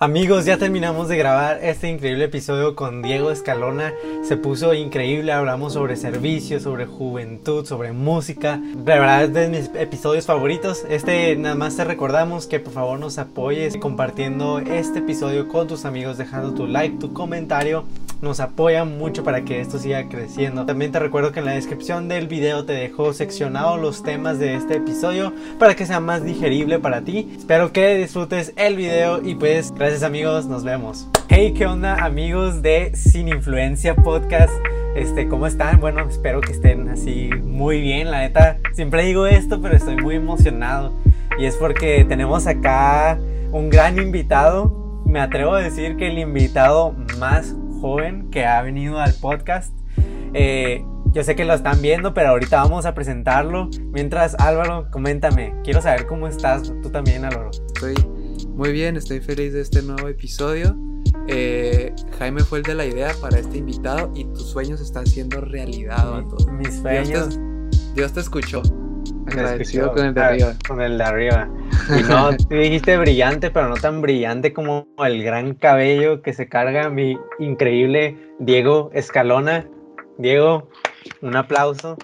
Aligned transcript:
Amigos, 0.00 0.44
ya 0.44 0.58
terminamos 0.58 1.08
de 1.08 1.16
grabar 1.16 1.58
este 1.60 1.88
increíble 1.88 2.26
episodio 2.26 2.76
con 2.76 3.02
Diego 3.02 3.32
Escalona. 3.32 3.92
Se 4.22 4.36
puso 4.36 4.72
increíble, 4.72 5.32
hablamos 5.32 5.72
sobre 5.72 5.96
servicios, 5.96 6.62
sobre 6.62 6.86
juventud, 6.86 7.66
sobre 7.66 7.90
música. 7.90 8.58
De 8.58 8.84
verdad 8.84 9.24
es 9.24 9.32
de 9.34 9.48
mis 9.48 9.70
episodios 9.74 10.24
favoritos. 10.24 10.84
Este 10.88 11.34
nada 11.34 11.56
más 11.56 11.74
te 11.74 11.82
recordamos 11.82 12.46
que 12.46 12.60
por 12.60 12.74
favor 12.74 13.00
nos 13.00 13.18
apoyes 13.18 13.76
compartiendo 13.76 14.60
este 14.60 15.00
episodio 15.00 15.48
con 15.48 15.66
tus 15.66 15.84
amigos, 15.84 16.16
dejando 16.16 16.54
tu 16.54 16.68
like, 16.68 16.98
tu 16.98 17.12
comentario. 17.12 17.84
Nos 18.20 18.40
apoya 18.40 18.84
mucho 18.84 19.22
para 19.22 19.44
que 19.44 19.60
esto 19.60 19.78
siga 19.78 20.08
creciendo. 20.08 20.66
También 20.66 20.90
te 20.90 20.98
recuerdo 20.98 21.30
que 21.30 21.38
en 21.38 21.44
la 21.44 21.52
descripción 21.52 22.08
del 22.08 22.26
video 22.26 22.64
te 22.64 22.72
dejo 22.72 23.12
seccionado 23.12 23.76
los 23.76 24.02
temas 24.02 24.40
de 24.40 24.56
este 24.56 24.78
episodio 24.78 25.32
para 25.60 25.76
que 25.76 25.86
sea 25.86 26.00
más 26.00 26.24
digerible 26.24 26.80
para 26.80 27.02
ti. 27.02 27.32
Espero 27.38 27.72
que 27.72 27.94
disfrutes 27.94 28.52
el 28.56 28.74
video 28.74 29.24
y 29.24 29.36
pues 29.36 29.72
Gracias 29.72 30.02
amigos, 30.02 30.46
nos 30.46 30.64
vemos. 30.64 31.06
Hey, 31.28 31.54
¿qué 31.56 31.66
onda 31.66 32.04
amigos 32.04 32.60
de 32.60 32.90
Sin 32.96 33.28
Influencia 33.28 33.94
Podcast? 33.94 34.52
Este, 34.96 35.28
¿cómo 35.28 35.46
están? 35.46 35.78
Bueno, 35.78 36.04
espero 36.08 36.40
que 36.40 36.50
estén 36.50 36.88
así 36.88 37.30
muy 37.44 37.80
bien, 37.80 38.10
la 38.10 38.22
neta. 38.22 38.58
Siempre 38.72 39.04
digo 39.04 39.28
esto, 39.28 39.62
pero 39.62 39.76
estoy 39.76 39.94
muy 39.94 40.16
emocionado. 40.16 40.92
Y 41.38 41.44
es 41.44 41.54
porque 41.54 42.04
tenemos 42.04 42.48
acá 42.48 43.16
un 43.52 43.70
gran 43.70 43.96
invitado. 43.96 45.02
Me 45.06 45.20
atrevo 45.20 45.54
a 45.54 45.60
decir 45.60 45.96
que 45.96 46.08
el 46.08 46.18
invitado 46.18 46.96
más 47.18 47.54
joven 47.80 48.30
que 48.30 48.44
ha 48.44 48.60
venido 48.62 48.98
al 48.98 49.14
podcast. 49.14 49.72
Eh, 50.34 50.84
yo 51.12 51.24
sé 51.24 51.34
que 51.36 51.44
lo 51.44 51.54
están 51.54 51.80
viendo, 51.80 52.12
pero 52.12 52.30
ahorita 52.30 52.62
vamos 52.62 52.86
a 52.86 52.94
presentarlo. 52.94 53.70
Mientras, 53.92 54.34
Álvaro, 54.38 54.90
coméntame. 54.90 55.54
Quiero 55.64 55.80
saber 55.80 56.06
cómo 56.06 56.28
estás. 56.28 56.72
Tú 56.82 56.90
también, 56.90 57.24
Álvaro. 57.24 57.50
Estoy 57.74 57.94
muy 58.58 58.72
bien, 58.72 58.96
estoy 58.96 59.20
feliz 59.20 59.52
de 59.52 59.60
este 59.60 59.82
nuevo 59.82 60.08
episodio. 60.08 60.76
Eh, 61.28 61.94
Jaime 62.18 62.42
fue 62.42 62.58
el 62.58 62.64
de 62.64 62.74
la 62.74 62.86
idea 62.86 63.12
para 63.20 63.38
este 63.38 63.58
invitado 63.58 64.10
y 64.14 64.24
tus 64.24 64.50
sueños 64.50 64.80
están 64.80 65.06
siendo 65.06 65.40
realidad, 65.40 66.24
Mis 66.52 66.80
sueños. 66.80 67.38
Dios 67.94 68.12
te, 68.12 68.20
escuchó. 68.20 68.62
Agradecido 69.32 69.92
con 69.92 70.06
el 70.06 70.14
de 70.14 70.20
arriba. 70.20 70.54
Con 70.66 70.80
el 70.80 70.98
de 70.98 71.04
arriba. 71.04 71.48
Y 71.98 72.02
no, 72.02 72.36
tú 72.48 72.54
dijiste 72.56 72.96
brillante, 72.96 73.50
pero 73.50 73.68
no 73.68 73.76
tan 73.76 74.00
brillante 74.00 74.52
como 74.52 74.86
el 74.98 75.22
gran 75.22 75.54
cabello 75.54 76.22
que 76.22 76.32
se 76.32 76.48
carga 76.48 76.88
mi 76.90 77.18
increíble 77.38 78.16
Diego 78.38 78.90
Escalona. 78.92 79.66
Diego, 80.18 80.68
un 81.22 81.36
aplauso. 81.36 81.96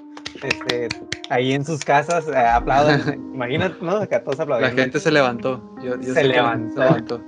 Este, 0.43 0.89
ahí 1.31 1.53
en 1.53 1.65
sus 1.65 1.85
casas 1.85 2.27
eh, 2.29 2.37
aplauden. 2.37 3.01
Imagínate, 3.35 3.77
¿no? 3.81 3.97
Acá 3.97 4.23
todos 4.23 4.41
aplaudieron. 4.41 4.77
La 4.77 4.83
gente 4.83 5.01
se 5.01 5.11
levantó. 5.11 5.63
se, 6.01 6.25
levantó. 6.25 7.21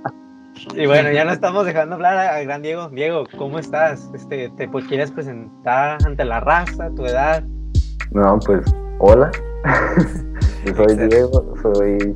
Y 0.75 0.85
bueno, 0.85 1.11
ya 1.11 1.23
no 1.23 1.31
estamos 1.31 1.65
dejando 1.65 1.95
hablar 1.95 2.17
al 2.17 2.45
gran 2.45 2.61
Diego. 2.61 2.89
Diego, 2.89 3.25
¿cómo 3.37 3.59
estás? 3.59 4.09
Este, 4.13 4.49
¿Te 4.57 4.67
pues, 4.67 4.85
quieres 4.85 5.11
presentar 5.11 5.99
ante 6.05 6.25
la 6.25 6.39
raza, 6.39 6.89
tu 6.95 7.05
edad? 7.05 7.43
No, 8.11 8.39
pues, 8.45 8.61
hola. 8.99 9.31
Yo 10.65 10.75
soy 10.75 11.07
Diego, 11.07 11.55
soy, 11.61 12.15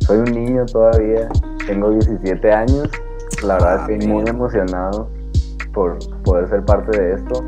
soy 0.00 0.18
un 0.18 0.32
niño 0.32 0.66
todavía, 0.66 1.28
tengo 1.66 1.90
17 1.90 2.52
años. 2.52 2.88
La 3.44 3.54
verdad 3.54 3.78
ah, 3.80 3.92
estoy 3.92 4.08
muy 4.08 4.24
emocionado 4.28 5.08
por 5.72 5.98
poder 6.22 6.48
ser 6.48 6.64
parte 6.64 7.00
de 7.00 7.14
esto. 7.14 7.44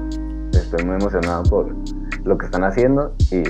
Estoy 0.53 0.85
muy 0.85 0.97
emocionado 0.97 1.43
por 1.45 1.75
lo 2.25 2.39
que 2.39 2.47
están 2.47 2.65
haciendo 2.65 3.15
y 3.31 3.43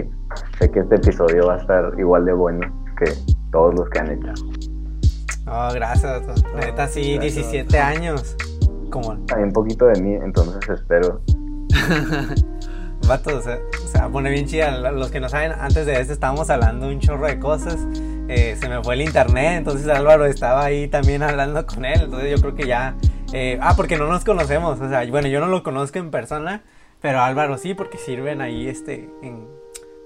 sé 0.58 0.70
que 0.72 0.80
este 0.80 0.96
episodio 0.96 1.46
va 1.46 1.54
a 1.54 1.58
estar 1.58 1.92
igual 1.98 2.24
de 2.24 2.32
bueno 2.32 2.60
que 2.98 3.12
todos 3.50 3.74
los 3.74 3.88
que 3.90 3.98
han 3.98 4.10
hecho. 4.12 4.32
Oh, 5.46 5.68
gracias, 5.74 6.22
neta, 6.54 6.86
sí, 6.86 7.18
17 7.18 7.78
años. 7.78 8.36
Como... 8.90 9.12
Hay 9.34 9.42
un 9.42 9.52
poquito 9.52 9.86
de 9.86 10.00
mí, 10.00 10.14
entonces 10.14 10.68
espero. 10.68 11.20
Vato, 13.06 13.36
o 13.36 13.42
sea, 13.42 13.58
se 13.86 14.30
bien 14.30 14.46
chida. 14.46 14.92
Los 14.92 15.10
que 15.10 15.20
no 15.20 15.28
saben, 15.28 15.52
antes 15.52 15.86
de 15.86 16.00
esto 16.00 16.12
estábamos 16.12 16.50
hablando 16.50 16.86
un 16.86 17.00
chorro 17.00 17.26
de 17.26 17.38
cosas. 17.38 17.76
Eh, 18.28 18.56
se 18.58 18.68
me 18.68 18.82
fue 18.82 18.94
el 18.94 19.02
internet, 19.02 19.58
entonces 19.58 19.88
Álvaro 19.88 20.24
estaba 20.26 20.64
ahí 20.64 20.88
también 20.88 21.22
hablando 21.22 21.66
con 21.66 21.84
él. 21.84 22.02
Entonces 22.02 22.30
yo 22.30 22.40
creo 22.40 22.54
que 22.54 22.66
ya. 22.66 22.96
Eh, 23.32 23.58
ah, 23.60 23.74
porque 23.76 23.96
no 23.96 24.06
nos 24.06 24.24
conocemos. 24.24 24.80
O 24.80 24.88
sea, 24.88 25.04
bueno, 25.06 25.28
yo 25.28 25.40
no 25.40 25.46
lo 25.46 25.62
conozco 25.62 25.98
en 25.98 26.10
persona. 26.10 26.62
Pero 27.02 27.20
Álvaro 27.20 27.58
sí, 27.58 27.74
porque 27.74 27.98
sirven 27.98 28.40
ahí, 28.40 28.68
este, 28.68 29.10
en, 29.22 29.48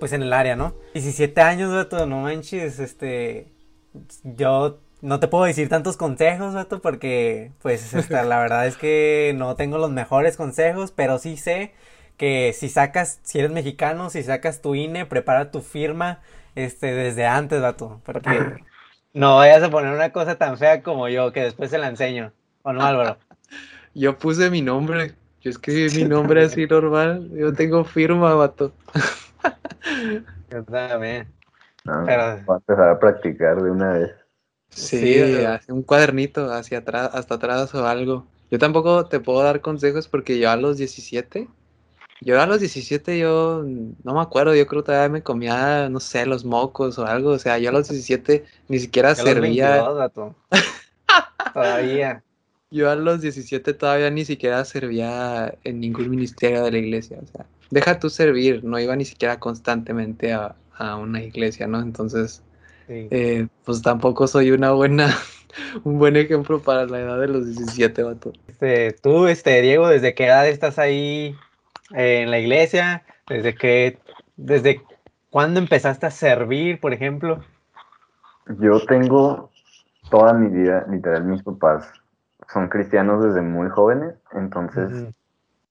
pues 0.00 0.14
en 0.14 0.22
el 0.22 0.32
área, 0.32 0.56
¿no? 0.56 0.74
17 0.94 1.38
años, 1.42 1.70
vato, 1.70 2.06
no 2.06 2.22
manches, 2.22 2.78
este, 2.78 3.52
yo 4.24 4.80
no 5.02 5.20
te 5.20 5.28
puedo 5.28 5.44
decir 5.44 5.68
tantos 5.68 5.98
consejos, 5.98 6.54
vato, 6.54 6.80
porque, 6.80 7.52
pues, 7.60 7.92
la 8.10 8.38
verdad 8.38 8.66
es 8.66 8.78
que 8.78 9.34
no 9.36 9.56
tengo 9.56 9.76
los 9.76 9.90
mejores 9.90 10.38
consejos, 10.38 10.90
pero 10.90 11.18
sí 11.18 11.36
sé 11.36 11.74
que 12.16 12.52
si 12.52 12.68
sacas, 12.68 13.20
si 13.22 13.38
eres 13.38 13.50
mexicano, 13.50 14.10
si 14.10 14.22
sacas 14.22 14.62
tu 14.62 14.74
INE, 14.74 15.06
prepara 15.06 15.50
tu 15.50 15.60
firma, 15.60 16.20
este, 16.54 16.94
desde 16.94 17.26
antes, 17.26 17.60
vato, 17.60 18.00
porque 18.04 18.62
no 19.12 19.36
vayas 19.36 19.62
a 19.62 19.70
poner 19.70 19.92
una 19.92 20.12
cosa 20.12 20.36
tan 20.36 20.58
fea 20.58 20.82
como 20.82 21.08
yo, 21.08 21.32
que 21.32 21.42
después 21.42 21.70
se 21.70 21.78
la 21.78 21.88
enseño, 21.88 22.32
¿o 22.62 22.72
no, 22.72 22.84
Álvaro? 22.84 23.18
Yo 23.94 24.18
puse 24.18 24.50
mi 24.50 24.60
nombre 24.60 25.14
yo 25.46 25.50
escribí 25.50 26.02
mi 26.02 26.04
nombre 26.08 26.42
así 26.42 26.66
normal. 26.66 27.30
Yo 27.32 27.52
tengo 27.52 27.84
firma, 27.84 28.34
vato. 28.34 28.72
Yo 30.50 30.64
también. 30.64 31.28
No, 31.84 32.02
Pero... 32.04 32.42
Voy 32.44 32.54
a 32.54 32.58
empezar 32.58 32.88
a 32.88 32.98
practicar 32.98 33.62
de 33.62 33.70
una 33.70 33.92
vez. 33.92 34.10
Sí, 34.70 35.22
un 35.68 35.84
cuadernito 35.84 36.52
hacia 36.52 36.78
atrás, 36.78 37.10
hasta 37.14 37.36
atrás 37.36 37.72
o 37.76 37.86
algo. 37.86 38.26
Yo 38.50 38.58
tampoco 38.58 39.06
te 39.06 39.20
puedo 39.20 39.40
dar 39.40 39.60
consejos 39.60 40.08
porque 40.08 40.40
yo 40.40 40.50
a 40.50 40.56
los 40.56 40.78
17, 40.78 41.46
yo 42.26 42.40
a 42.40 42.46
los 42.46 42.58
17 42.58 43.20
yo 43.20 43.64
no 44.02 44.14
me 44.14 44.20
acuerdo, 44.20 44.52
yo 44.56 44.66
creo 44.66 44.82
que 44.82 44.86
todavía 44.86 45.08
me 45.08 45.22
comía, 45.22 45.88
no 45.88 46.00
sé, 46.00 46.26
los 46.26 46.44
mocos 46.44 46.98
o 46.98 47.06
algo. 47.06 47.30
O 47.30 47.38
sea, 47.38 47.56
yo 47.58 47.70
a 47.70 47.72
los 47.72 47.88
17 47.88 48.44
ni 48.66 48.80
siquiera 48.80 49.14
servía. 49.14 49.84
todavía. 51.54 52.24
Yo 52.68 52.90
a 52.90 52.96
los 52.96 53.20
17 53.20 53.72
todavía 53.74 54.10
ni 54.10 54.24
siquiera 54.24 54.64
servía 54.64 55.54
en 55.62 55.78
ningún 55.78 56.10
ministerio 56.10 56.64
de 56.64 56.72
la 56.72 56.78
iglesia. 56.78 57.20
O 57.22 57.26
sea, 57.28 57.46
deja 57.70 58.00
tú 58.00 58.10
servir, 58.10 58.64
no 58.64 58.80
iba 58.80 58.96
ni 58.96 59.04
siquiera 59.04 59.38
constantemente 59.38 60.32
a, 60.32 60.56
una 61.00 61.22
iglesia, 61.22 61.68
¿no? 61.68 61.80
Entonces, 61.80 62.42
eh, 62.88 63.46
pues 63.64 63.82
tampoco 63.82 64.26
soy 64.26 64.50
una 64.50 64.72
buena, 64.72 65.16
un 65.84 66.00
buen 66.00 66.16
ejemplo 66.16 66.60
para 66.60 66.86
la 66.86 66.98
edad 66.98 67.20
de 67.20 67.28
los 67.28 67.46
17, 67.46 68.02
vato. 68.02 68.32
Este, 68.48 68.94
tú, 69.00 69.28
este, 69.28 69.62
Diego, 69.62 69.86
¿desde 69.86 70.12
qué 70.14 70.26
edad 70.26 70.48
estás 70.48 70.80
ahí 70.80 71.36
eh, 71.94 72.22
en 72.22 72.30
la 72.30 72.38
iglesia? 72.38 73.04
¿Desde 73.28 73.54
qué, 73.54 73.98
desde 74.36 74.82
cuándo 75.30 75.60
empezaste 75.60 76.06
a 76.06 76.10
servir, 76.10 76.80
por 76.80 76.92
ejemplo? 76.92 77.44
Yo 78.60 78.84
tengo 78.86 79.50
toda 80.10 80.32
mi 80.32 80.48
vida, 80.48 80.86
literal, 80.88 81.24
mis 81.24 81.42
papás 81.42 81.92
son 82.48 82.68
cristianos 82.68 83.24
desde 83.24 83.42
muy 83.42 83.68
jóvenes, 83.68 84.14
entonces 84.32 85.12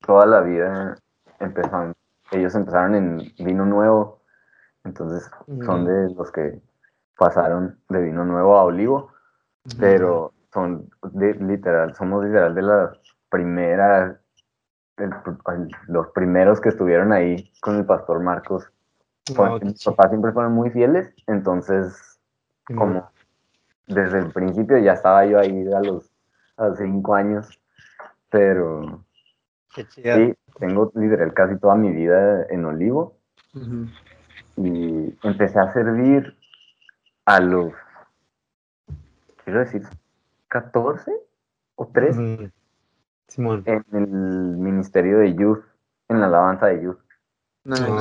toda 0.05 0.25
la 0.25 0.41
vida 0.41 0.97
empezaron, 1.39 1.93
ellos 2.31 2.53
empezaron 2.55 2.95
en 2.95 3.33
vino 3.37 3.65
nuevo, 3.65 4.21
entonces 4.83 5.29
son 5.65 5.85
de 5.85 6.13
los 6.13 6.31
que 6.31 6.59
pasaron 7.17 7.79
de 7.89 8.01
vino 8.01 8.25
nuevo 8.25 8.57
a 8.57 8.63
olivo, 8.63 9.11
pero 9.79 10.33
son 10.53 10.89
de, 11.13 11.33
literal, 11.35 11.95
somos 11.95 12.25
literal 12.25 12.53
de 12.55 12.61
la 12.61 12.91
primera, 13.29 14.19
los 15.87 16.07
primeros 16.09 16.61
que 16.61 16.69
estuvieron 16.69 17.11
ahí 17.11 17.51
con 17.61 17.75
el 17.77 17.85
pastor 17.85 18.21
Marcos. 18.21 18.69
mis 19.61 19.83
papás 19.83 20.09
siempre 20.09 20.31
fueron 20.31 20.53
muy 20.53 20.69
fieles, 20.69 21.13
entonces 21.27 22.19
como 22.75 23.09
desde 23.87 24.19
el 24.19 24.31
principio 24.31 24.77
ya 24.77 24.93
estaba 24.93 25.25
yo 25.25 25.39
ahí 25.39 25.71
a 25.71 25.79
los 25.81 26.11
a 26.57 26.73
cinco 26.75 27.15
años, 27.15 27.59
pero 28.29 29.03
sí, 29.89 30.33
tengo 30.57 30.91
literal 30.95 31.33
casi 31.33 31.57
toda 31.59 31.75
mi 31.75 31.91
vida 31.91 32.45
en 32.49 32.65
Olivo 32.65 33.17
y 34.55 35.13
empecé 35.23 35.59
a 35.59 35.73
servir 35.73 36.35
a 37.25 37.39
los, 37.39 37.73
quiero 39.43 39.59
decir, 39.59 39.83
14 40.47 41.11
o 41.75 41.87
13 41.87 42.51
Simón. 43.35 43.63
en 43.65 43.83
el 43.91 44.07
ministerio 44.07 45.19
de 45.19 45.35
Youth, 45.35 45.63
en 46.07 46.21
la 46.21 46.27
alabanza 46.27 46.67
de 46.67 46.81
Youth. 46.83 46.99
Ah, 47.69 47.99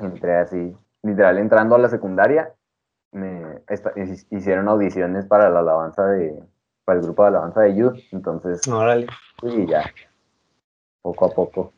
Entré 0.00 0.36
así, 0.36 0.76
literal 1.02 1.38
entrando 1.38 1.74
a 1.74 1.78
la 1.78 1.88
secundaria, 1.88 2.54
me 3.12 3.62
hicieron 4.30 4.68
audiciones 4.68 5.26
para 5.26 5.50
la 5.50 5.60
alabanza 5.60 6.06
de, 6.06 6.42
para 6.84 7.00
el 7.00 7.04
grupo 7.04 7.22
de 7.22 7.28
alabanza 7.28 7.60
de 7.62 7.76
Youth. 7.76 7.98
Entonces, 8.12 8.66
Órale. 8.68 9.08
y 9.42 9.66
ya, 9.66 9.84
poco 11.02 11.26
a 11.26 11.30
poco. 11.30 11.72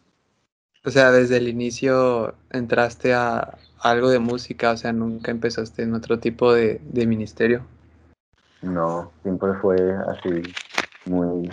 O 0.85 0.91
sea, 0.91 1.11
desde 1.11 1.37
el 1.37 1.49
inicio 1.49 2.35
entraste 2.51 3.13
a 3.13 3.59
algo 3.83 4.09
de 4.09 4.19
música, 4.19 4.73
o 4.73 4.77
sea, 4.77 4.93
nunca 4.93 5.31
empezaste 5.31 5.83
en 5.83 5.95
otro 5.95 6.19
tipo 6.19 6.53
de, 6.53 6.81
ministerio. 7.07 7.63
No, 8.63 9.11
siempre 9.23 9.55
fue 9.55 9.77
así, 10.09 10.43
muy... 11.07 11.51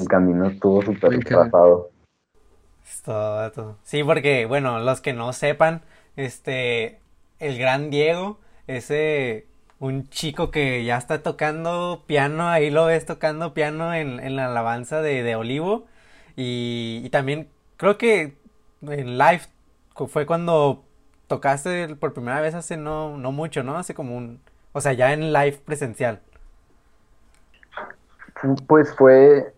El 0.00 0.08
camino 0.08 0.46
estuvo 0.46 0.82
súper 0.82 1.22
trazado. 1.24 1.90
Sí, 3.84 4.02
porque, 4.02 4.46
bueno, 4.46 4.80
los 4.80 5.00
que 5.00 5.12
no 5.12 5.32
sepan, 5.32 5.82
este, 6.16 6.98
el 7.38 7.58
gran 7.58 7.90
Diego, 7.90 8.38
ese, 8.66 9.46
un 9.78 10.08
chico 10.08 10.50
que 10.50 10.84
ya 10.84 10.96
está 10.96 11.22
tocando 11.22 12.02
piano, 12.06 12.48
ahí 12.48 12.70
lo 12.70 12.86
ves 12.86 13.06
tocando 13.06 13.54
piano 13.54 13.94
en, 13.94 14.18
en 14.18 14.34
la 14.34 14.46
alabanza 14.46 15.02
de, 15.02 15.22
de 15.22 15.36
Olivo, 15.36 15.86
y, 16.36 17.00
y, 17.04 17.10
también 17.10 17.48
creo 17.76 17.96
que 17.96 18.36
en 18.82 19.18
live 19.18 19.42
fue 20.08 20.26
cuando 20.26 20.84
tocaste 21.28 21.94
por 21.96 22.12
primera 22.12 22.40
vez 22.40 22.54
hace 22.54 22.76
no, 22.76 23.16
no 23.16 23.32
mucho, 23.32 23.62
¿no? 23.62 23.78
Hace 23.78 23.94
como 23.94 24.16
un, 24.16 24.40
o 24.72 24.80
sea, 24.80 24.92
ya 24.92 25.12
en 25.12 25.32
live 25.32 25.58
presencial. 25.64 26.20
Pues 28.66 28.94
fue, 28.94 29.54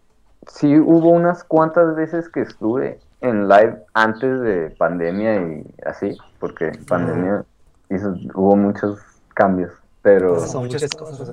sí 0.47 0.79
hubo 0.79 1.11
unas 1.11 1.45
cuantas 1.45 1.95
veces 1.97 2.29
que 2.29 2.43
estuve 2.43 3.01
en 3.21 3.49
live 3.49 3.77
antes 3.95 4.41
de 4.41 4.71
pandemia 4.79 5.37
y 5.37 5.75
así, 5.85 6.17
porque 6.39 6.73
pandemia 6.87 7.45
hizo, 7.91 8.15
hubo 8.35 8.57
muchos 8.57 8.99
cambios, 9.35 9.73
pero... 10.03 10.41
Son 10.41 10.65
muchas 10.65 10.91
cosas. 10.91 11.33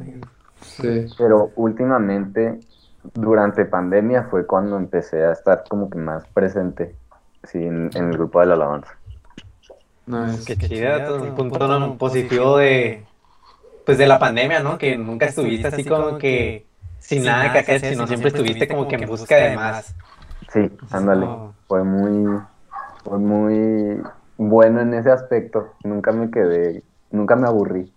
Sí. 0.61 1.07
Pero 1.17 1.51
últimamente, 1.55 2.59
durante 3.13 3.65
pandemia 3.65 4.23
fue 4.23 4.45
cuando 4.45 4.77
empecé 4.77 5.23
a 5.23 5.31
estar 5.31 5.63
como 5.69 5.89
que 5.89 5.97
más 5.97 6.25
presente, 6.27 6.95
sí, 7.43 7.63
en, 7.63 7.89
el 7.93 8.11
grupo 8.13 8.39
de 8.39 8.47
la 8.47 8.53
alabanza. 8.55 8.97
No, 10.07 10.25
es 10.25 10.45
que 10.45 10.55
chido, 10.55 11.21
un 11.21 11.35
punto 11.35 11.97
positivo 11.97 12.57
de, 12.57 13.05
pues 13.85 13.97
de 13.97 14.05
la 14.07 14.19
pandemia, 14.19 14.59
¿no? 14.59 14.77
Que 14.77 14.97
nunca 14.97 15.25
estuviste 15.25 15.67
así 15.67 15.83
como 15.83 16.17
que 16.17 16.65
sin 16.99 17.23
nada 17.23 17.51
que 17.51 17.59
hacer, 17.59 17.81
sino 17.81 18.07
siempre 18.07 18.29
estuviste 18.29 18.67
como 18.67 18.87
que 18.87 18.95
en 18.95 19.07
busca 19.07 19.35
de 19.35 19.55
más. 19.55 19.95
Sí, 20.51 20.71
ándale. 20.91 21.27
Fue 21.67 21.83
muy, 21.83 22.41
fue 23.03 23.17
muy 23.19 24.01
bueno 24.37 24.81
en 24.81 24.93
ese 24.93 25.11
aspecto. 25.11 25.73
Nunca 25.83 26.11
me 26.11 26.29
quedé, 26.31 26.83
nunca 27.11 27.35
me 27.35 27.47
aburrí. 27.47 27.93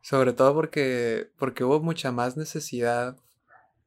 Sobre 0.00 0.32
todo 0.32 0.54
porque, 0.54 1.30
porque 1.38 1.62
hubo 1.62 1.80
mucha 1.80 2.10
más 2.10 2.36
necesidad, 2.36 3.16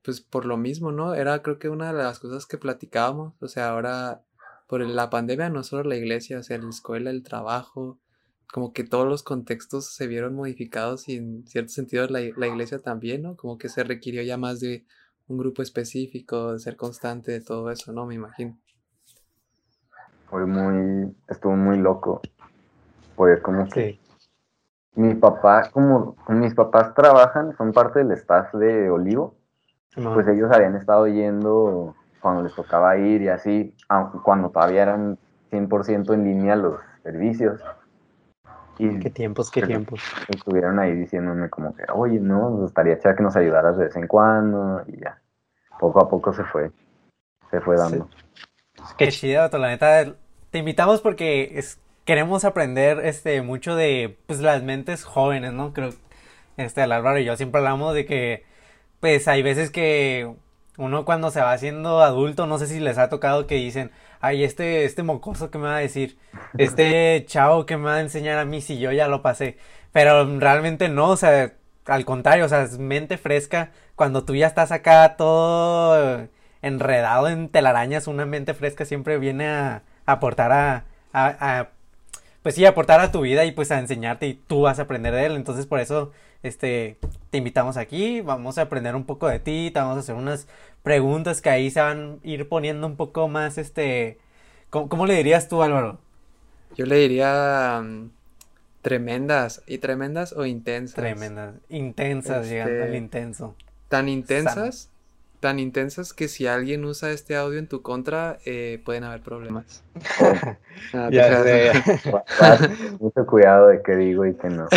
pues 0.03 0.21
por 0.21 0.45
lo 0.45 0.57
mismo, 0.57 0.91
¿no? 0.91 1.15
Era 1.15 1.41
creo 1.41 1.59
que 1.59 1.69
una 1.69 1.91
de 1.91 2.03
las 2.03 2.19
cosas 2.19 2.45
que 2.45 2.57
platicábamos. 2.57 3.33
O 3.41 3.47
sea, 3.47 3.69
ahora 3.69 4.21
por 4.67 4.81
la 4.81 5.09
pandemia 5.09 5.49
no 5.49 5.63
solo 5.63 5.83
la 5.83 5.95
iglesia, 5.95 6.39
o 6.39 6.43
sea, 6.43 6.57
la 6.57 6.69
escuela, 6.69 7.09
el 7.09 7.23
trabajo, 7.23 7.97
como 8.53 8.71
que 8.71 8.83
todos 8.83 9.07
los 9.07 9.23
contextos 9.23 9.95
se 9.95 10.05
vieron 10.05 10.35
modificados 10.35 11.09
y 11.09 11.17
en 11.17 11.43
cierto 11.47 11.69
sentido 11.69 12.05
la, 12.07 12.19
la 12.37 12.45
iglesia 12.45 12.77
también, 12.77 13.23
¿no? 13.23 13.35
Como 13.35 13.57
que 13.57 13.67
se 13.67 13.83
requirió 13.83 14.21
ya 14.21 14.37
más 14.37 14.59
de 14.59 14.85
un 15.27 15.39
grupo 15.39 15.63
específico, 15.63 16.53
de 16.53 16.59
ser 16.59 16.77
constante, 16.77 17.31
de 17.31 17.41
todo 17.41 17.71
eso, 17.71 17.91
¿no? 17.93 18.05
Me 18.05 18.13
imagino. 18.13 18.55
Fue 20.29 20.45
muy, 20.45 21.15
estuvo 21.27 21.55
muy 21.55 21.79
loco. 21.79 22.21
Pues 23.15 23.41
como 23.41 23.67
que 23.67 23.99
mi 24.93 25.15
papá, 25.15 25.71
como 25.71 26.15
mis 26.27 26.53
papás 26.53 26.93
trabajan, 26.93 27.57
son 27.57 27.73
parte 27.73 28.03
del 28.03 28.11
staff 28.11 28.53
de 28.53 28.87
Olivo, 28.87 29.35
pues 29.95 30.27
ellos 30.27 30.51
habían 30.51 30.75
estado 30.75 31.07
yendo 31.07 31.95
cuando 32.21 32.43
les 32.43 32.53
tocaba 32.53 32.97
ir 32.97 33.23
y 33.23 33.29
así, 33.29 33.75
cuando 34.23 34.51
todavía 34.51 34.83
eran 34.83 35.17
100% 35.49 36.13
en 36.13 36.23
línea 36.23 36.55
los 36.55 36.75
servicios. 37.01 37.59
Y 38.77 38.99
qué 38.99 39.09
tiempos, 39.09 39.51
qué 39.51 39.61
tiempos. 39.61 40.01
Estuvieron 40.29 40.79
ahí 40.79 40.93
diciéndome 40.93 41.49
como 41.49 41.75
que, 41.75 41.83
oye, 41.93 42.19
no, 42.19 42.49
nos 42.49 42.59
gustaría 42.61 42.97
que 42.97 43.23
nos 43.23 43.35
ayudaras 43.35 43.77
de 43.77 43.85
vez 43.85 43.95
en 43.95 44.07
cuando 44.07 44.83
y 44.87 44.99
ya. 44.99 45.21
Poco 45.79 46.01
a 46.01 46.09
poco 46.09 46.33
se 46.33 46.43
fue, 46.43 46.71
se 47.51 47.59
fue 47.61 47.75
dando. 47.77 48.09
Qué 48.97 49.09
chido, 49.09 49.47
la 49.49 49.67
neta. 49.67 50.15
Te 50.49 50.59
invitamos 50.59 51.01
porque 51.01 51.57
es, 51.57 51.79
queremos 52.05 52.45
aprender 52.45 52.99
este 53.05 53.41
mucho 53.41 53.75
de 53.75 54.17
pues 54.27 54.39
las 54.39 54.63
mentes 54.63 55.03
jóvenes, 55.03 55.53
¿no? 55.53 55.73
Creo 55.73 55.91
este 56.57 56.81
Álvaro 56.81 57.17
y 57.17 57.25
yo 57.25 57.35
siempre 57.35 57.59
hablamos 57.59 57.93
de 57.93 58.05
que 58.05 58.43
pues 58.99 59.27
hay 59.27 59.41
veces 59.41 59.71
que 59.71 60.33
uno 60.77 61.05
cuando 61.05 61.31
se 61.31 61.41
va 61.41 61.53
haciendo 61.53 62.01
adulto, 62.01 62.47
no 62.47 62.57
sé 62.57 62.67
si 62.67 62.79
les 62.79 62.97
ha 62.97 63.09
tocado 63.09 63.47
que 63.47 63.55
dicen, 63.55 63.91
ay, 64.21 64.43
este, 64.43 64.85
este 64.85 65.03
mocoso 65.03 65.51
que 65.51 65.57
me 65.57 65.67
va 65.67 65.77
a 65.77 65.79
decir, 65.79 66.17
este 66.57 67.25
chavo 67.27 67.65
que 67.65 67.77
me 67.77 67.85
va 67.85 67.95
a 67.95 68.01
enseñar 68.01 68.39
a 68.39 68.45
mí 68.45 68.61
si 68.61 68.79
yo 68.79 68.91
ya 68.91 69.07
lo 69.07 69.21
pasé. 69.21 69.57
Pero 69.91 70.39
realmente 70.39 70.89
no, 70.89 71.09
o 71.11 71.17
sea, 71.17 71.53
al 71.85 72.05
contrario, 72.05 72.45
o 72.45 72.49
sea, 72.49 72.63
es 72.63 72.79
mente 72.79 73.17
fresca. 73.17 73.71
Cuando 73.95 74.25
tú 74.25 74.35
ya 74.35 74.47
estás 74.47 74.71
acá 74.71 75.15
todo 75.17 76.27
enredado 76.61 77.27
en 77.29 77.49
telarañas, 77.49 78.07
una 78.07 78.25
mente 78.25 78.53
fresca 78.53 78.85
siempre 78.85 79.17
viene 79.19 79.47
a, 79.47 79.83
aportar 80.05 80.51
a, 80.51 80.85
a, 81.13 81.69
pues 82.43 82.55
sí, 82.55 82.65
aportar 82.65 82.99
a 82.99 83.11
tu 83.11 83.21
vida 83.21 83.45
y 83.45 83.53
pues 83.53 83.71
a 83.71 83.79
enseñarte 83.79 84.27
y 84.27 84.33
tú 84.33 84.61
vas 84.61 84.77
a 84.77 84.83
aprender 84.83 85.13
de 85.13 85.25
él. 85.25 85.35
Entonces 85.35 85.65
por 85.65 85.79
eso, 85.79 86.11
este, 86.43 86.97
te 87.29 87.37
invitamos 87.37 87.77
aquí, 87.77 88.21
vamos 88.21 88.57
a 88.57 88.63
aprender 88.63 88.95
un 88.95 89.05
poco 89.05 89.27
de 89.27 89.39
ti, 89.39 89.71
te 89.73 89.79
vamos 89.79 89.95
a 89.95 90.01
hacer 90.01 90.15
unas 90.15 90.47
preguntas 90.83 91.41
que 91.41 91.49
ahí 91.49 91.71
se 91.71 91.79
van 91.79 92.19
a 92.23 92.27
ir 92.27 92.47
poniendo 92.49 92.85
un 92.85 92.97
poco 92.97 93.29
más, 93.29 93.57
este, 93.57 94.19
¿cómo, 94.69 95.05
le 95.05 95.15
dirías 95.15 95.47
tú, 95.47 95.63
Álvaro? 95.63 95.99
Yo 96.75 96.85
le 96.85 96.97
diría 96.97 97.81
mm, 97.81 98.09
tremendas, 98.81 99.63
¿y 99.65 99.77
tremendas 99.77 100.33
o 100.33 100.45
intensas? 100.45 100.95
Tremendas, 100.95 101.55
intensas, 101.69 102.49
llegando 102.49 102.75
al 102.75 102.87
este, 102.87 102.97
intenso. 102.97 103.55
Tan 103.87 104.09
intensas, 104.09 104.89
tan 105.43 105.59
intensas 105.59 106.13
que 106.13 106.29
si 106.29 106.47
alguien 106.47 106.85
usa 106.85 107.11
este 107.11 107.35
audio 107.35 107.59
en 107.59 107.67
tu 107.67 107.81
contra, 107.81 108.37
eh, 108.45 108.81
pueden 108.85 109.03
haber 109.03 109.21
problemas. 109.21 109.83
Ah, 110.93 111.09
Mucho 112.99 113.25
cuidado 113.25 113.67
de 113.67 113.81
qué 113.83 113.95
digo 113.95 114.25
y 114.25 114.33
qué 114.35 114.49
no. 114.49 114.67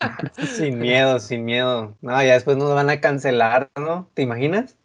sin 0.56 0.78
miedo, 0.78 1.20
sin 1.20 1.44
miedo. 1.44 1.94
No, 2.00 2.22
ya 2.22 2.34
después 2.34 2.56
nos 2.56 2.74
van 2.74 2.90
a 2.90 3.00
cancelar, 3.00 3.70
¿no? 3.76 4.08
¿Te 4.14 4.22
imaginas? 4.22 4.76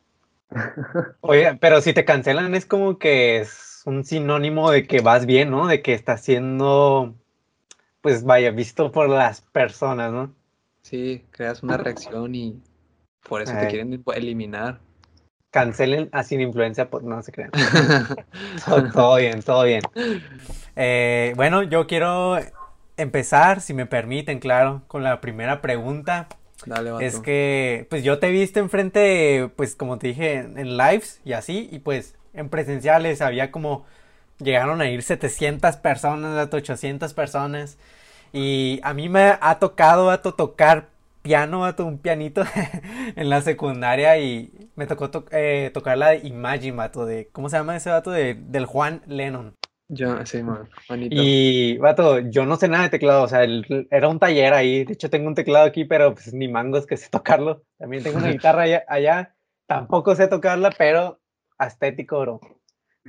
Oye, 1.22 1.58
pero 1.60 1.82
si 1.82 1.94
te 1.94 2.06
cancelan 2.06 2.54
es 2.54 2.66
como 2.66 3.00
que 3.00 3.40
es 3.40 3.82
un 3.86 4.04
sinónimo 4.04 4.72
de 4.72 4.86
que 4.86 5.02
vas 5.02 5.26
bien, 5.26 5.50
¿no? 5.50 5.68
De 5.68 5.82
que 5.82 5.94
estás 5.94 6.22
siendo, 6.22 7.16
pues 8.02 8.24
vaya, 8.24 8.52
visto 8.52 8.92
por 8.92 9.10
las 9.10 9.42
personas, 9.42 10.12
¿no? 10.12 10.34
Sí, 10.82 11.26
creas 11.32 11.64
una 11.64 11.78
reacción 11.78 12.36
y 12.36 12.62
por 13.28 13.42
eso 13.42 13.54
te 13.54 13.68
quieren 13.68 14.04
eliminar. 14.14 14.80
Cancelen 15.52 16.10
a 16.12 16.24
sin 16.24 16.42
influencia, 16.42 16.90
pues 16.90 17.04
no 17.04 17.22
se 17.24 17.32
crean. 17.32 17.52
todo, 18.94 19.16
bien, 19.16 19.42
todo 19.42 19.64
bien. 19.64 19.82
Eh, 20.76 21.34
bueno, 21.36 21.64
yo 21.64 21.88
quiero 21.88 22.38
empezar, 22.98 23.62
si 23.62 23.74
me 23.74 23.86
permiten, 23.86 24.40
claro, 24.40 24.84
con 24.88 25.04
la 25.04 25.22
primera 25.22 25.62
pregunta. 25.62 26.28
Dale, 26.66 26.92
Es 27.00 27.20
que, 27.20 27.88
pues 27.90 28.04
yo 28.04 28.20
te 28.20 28.28
he 28.28 28.32
visto 28.32 28.60
enfrente, 28.60 29.50
pues 29.56 29.76
como 29.76 29.98
te 29.98 30.08
dije, 30.08 30.38
en 30.40 30.78
lives 30.78 31.22
y 31.24 31.34
así, 31.34 31.70
y 31.72 31.80
pues 31.80 32.16
en 32.34 32.50
presenciales 32.50 33.22
había 33.22 33.50
como, 33.50 33.86
llegaron 34.40 34.82
a 34.82 34.90
ir 34.90 35.02
700 35.02 35.78
personas, 35.78 36.38
hasta 36.38 36.58
800 36.58 37.14
personas, 37.14 37.78
y 38.34 38.82
a 38.84 38.94
mí 38.94 39.10
me 39.10 39.38
ha 39.40 39.60
tocado, 39.60 40.12
a 40.12 40.22
tocar 40.22 40.90
piano, 41.22 41.66
a 41.66 41.76
un 41.80 42.00
pianito 42.00 42.44
en 43.16 43.30
la 43.30 43.42
secundaria 43.42 44.18
y 44.18 44.70
me 44.76 44.88
tocó 44.88 45.10
eh, 45.32 45.72
tocar 45.74 45.98
la 45.98 46.10
de 46.10 46.28
Imagine, 46.28 46.78
vato, 46.78 47.06
de, 47.06 47.30
¿cómo 47.32 47.50
se 47.50 47.58
llama 47.58 47.76
ese 47.76 47.90
vato? 47.90 48.12
De, 48.12 48.36
del 48.36 48.66
Juan 48.66 49.02
Lennon. 49.08 49.56
Yo, 49.92 50.24
sí, 50.26 50.44
man, 50.44 50.70
Y, 51.10 51.78
vato, 51.80 52.20
yo 52.20 52.46
no 52.46 52.58
sé 52.58 52.68
nada 52.68 52.84
de 52.84 52.90
teclado, 52.92 53.24
o 53.24 53.28
sea, 53.28 53.42
era 53.90 54.08
un 54.08 54.20
taller 54.20 54.54
ahí, 54.54 54.86
de 54.86 54.94
hecho 54.94 55.10
tengo 55.10 55.28
un 55.28 55.34
teclado 55.34 55.66
aquí, 55.66 55.84
pero 55.84 56.14
pues 56.14 56.32
ni 56.32 56.48
mangos 56.48 56.86
que 56.86 56.96
sé 56.96 57.10
tocarlo. 57.10 57.64
También 57.80 58.04
tengo 58.04 58.20
una 58.20 58.30
guitarra 58.32 58.66
allá, 58.88 59.36
tampoco 59.66 60.16
sé 60.16 60.28
tocarla, 60.28 60.70
pero 60.78 61.20
estético, 61.60 62.20
bro. 62.20 62.40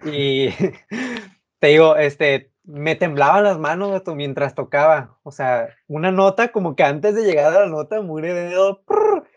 Y 0.07 0.49
te 1.59 1.67
digo, 1.67 1.97
este, 1.97 2.50
me 2.71 2.95
temblaban 2.95 3.45
las 3.45 3.59
manos, 3.59 3.91
vato, 3.91 4.15
mientras 4.15 4.55
tocaba, 4.55 5.19
o 5.23 5.33
sea, 5.33 5.69
una 5.89 6.11
nota 6.11 6.53
como 6.53 6.77
que 6.77 6.85
antes 6.85 7.15
de 7.15 7.25
llegar 7.25 7.53
a 7.53 7.61
la 7.61 7.67
nota, 7.67 8.00
mure 8.00 8.33
de 8.33 8.49
dedo, 8.50 8.83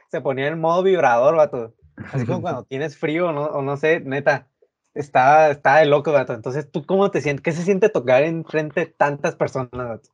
se 0.09 0.21
ponía 0.21 0.47
en 0.47 0.59
modo 0.59 0.83
vibrador, 0.83 1.35
vato. 1.35 1.73
Así 2.11 2.25
como 2.25 2.41
cuando 2.41 2.63
tienes 2.69 2.97
frío, 2.97 3.31
¿no? 3.31 3.45
o 3.45 3.61
no 3.61 3.77
sé, 3.77 3.99
neta 3.99 4.47
está, 4.93 5.49
está 5.49 5.77
de 5.77 5.85
loco, 5.85 6.11
gato. 6.11 6.33
Entonces, 6.33 6.69
¿tú 6.71 6.85
cómo 6.85 7.11
te 7.11 7.21
sientes? 7.21 7.43
¿Qué 7.43 7.51
se 7.51 7.63
siente 7.63 7.89
tocar 7.89 8.23
en 8.23 8.45
frente 8.45 8.81
de 8.81 8.85
tantas 8.87 9.35
personas, 9.35 9.71
gato? 9.73 10.09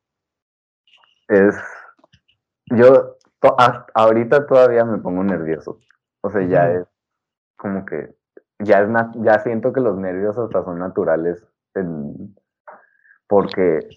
Es. 1.28 1.56
Yo 2.72 3.18
ahorita 3.94 4.46
todavía 4.46 4.86
me 4.86 5.00
pongo 5.00 5.24
nervioso. 5.24 5.80
O 6.22 6.30
sea, 6.30 6.44
ya 6.44 6.72
es 6.72 6.88
como 7.58 7.86
que. 7.86 8.16
Ya, 8.60 8.82
es 8.82 8.90
ya 9.22 9.40
siento 9.40 9.72
que 9.72 9.80
los 9.80 9.98
nervios 9.98 10.38
hasta 10.38 10.64
son 10.64 10.80
naturales. 10.80 11.46
Porque 13.30 13.88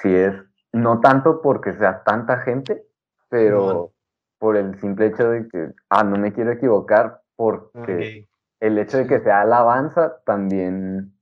si 0.00 0.14
es. 0.14 0.34
No 0.72 1.00
tanto 1.00 1.42
porque 1.42 1.72
sea 1.72 2.04
tanta 2.04 2.38
gente, 2.38 2.86
pero 3.28 3.90
por 4.38 4.56
el 4.56 4.78
simple 4.78 5.06
hecho 5.06 5.28
de 5.28 5.48
que, 5.48 5.72
ah, 5.88 6.04
no 6.04 6.16
me 6.16 6.32
quiero 6.32 6.52
equivocar, 6.52 7.22
porque 7.34 8.28
el 8.60 8.78
hecho 8.78 8.98
de 8.98 9.08
que 9.08 9.18
sea 9.18 9.40
alabanza 9.40 10.22
también 10.24 11.12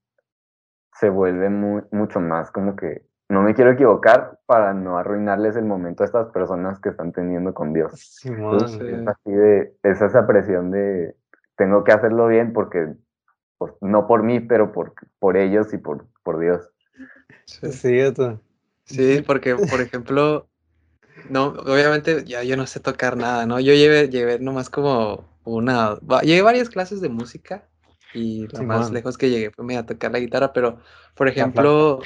se 0.93 1.09
vuelve 1.09 1.49
mucho 1.49 2.21
más 2.21 2.51
como 2.51 2.77
que 2.77 3.09
no 3.31 3.43
me 3.43 3.55
quiero 3.55 3.71
equivocar 3.71 4.39
para 4.47 4.75
no 4.75 4.99
arruinarles 4.99 5.57
el 5.57 5.65
momento 5.65 6.03
a 6.03 6.07
estas 6.07 6.29
personas 6.31 6.79
que 6.81 6.89
están 6.89 7.13
teniendo 7.13 7.55
con 7.55 7.73
Dios. 7.73 8.21
es 8.25 9.09
así 9.09 9.31
de, 9.31 9.75
es 9.83 10.01
esa 10.01 10.27
presión 10.27 10.71
de 10.71 11.15
tengo 11.57 11.85
que 11.85 11.93
hacerlo 11.93 12.29
bien 12.29 12.53
porque, 12.53 12.95
pues, 13.59 13.73
no 13.81 14.07
por 14.07 14.23
mí, 14.23 14.41
pero 14.41 14.73
por, 14.73 14.95
por 15.19 15.37
ellos 15.37 15.73
y 15.75 15.79
por, 15.79 16.07
por 16.23 16.39
Dios. 16.39 16.73
Sí, 18.85 19.17
sí, 19.17 19.23
porque, 19.23 19.55
por 19.57 19.81
ejemplo, 19.81 20.49
no, 21.29 21.49
obviamente 21.49 22.25
ya 22.25 22.43
yo 22.43 22.57
no 22.57 22.67
sé 22.67 22.81
tocar 22.81 23.17
nada, 23.17 23.47
¿no? 23.47 23.61
Yo 23.61 23.75
llevé, 23.75 24.09
llevé 24.09 24.39
nomás 24.39 24.71
como 24.71 25.29
una, 25.45 25.99
llevé 26.23 26.43
varias 26.43 26.69
clases 26.69 27.01
de 27.01 27.09
música 27.09 27.69
y 28.15 28.47
lo 28.49 28.63
más 28.63 28.91
lejos 28.91 29.19
que 29.19 29.31
llegué 29.31 29.51
fue 29.51 29.77
a 29.77 29.87
tocar 29.87 30.13
la 30.13 30.21
guitarra, 30.21 30.53
pero, 30.53 30.81
por 31.15 31.29
ejemplo, 31.29 32.01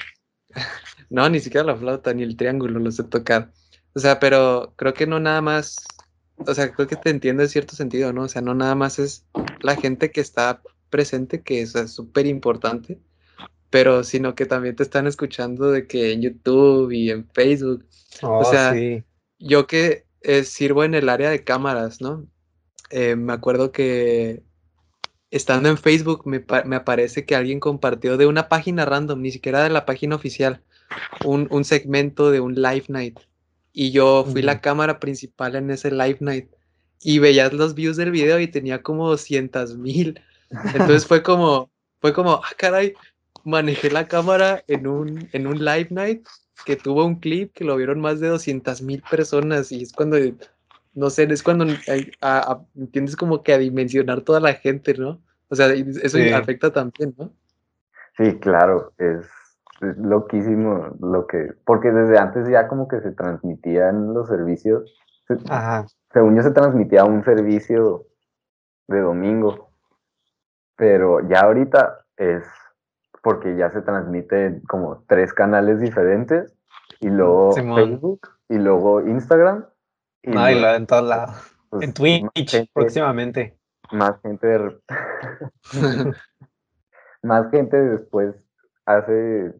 no, 1.10 1.28
ni 1.28 1.40
siquiera 1.40 1.66
la 1.66 1.76
flauta 1.76 2.12
ni 2.14 2.22
el 2.22 2.36
triángulo 2.36 2.80
lo 2.80 2.90
sé 2.90 3.04
tocar. 3.04 3.52
O 3.94 4.00
sea, 4.00 4.18
pero 4.18 4.72
creo 4.76 4.94
que 4.94 5.06
no 5.06 5.20
nada 5.20 5.40
más, 5.40 5.76
o 6.38 6.54
sea, 6.54 6.72
creo 6.72 6.88
que 6.88 6.96
te 6.96 7.10
entiendo 7.10 7.42
en 7.42 7.48
cierto 7.48 7.76
sentido, 7.76 8.12
¿no? 8.12 8.22
O 8.22 8.28
sea, 8.28 8.42
no 8.42 8.54
nada 8.54 8.74
más 8.74 8.98
es 8.98 9.26
la 9.60 9.76
gente 9.76 10.10
que 10.10 10.20
está 10.20 10.62
presente, 10.90 11.42
que 11.42 11.62
es 11.62 11.72
súper 11.90 12.26
importante, 12.26 12.98
pero 13.72 14.04
sino 14.04 14.34
que 14.34 14.44
también 14.44 14.76
te 14.76 14.82
están 14.82 15.06
escuchando 15.06 15.70
de 15.70 15.86
que 15.86 16.12
en 16.12 16.20
YouTube 16.20 16.92
y 16.92 17.10
en 17.10 17.26
Facebook. 17.32 17.86
o 18.20 18.40
oh, 18.40 18.44
sea, 18.44 18.74
yo 19.38 19.66
que 19.66 20.04
eh, 20.20 20.44
sirvo 20.44 20.84
en 20.84 20.94
el 20.94 21.08
área 21.08 21.30
de 21.30 21.42
cámaras, 21.42 22.02
¿no? 22.02 22.26
Eh, 22.90 23.16
me 23.16 23.32
acuerdo 23.32 23.72
que 23.72 24.42
estando 25.30 25.70
en 25.70 25.78
Facebook 25.78 26.24
me, 26.26 26.44
aparece 26.76 27.24
que 27.24 27.34
alguien 27.34 27.60
compartió 27.60 28.18
de 28.18 28.26
una 28.26 28.50
página 28.50 28.84
random, 28.84 29.22
ni 29.22 29.30
siquiera 29.30 29.62
de 29.62 29.70
la 29.70 29.86
página 29.86 30.16
oficial, 30.16 30.62
un, 31.24 31.64
segmento 31.64 32.30
de 32.30 32.40
un 32.40 32.54
live 32.54 32.84
night. 32.88 33.20
Y 33.72 33.90
yo 33.90 34.26
fui 34.30 34.42
la 34.42 34.60
cámara 34.60 35.00
principal 35.00 35.56
en 35.56 35.70
ese 35.70 35.90
live 35.90 36.18
night. 36.20 36.50
Y 37.00 37.20
veías 37.20 37.54
los 37.54 37.74
views 37.74 37.96
del 37.96 38.10
video 38.10 38.38
y 38.38 38.48
tenía 38.48 38.82
como 38.82 39.08
200 39.08 39.78
mil. 39.78 40.20
Entonces 40.74 41.06
fue 41.06 41.22
como, 41.22 41.70
fue 42.02 42.12
como, 42.12 42.32
ah, 42.34 42.52
caray, 42.58 42.92
manejé 43.44 43.90
la 43.90 44.06
cámara 44.08 44.62
en 44.68 44.86
un, 44.86 45.28
en 45.32 45.46
un 45.46 45.64
live 45.64 45.88
night 45.90 46.26
que 46.64 46.76
tuvo 46.76 47.04
un 47.04 47.16
clip 47.16 47.52
que 47.52 47.64
lo 47.64 47.76
vieron 47.76 48.00
más 48.00 48.20
de 48.20 48.28
200 48.28 48.82
mil 48.82 49.02
personas 49.10 49.72
y 49.72 49.82
es 49.82 49.92
cuando, 49.92 50.16
no 50.94 51.10
sé, 51.10 51.24
es 51.24 51.42
cuando 51.42 51.66
entiendes 52.76 53.16
como 53.16 53.42
que 53.42 53.52
a 53.52 53.58
dimensionar 53.58 54.20
toda 54.22 54.40
la 54.40 54.54
gente, 54.54 54.94
¿no? 54.94 55.20
O 55.48 55.56
sea, 55.56 55.68
eso 55.72 56.18
afecta 56.34 56.72
también, 56.72 57.14
¿no? 57.18 57.30
Sí, 58.16 58.38
claro, 58.38 58.92
es, 58.98 59.26
loquísimo 59.80 60.96
lo 61.00 61.26
que, 61.26 61.54
porque 61.64 61.90
desde 61.90 62.18
antes 62.18 62.48
ya 62.48 62.68
como 62.68 62.86
que 62.86 63.00
se 63.00 63.10
transmitían 63.10 64.14
los 64.14 64.28
servicios, 64.28 64.94
Ajá. 65.48 65.86
según 66.12 66.36
yo 66.36 66.42
se 66.42 66.52
transmitía 66.52 67.04
un 67.04 67.24
servicio 67.24 68.06
de 68.86 69.00
domingo, 69.00 69.70
pero 70.76 71.26
ya 71.28 71.40
ahorita 71.40 72.04
es 72.16 72.44
porque 73.22 73.56
ya 73.56 73.70
se 73.70 73.82
transmite 73.82 74.60
como 74.68 75.04
tres 75.06 75.32
canales 75.32 75.80
diferentes 75.80 76.52
y 77.00 77.08
luego 77.08 77.52
Facebook 77.52 78.28
y 78.48 78.56
luego 78.56 79.00
Instagram. 79.00 79.64
Y, 80.22 80.30
no, 80.30 80.50
y 80.50 80.62
en 80.62 80.86
todos 80.86 81.08
lados. 81.08 81.56
Pues, 81.70 81.84
en 81.84 81.94
Twitch 81.94 82.70
próximamente. 82.72 83.56
Más 83.92 84.20
gente 84.22 84.80
más 87.22 87.50
gente 87.50 87.76
después 87.76 88.34
hace 88.86 89.54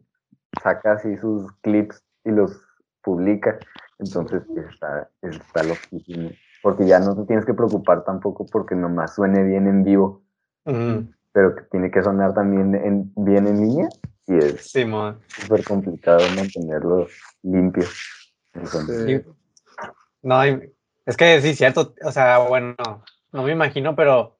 saca 0.61 0.93
así 0.93 1.17
sus 1.17 1.51
clips 1.61 2.03
y 2.25 2.31
los 2.31 2.61
publica. 3.01 3.57
Entonces 3.99 4.43
está, 4.55 5.09
está 5.21 5.63
loquísimo. 5.63 6.31
Porque 6.61 6.85
ya 6.85 6.99
no 6.99 7.15
te 7.15 7.25
tienes 7.25 7.45
que 7.45 7.53
preocupar 7.53 8.03
tampoco 8.03 8.45
porque 8.45 8.75
nomás 8.75 9.15
suene 9.15 9.43
bien 9.43 9.67
en 9.67 9.83
vivo 9.83 10.23
pero 11.33 11.55
que 11.55 11.63
tiene 11.63 11.91
que 11.91 12.03
sonar 12.03 12.33
también 12.33 12.75
en, 12.75 13.11
bien 13.15 13.47
en 13.47 13.61
línea 13.61 13.89
y 14.27 14.37
es 14.37 14.71
súper 14.71 15.63
complicado 15.65 16.21
mantenerlo 16.35 17.07
limpio. 17.41 17.85
No, 20.21 20.43
es 20.43 21.17
que 21.17 21.41
sí, 21.41 21.55
cierto, 21.55 21.93
o 22.05 22.11
sea, 22.11 22.37
bueno, 22.39 22.75
no 23.31 23.43
me 23.43 23.51
imagino, 23.51 23.95
pero 23.95 24.37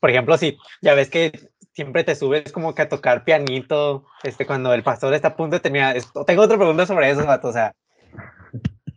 por 0.00 0.10
ejemplo, 0.10 0.36
si 0.36 0.58
ya 0.82 0.94
ves 0.94 1.08
que 1.08 1.50
siempre 1.72 2.04
te 2.04 2.14
subes 2.14 2.52
como 2.52 2.74
que 2.74 2.82
a 2.82 2.88
tocar 2.88 3.24
pianito, 3.24 4.06
este, 4.22 4.46
cuando 4.46 4.72
el 4.74 4.82
pastor 4.82 5.14
está 5.14 5.28
a 5.28 5.36
punto 5.36 5.56
de 5.56 5.60
terminar. 5.60 5.96
Tengo 6.26 6.42
otra 6.42 6.56
pregunta 6.56 6.86
sobre 6.86 7.10
eso, 7.10 7.26
o 7.26 7.52
sea, 7.52 7.74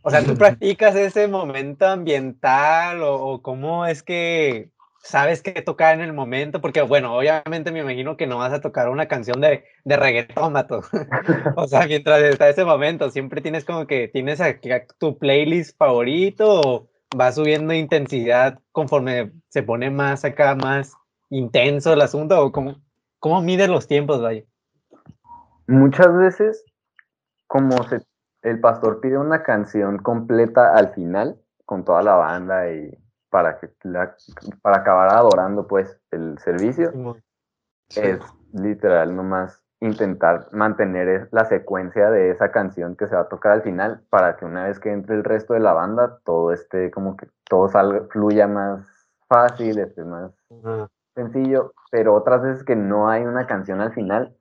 o 0.02 0.10
sea, 0.10 0.24
¿tú 0.24 0.34
practicas 0.38 0.94
ese 0.96 1.28
momento 1.28 1.86
ambiental 1.86 3.02
o, 3.02 3.14
o 3.14 3.42
cómo 3.42 3.86
es 3.86 4.02
que 4.02 4.70
sabes 5.02 5.42
qué 5.42 5.62
tocar 5.62 5.94
en 5.94 6.00
el 6.00 6.12
momento, 6.12 6.60
porque 6.60 6.82
bueno, 6.82 7.16
obviamente 7.16 7.72
me 7.72 7.80
imagino 7.80 8.16
que 8.16 8.26
no 8.26 8.38
vas 8.38 8.52
a 8.52 8.60
tocar 8.60 8.88
una 8.88 9.08
canción 9.08 9.40
de, 9.40 9.64
de 9.84 9.96
reggaetón, 9.96 10.52
mato. 10.52 10.80
o 11.56 11.66
sea, 11.66 11.86
mientras 11.86 12.22
está 12.22 12.48
ese 12.48 12.64
momento, 12.64 13.10
siempre 13.10 13.40
tienes 13.40 13.64
como 13.64 13.86
que 13.86 14.08
tienes 14.08 14.40
aquí 14.40 14.68
tu 14.98 15.18
playlist 15.18 15.76
favorito 15.78 16.60
o 16.60 16.88
va 17.18 17.32
subiendo 17.32 17.72
intensidad 17.72 18.60
conforme 18.72 19.32
se 19.48 19.62
pone 19.62 19.90
más 19.90 20.24
acá, 20.24 20.54
más 20.54 20.94
intenso 21.30 21.92
el 21.92 22.02
asunto, 22.02 22.42
o 22.42 22.52
cómo, 22.52 22.76
cómo 23.18 23.40
mides 23.42 23.68
los 23.68 23.86
tiempos, 23.86 24.20
vaya. 24.20 24.44
Muchas 25.66 26.14
veces, 26.16 26.64
como 27.46 27.82
se, 27.84 28.00
el 28.42 28.60
pastor 28.60 29.00
pide 29.00 29.18
una 29.18 29.42
canción 29.42 29.98
completa 29.98 30.74
al 30.74 30.94
final, 30.94 31.40
con 31.64 31.84
toda 31.84 32.02
la 32.02 32.14
banda 32.14 32.70
y 32.72 32.90
para, 33.30 33.58
que 33.58 33.68
para 34.62 34.78
acabar 34.78 35.14
adorando 35.14 35.66
pues 35.66 36.00
el 36.10 36.38
servicio, 36.38 36.92
es 37.96 38.20
literal 38.52 39.14
nomás 39.14 39.62
intentar 39.80 40.48
mantener 40.52 41.28
la 41.30 41.44
secuencia 41.44 42.10
de 42.10 42.30
esa 42.30 42.50
canción 42.50 42.96
que 42.96 43.06
se 43.06 43.14
va 43.14 43.22
a 43.22 43.28
tocar 43.28 43.52
al 43.52 43.62
final 43.62 44.02
para 44.10 44.36
que 44.36 44.44
una 44.44 44.66
vez 44.66 44.80
que 44.80 44.90
entre 44.90 45.14
el 45.14 45.24
resto 45.24 45.54
de 45.54 45.60
la 45.60 45.72
banda 45.72 46.18
todo 46.24 46.52
esté 46.52 46.90
como 46.90 47.16
que 47.16 47.28
todo 47.44 47.68
salga, 47.68 48.06
fluya 48.10 48.48
más 48.48 48.86
fácil, 49.28 49.78
esté 49.78 50.04
más 50.04 50.32
sencillo, 51.14 51.74
pero 51.90 52.14
otras 52.14 52.42
veces 52.42 52.64
que 52.64 52.76
no 52.76 53.08
hay 53.08 53.24
una 53.24 53.46
canción 53.46 53.80
al 53.80 53.92
final, 53.92 54.36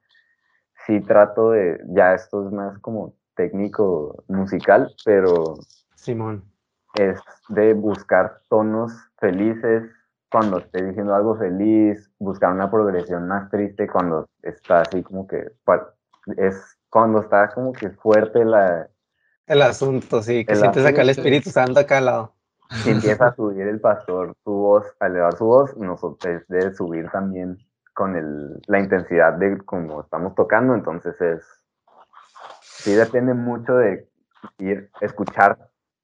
sí 0.86 1.02
trato 1.02 1.52
de, 1.52 1.82
ya 1.90 2.14
esto 2.14 2.46
es 2.48 2.52
más 2.52 2.80
como 2.80 3.14
técnico 3.36 4.24
musical, 4.28 4.92
pero 5.06 5.56
Simón 5.96 6.44
es 6.98 7.20
de 7.50 7.74
buscar 7.74 8.42
tonos 8.50 8.92
felices 9.18 9.84
cuando 10.30 10.58
esté 10.58 10.84
diciendo 10.84 11.16
algo 11.16 11.38
feliz, 11.38 12.12
buscar 12.20 12.52
una 12.52 12.70
progresión 12.70 13.28
más 13.28 13.50
triste 13.50 13.88
cuando 13.88 14.28
está 14.42 14.82
así 14.82 15.02
como 15.04 15.28
que 15.28 15.52
es 16.38 16.78
cuando 16.90 17.22
está 17.22 17.50
como 17.54 17.72
que 17.72 17.90
fuerte 17.92 18.44
la 18.44 18.90
el 19.46 19.62
asunto, 19.62 20.22
sí, 20.22 20.44
que 20.44 20.56
sientes 20.58 20.86
acá 20.86 21.02
el 21.02 21.10
Espíritu 21.10 21.50
Santo 21.50 21.80
acá 21.80 22.00
al 22.00 22.06
lado. 22.06 22.34
Si 22.84 22.90
empieza 22.90 23.28
a 23.28 23.36
subir 23.36 23.66
el 23.66 23.80
pastor 23.80 24.36
su 24.44 24.52
voz, 24.52 24.86
a 25.00 25.08
elevar 25.08 25.38
su 25.38 25.46
voz, 25.46 25.78
nosotros 25.78 26.44
debe 26.50 26.74
subir 26.74 27.10
también 27.12 27.58
con 27.94 28.18
el, 28.18 28.62
la 28.68 28.80
intensidad 28.80 29.34
de 29.34 29.58
como 29.60 30.02
estamos 30.02 30.36
tocando, 30.36 30.76
entonces 30.76 31.16
es 31.22 31.46
sí 32.62 32.94
depende 32.94 33.34
mucho 33.34 33.78
de 33.78 34.10
ir 34.60 34.92
escuchar 35.00 35.58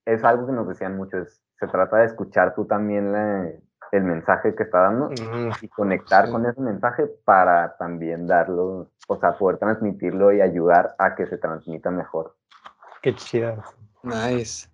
es 0.06 0.24
algo 0.24 0.48
que 0.48 0.54
nos 0.54 0.68
decían 0.68 0.98
mucho, 0.98 1.18
se 1.60 1.68
trata 1.68 1.98
de 1.98 2.06
escuchar 2.06 2.54
tú 2.56 2.66
también 2.66 3.14
el 3.92 4.04
mensaje 4.04 4.56
que 4.56 4.64
está 4.64 4.80
dando 4.80 5.10
y 5.62 5.68
conectar 5.68 6.30
con 6.30 6.46
ese 6.46 6.60
mensaje 6.62 7.08
para 7.26 7.78
también 7.78 8.28
darlo, 8.28 8.90
o 9.08 9.20
sea, 9.20 9.38
poder 9.38 9.58
transmitirlo 9.58 10.34
y 10.34 10.42
ayudar 10.42 10.96
a 10.98 11.16
que 11.16 11.28
se 11.28 11.38
transmita 11.38 11.92
mejor. 11.92 12.36
Qué 13.02 13.16
chido. 13.16 13.64
Nice. 14.02 14.68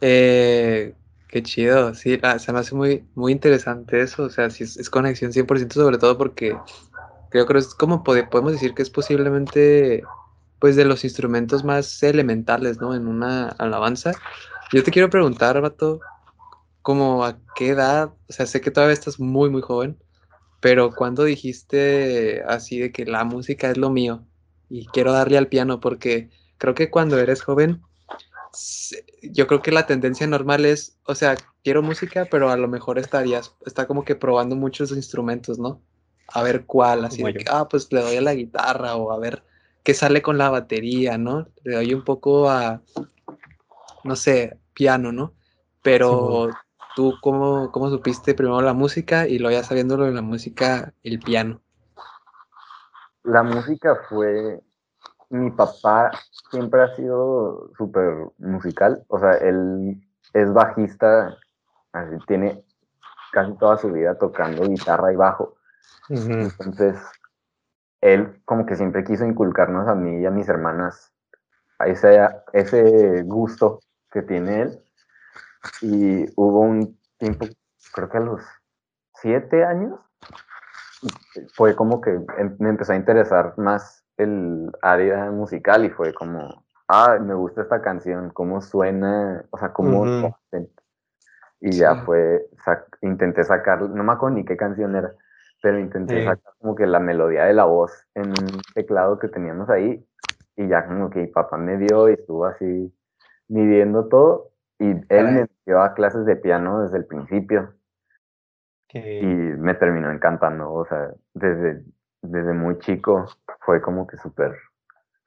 Eh, 0.00 0.94
qué 1.28 1.42
chido, 1.42 1.94
sí, 1.94 2.18
ah, 2.22 2.38
se 2.38 2.52
me 2.52 2.58
hace 2.58 2.74
muy, 2.74 3.08
muy 3.14 3.32
interesante 3.32 4.00
eso, 4.00 4.24
o 4.24 4.28
sea, 4.28 4.50
si 4.50 4.64
es, 4.64 4.90
conexión 4.90 5.32
100% 5.32 5.72
sobre 5.72 5.98
todo 5.98 6.18
porque 6.18 6.56
creo 7.30 7.46
que 7.46 7.58
es 7.58 7.74
como 7.74 8.04
podemos 8.04 8.52
decir 8.52 8.74
que 8.74 8.82
es 8.82 8.90
posiblemente 8.90 10.02
pues 10.58 10.76
de 10.76 10.84
los 10.84 11.04
instrumentos 11.04 11.64
más 11.64 12.02
elementales, 12.02 12.80
¿no? 12.80 12.94
En 12.94 13.06
una 13.06 13.48
alabanza 13.48 14.12
yo 14.74 14.82
te 14.82 14.90
quiero 14.90 15.08
preguntar, 15.08 15.60
Vato, 15.60 16.00
como 16.82 17.24
a 17.24 17.38
qué 17.54 17.68
edad, 17.68 18.12
o 18.28 18.32
sea, 18.32 18.44
sé 18.46 18.60
que 18.60 18.72
todavía 18.72 18.94
estás 18.94 19.20
muy, 19.20 19.48
muy 19.48 19.62
joven, 19.62 19.96
pero 20.60 20.90
¿cuándo 20.90 21.24
dijiste 21.24 22.42
así 22.46 22.80
de 22.80 22.90
que 22.90 23.06
la 23.06 23.24
música 23.24 23.70
es 23.70 23.76
lo 23.76 23.90
mío 23.90 24.24
y 24.68 24.86
quiero 24.86 25.12
darle 25.12 25.38
al 25.38 25.46
piano? 25.46 25.78
Porque 25.78 26.30
creo 26.58 26.74
que 26.74 26.90
cuando 26.90 27.18
eres 27.18 27.42
joven 27.42 27.82
yo 29.22 29.46
creo 29.46 29.62
que 29.62 29.72
la 29.72 29.86
tendencia 29.86 30.26
normal 30.26 30.64
es, 30.64 30.96
o 31.06 31.14
sea, 31.14 31.36
quiero 31.62 31.82
música, 31.82 32.26
pero 32.30 32.50
a 32.50 32.56
lo 32.56 32.68
mejor 32.68 32.98
estarías, 32.98 33.54
está 33.66 33.86
como 33.86 34.04
que 34.04 34.14
probando 34.14 34.56
muchos 34.56 34.90
instrumentos, 34.92 35.58
¿no? 35.58 35.80
A 36.28 36.42
ver 36.42 36.64
cuál, 36.64 37.04
así 37.04 37.22
de 37.22 37.34
que, 37.34 37.44
ah, 37.48 37.68
pues 37.68 37.92
le 37.92 38.00
doy 38.00 38.16
a 38.16 38.20
la 38.20 38.34
guitarra 38.34 38.96
o 38.96 39.12
a 39.12 39.18
ver 39.18 39.42
qué 39.82 39.94
sale 39.94 40.22
con 40.22 40.38
la 40.38 40.50
batería, 40.50 41.18
¿no? 41.18 41.46
Le 41.62 41.76
doy 41.76 41.94
un 41.94 42.04
poco 42.04 42.48
a, 42.48 42.80
no 44.04 44.16
sé, 44.16 44.56
piano, 44.74 45.12
¿no? 45.12 45.32
Pero 45.82 46.48
tú, 46.94 47.14
¿cómo, 47.22 47.70
¿cómo 47.72 47.90
supiste 47.90 48.34
primero 48.34 48.60
la 48.60 48.74
música 48.74 49.26
y 49.26 49.38
luego 49.38 49.56
ya 49.56 49.64
sabiendo 49.64 49.96
lo 49.96 50.04
de 50.04 50.12
la 50.12 50.22
música, 50.22 50.92
el 51.02 51.18
piano? 51.18 51.60
La 53.22 53.42
música 53.42 53.96
fue 54.08 54.62
mi 55.30 55.50
papá 55.50 56.10
siempre 56.50 56.82
ha 56.82 56.94
sido 56.94 57.70
súper 57.76 58.14
musical, 58.38 59.04
o 59.08 59.18
sea, 59.18 59.32
él 59.34 60.00
es 60.32 60.52
bajista, 60.52 61.36
así 61.92 62.16
tiene 62.26 62.64
casi 63.32 63.52
toda 63.54 63.76
su 63.78 63.90
vida 63.90 64.16
tocando 64.16 64.62
guitarra 64.62 65.12
y 65.12 65.16
bajo. 65.16 65.56
Entonces, 66.08 66.96
él 68.00 68.40
como 68.44 68.66
que 68.66 68.76
siempre 68.76 69.04
quiso 69.04 69.24
inculcarnos 69.24 69.88
a 69.88 69.94
mí 69.94 70.20
y 70.20 70.26
a 70.26 70.30
mis 70.30 70.48
hermanas 70.48 71.12
ese, 71.84 72.28
ese 72.52 73.22
gusto 73.22 73.80
que 74.14 74.22
tiene 74.22 74.62
él. 74.62 74.80
Y 75.82 76.24
hubo 76.36 76.60
un 76.60 76.98
tiempo, 77.18 77.46
creo 77.92 78.08
que 78.08 78.16
a 78.16 78.20
los 78.20 78.42
siete 79.14 79.64
años, 79.64 79.98
fue 81.54 81.74
como 81.74 82.00
que 82.00 82.10
em, 82.38 82.56
me 82.58 82.70
empezó 82.70 82.92
a 82.92 82.96
interesar 82.96 83.58
más 83.58 84.04
el 84.16 84.70
área 84.80 85.30
musical 85.30 85.84
y 85.84 85.90
fue 85.90 86.14
como, 86.14 86.64
ah, 86.88 87.18
me 87.20 87.34
gusta 87.34 87.62
esta 87.62 87.82
canción, 87.82 88.30
cómo 88.30 88.62
suena, 88.62 89.44
o 89.50 89.58
sea, 89.58 89.72
cómo... 89.72 90.38
Y 91.60 91.72
ya 91.72 91.94
fue, 92.04 92.46
intenté 93.00 93.42
sacar, 93.42 93.80
no 93.88 94.04
me 94.04 94.12
acuerdo 94.12 94.36
ni 94.36 94.44
qué 94.44 94.54
canción 94.54 94.94
era, 94.96 95.14
pero 95.62 95.78
intenté 95.78 96.22
sacar 96.22 96.52
como 96.58 96.74
que 96.74 96.86
la 96.86 97.00
melodía 97.00 97.44
de 97.44 97.54
la 97.54 97.64
voz 97.64 98.06
en 98.14 98.28
un 98.28 98.60
teclado 98.74 99.18
que 99.18 99.28
teníamos 99.28 99.70
ahí 99.70 100.06
y 100.56 100.68
ya 100.68 100.84
como 100.84 101.08
que 101.08 101.26
papá 101.28 101.56
me 101.56 101.78
vio 101.78 102.10
y 102.10 102.14
estuvo 102.14 102.44
así 102.44 102.92
midiendo 103.48 104.08
todo 104.08 104.50
y 104.78 104.90
él 105.08 105.32
me 105.32 105.46
dio 105.66 105.80
a 105.80 105.94
clases 105.94 106.26
de 106.26 106.36
piano 106.36 106.82
desde 106.82 106.98
el 106.98 107.06
principio. 107.06 107.74
Y 108.92 109.26
me 109.26 109.74
terminó 109.74 110.12
encantando, 110.12 110.72
o 110.72 110.86
sea, 110.86 111.12
desde, 111.32 111.84
desde 112.22 112.52
muy 112.52 112.78
chico 112.78 113.26
fue 113.60 113.80
como 113.82 114.06
que 114.06 114.16
súper, 114.18 114.56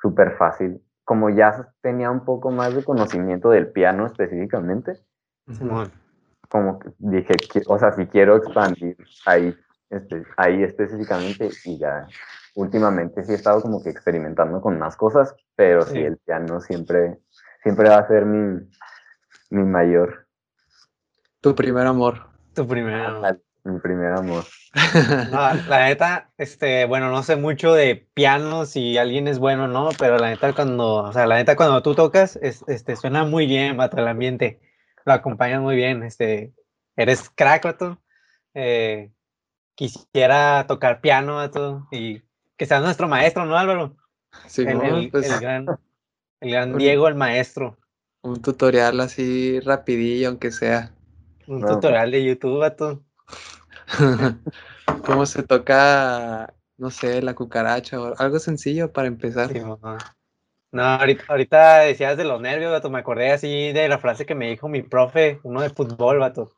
súper 0.02 0.38
fácil. 0.38 0.82
Como 1.04 1.30
ya 1.30 1.74
tenía 1.82 2.10
un 2.10 2.24
poco 2.24 2.50
más 2.50 2.74
de 2.74 2.84
conocimiento 2.84 3.50
del 3.50 3.72
piano 3.72 4.06
específicamente, 4.06 4.94
como 6.50 6.80
que 6.80 6.92
dije, 6.98 7.34
o 7.68 7.78
sea, 7.78 7.92
si 7.92 8.06
quiero 8.08 8.38
expandir 8.38 8.98
ahí, 9.26 9.56
este, 9.90 10.24
ahí 10.38 10.64
específicamente 10.64 11.50
y 11.66 11.78
ya 11.78 12.08
últimamente 12.56 13.24
sí 13.24 13.32
he 13.34 13.36
estado 13.36 13.62
como 13.62 13.84
que 13.84 13.90
experimentando 13.90 14.62
con 14.62 14.80
más 14.80 14.98
cosas, 14.98 15.36
pero 15.56 15.84
sí, 15.84 16.00
el 16.00 16.18
piano 16.18 16.60
siempre, 16.60 17.20
siempre 17.64 17.90
va 17.90 17.98
a 17.98 18.08
ser 18.08 18.26
mi, 18.26 18.68
mi 19.50 19.64
mayor. 19.64 20.28
Tu 21.42 21.56
primer 21.56 21.88
amor. 21.88 22.28
Tu 22.54 22.68
primer 22.68 22.96
amor 22.96 23.40
mi 23.68 23.80
primer 23.80 24.14
amor. 24.14 24.46
la 25.32 25.86
neta, 25.88 26.32
este, 26.38 26.86
bueno, 26.86 27.12
no 27.12 27.24
sé 27.24 27.36
mucho 27.36 27.74
de 27.74 28.08
piano 28.14 28.66
si 28.66 28.98
alguien 28.98 29.28
es 29.28 29.40
bueno 29.40 29.68
no, 29.68 29.90
pero 30.00 30.18
la 30.18 30.30
neta 30.30 30.54
cuando, 30.54 30.96
o 30.96 31.14
sea, 31.14 31.28
la 31.28 31.36
neta 31.36 31.56
cuando 31.56 31.82
tú 31.82 31.96
tocas, 31.96 32.38
este, 32.42 32.96
suena 32.96 33.26
muy 33.26 33.46
bien, 33.46 33.78
bato 33.78 33.98
el 33.98 34.08
ambiente, 34.08 34.60
lo 35.06 35.14
acompañas 35.14 35.62
muy 35.62 35.76
bien, 35.76 36.04
este, 36.04 36.54
eres 36.96 37.30
crack, 37.30 37.64
vato. 37.64 38.02
Eh, 38.54 39.12
quisiera 39.76 40.66
tocar 40.68 41.02
piano, 41.02 41.36
vato, 41.36 41.88
y 41.92 42.24
que 42.58 42.66
seas 42.66 42.82
nuestro 42.82 43.08
maestro, 43.08 43.46
¿no, 43.46 43.58
Álvaro? 43.58 43.98
Sí, 44.48 44.64
el, 44.64 45.10
pues, 45.12 45.30
el, 45.30 45.40
gran, 45.40 45.66
el 46.42 46.52
gran 46.52 46.78
Diego, 46.78 47.08
el 47.08 47.16
maestro. 47.16 47.78
Un 48.22 48.42
tutorial 48.42 49.00
así 49.00 49.60
rapidillo, 49.60 50.30
aunque 50.30 50.52
sea. 50.52 50.92
Un 51.48 51.66
tutorial 51.66 52.12
de 52.12 52.24
YouTube, 52.24 52.60
vato. 52.60 53.04
¿Cómo 55.06 55.26
se 55.26 55.44
toca, 55.44 56.54
no 56.78 56.92
sé, 56.92 57.22
la 57.22 57.34
cucaracha 57.36 58.02
o 58.02 58.14
algo 58.18 58.40
sencillo 58.40 58.92
para 58.92 59.08
empezar? 59.08 59.52
no, 60.72 60.84
ahorita, 60.84 61.80
decías 61.80 62.18
de 62.18 62.26
los 62.26 62.42
nervios, 62.42 62.72
vato. 62.72 62.90
Me 62.90 63.00
acordé 63.00 63.32
así 63.32 63.72
de 63.72 63.88
la 63.88 64.00
frase 64.00 64.26
que 64.26 64.36
me 64.36 64.50
dijo 64.50 64.68
mi 64.68 64.82
profe, 64.82 65.40
uno 65.44 65.62
de 65.62 65.70
fútbol, 65.70 66.20
vato. 66.20 66.52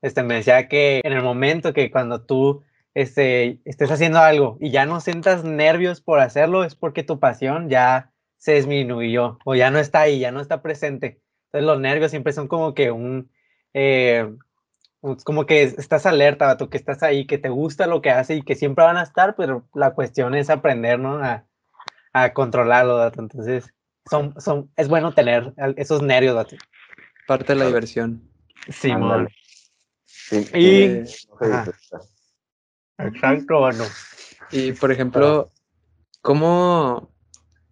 Este, 0.00 0.22
me 0.22 0.34
decía 0.34 0.68
que 0.68 1.00
en 1.02 1.12
el 1.12 1.22
momento 1.22 1.72
que 1.72 1.90
cuando 1.90 2.24
tú 2.24 2.62
este, 2.94 3.60
estés 3.64 3.90
haciendo 3.90 4.20
algo 4.20 4.56
y 4.60 4.70
ya 4.70 4.86
no 4.86 5.00
sientas 5.00 5.42
nervios 5.42 6.00
por 6.00 6.20
hacerlo, 6.20 6.62
es 6.64 6.76
porque 6.76 7.02
tu 7.02 7.18
pasión 7.18 7.68
ya 7.68 8.12
se 8.38 8.54
disminuyó 8.54 9.38
o 9.44 9.54
ya 9.54 9.70
no 9.70 9.78
está 9.78 10.00
ahí, 10.00 10.20
ya 10.20 10.32
no 10.32 10.40
está 10.40 10.62
presente. 10.62 11.20
Entonces 11.46 11.66
los 11.66 11.80
nervios 11.80 12.10
siempre 12.10 12.32
son 12.32 12.48
como 12.48 12.74
que 12.74 12.90
un, 12.90 13.30
eh, 13.74 14.28
pues, 15.00 15.24
como 15.24 15.46
que 15.46 15.62
estás 15.62 16.06
alerta, 16.06 16.56
tú 16.56 16.68
que 16.68 16.78
estás 16.78 17.02
ahí, 17.02 17.26
que 17.26 17.38
te 17.38 17.48
gusta 17.48 17.86
lo 17.86 18.02
que 18.02 18.10
hace 18.10 18.36
y 18.36 18.42
que 18.42 18.54
siempre 18.54 18.84
van 18.84 18.96
a 18.96 19.02
estar, 19.02 19.36
pero 19.36 19.68
la 19.74 19.92
cuestión 19.94 20.34
es 20.34 20.50
aprender, 20.50 20.98
¿no? 20.98 21.22
A, 21.22 21.44
a 22.12 22.32
controlarlo, 22.32 23.04
Entonces, 23.06 23.72
son, 24.10 24.34
son, 24.40 24.70
es 24.76 24.88
bueno 24.88 25.12
tener 25.12 25.52
esos 25.76 26.02
nervios, 26.02 26.34
dato. 26.34 26.56
Parte 27.26 27.52
de 27.52 27.58
la 27.58 27.66
diversión. 27.66 28.22
Sí, 28.68 28.92
Sí, 30.04 30.46
y... 30.54 30.82
Eh, 30.84 31.04
Exacto, 32.98 33.60
bueno. 33.60 33.84
Y, 34.50 34.72
por 34.72 34.90
ejemplo, 34.90 35.52
¿cómo, 36.20 37.10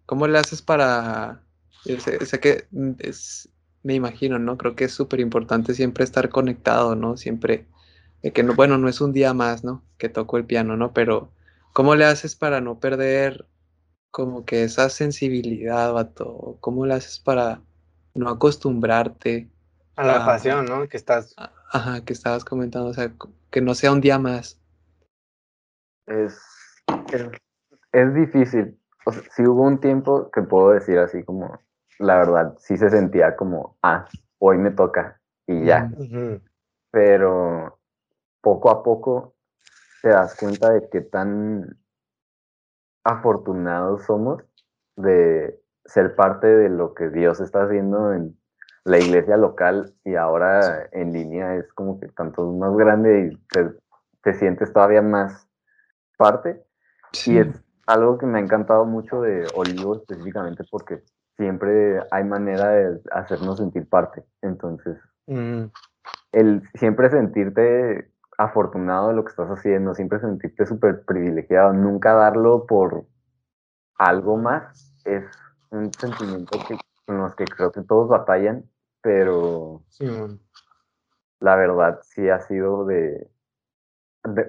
cómo 0.07 0.25
le 0.25 0.39
haces 0.39 0.63
para... 0.63 1.43
sé 1.83 2.39
que 2.39 2.67
es, 2.99 3.49
me 3.83 3.93
imagino, 3.93 4.39
¿no? 4.39 4.57
Creo 4.57 4.75
que 4.75 4.85
es 4.85 4.93
súper 4.93 5.19
importante 5.19 5.75
siempre 5.75 6.03
estar 6.03 6.29
conectado, 6.29 6.95
¿no? 6.95 7.17
Siempre, 7.17 7.67
de 8.23 8.33
que, 8.33 8.41
no, 8.41 8.55
bueno, 8.55 8.79
no 8.79 8.89
es 8.89 8.99
un 9.01 9.13
día 9.13 9.35
más, 9.35 9.63
¿no? 9.63 9.83
Que 9.99 10.09
toco 10.09 10.37
el 10.37 10.45
piano, 10.45 10.75
¿no? 10.75 10.93
Pero, 10.93 11.31
¿cómo 11.73 11.93
le 11.93 12.05
haces 12.05 12.35
para 12.35 12.61
no 12.61 12.79
perder 12.79 13.45
como 14.09 14.45
que 14.45 14.63
esa 14.63 14.89
sensibilidad, 14.89 15.93
vato? 15.93 16.57
¿Cómo 16.61 16.85
le 16.87 16.95
haces 16.95 17.19
para 17.19 17.61
no 18.15 18.29
acostumbrarte? 18.29 19.49
A 19.97 20.05
la 20.05 20.25
pasión, 20.25 20.65
¿no? 20.65 20.87
Que 20.87 20.97
estás... 20.97 21.35
Ajá, 21.37 22.03
que 22.05 22.13
estabas 22.13 22.45
comentando, 22.45 22.87
o 22.87 22.93
sea, 22.93 23.11
que 23.51 23.61
no 23.61 23.75
sea 23.75 23.91
un 23.91 23.99
día 23.99 24.17
más. 24.17 24.57
Es, 26.05 26.39
es, 27.11 27.23
es 27.91 28.13
difícil. 28.13 28.79
O 29.07 29.11
sea, 29.13 29.23
si 29.31 29.47
hubo 29.47 29.63
un 29.63 29.79
tiempo 29.79 30.29
que 30.31 30.41
puedo 30.41 30.71
decir 30.71 30.99
así 30.99 31.23
como 31.23 31.57
la 31.97 32.17
verdad, 32.17 32.55
sí 32.59 32.75
se 32.75 32.89
sentía 32.89 33.37
como, 33.37 33.77
ah, 33.81 34.05
hoy 34.37 34.57
me 34.57 34.71
toca 34.71 35.21
y 35.45 35.63
ya. 35.63 35.89
Pero 36.91 37.79
poco 38.41 38.69
a 38.69 38.83
poco 38.83 39.35
te 40.01 40.09
das 40.09 40.35
cuenta 40.35 40.73
de 40.73 40.89
qué 40.89 40.99
tan 40.99 41.79
afortunados 43.05 44.03
somos 44.03 44.43
de 44.97 45.57
ser 45.85 46.13
parte 46.17 46.47
de 46.47 46.67
lo 46.67 46.93
que 46.93 47.07
Dios 47.09 47.39
está 47.39 47.63
haciendo 47.63 48.11
en 48.11 48.37
la 48.83 48.99
iglesia 48.99 49.37
local 49.37 49.93
y 50.03 50.15
ahora 50.15 50.89
en 50.91 51.13
línea 51.13 51.55
es 51.55 51.71
como 51.71 51.97
que 51.97 52.07
tanto 52.09 52.45
más 52.51 52.75
grande 52.75 53.31
y 53.31 53.37
te, 54.21 54.33
sientes 54.33 54.73
todavía 54.73 55.01
más 55.01 55.47
parte. 56.17 56.61
Y 57.25 57.37
es 57.37 57.63
algo 57.87 58.17
que 58.17 58.25
me 58.25 58.37
ha 58.37 58.41
encantado 58.41 58.85
mucho 58.85 59.21
de 59.21 59.47
Olivo 59.55 59.95
específicamente 59.95 60.63
porque 60.69 61.03
siempre 61.37 62.01
hay 62.11 62.23
manera 62.23 62.69
de 62.69 63.01
hacernos 63.11 63.57
sentir 63.57 63.87
parte. 63.87 64.23
Entonces, 64.41 64.97
mm. 65.27 65.63
el 66.33 66.63
siempre 66.75 67.09
sentirte 67.09 68.11
afortunado 68.37 69.09
de 69.09 69.15
lo 69.15 69.23
que 69.23 69.31
estás 69.31 69.49
haciendo, 69.49 69.95
siempre 69.95 70.19
sentirte 70.19 70.65
súper 70.65 71.03
privilegiado, 71.05 71.73
nunca 71.73 72.13
darlo 72.13 72.65
por 72.67 73.05
algo 73.97 74.37
más, 74.37 74.95
es 75.05 75.25
un 75.71 75.91
sentimiento 75.93 76.59
que, 76.67 76.77
con 77.05 77.17
los 77.17 77.35
que 77.35 77.45
creo 77.45 77.71
que 77.71 77.81
todos 77.81 78.09
batallan, 78.09 78.69
pero 79.01 79.81
la 81.39 81.55
verdad 81.55 81.99
sí 82.03 82.29
ha 82.29 82.39
sido 82.41 82.85
de, 82.85 83.27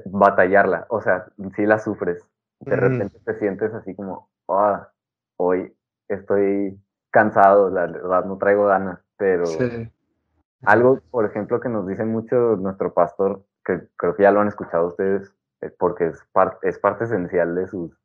batallarla, 0.05 0.87
o 0.91 1.01
sea, 1.01 1.27
sí 1.57 1.65
la 1.65 1.79
sufres. 1.79 2.23
De 2.61 2.77
repente 2.77 3.19
te 3.25 3.39
sientes 3.39 3.73
así 3.73 3.95
como, 3.95 4.31
ah, 4.49 4.91
hoy 5.37 5.75
estoy 6.09 6.81
cansado, 7.11 7.71
la 7.71 7.87
verdad 7.87 8.25
no 8.25 8.37
traigo 8.39 8.67
ganas, 8.67 9.01
pero 9.17 9.45
algo, 10.63 11.01
por 11.11 11.25
ejemplo, 11.25 11.61
que 11.61 11.69
nos 11.69 11.87
dice 11.87 12.05
mucho 12.05 12.57
nuestro 12.57 12.93
pastor, 12.93 13.45
que 13.65 13.89
creo 13.97 14.17
que 14.17 14.25
ya 14.25 14.33
lo 14.33 14.41
han 14.41 14.49
escuchado 14.49 14.89
ustedes, 14.89 15.33
eh, 15.61 15.71
porque 15.79 16.07
es, 16.07 16.25
es 16.63 16.79
parte 16.79 17.05
esencial 17.05 17.55
de 17.55 17.69
sus 17.69 17.97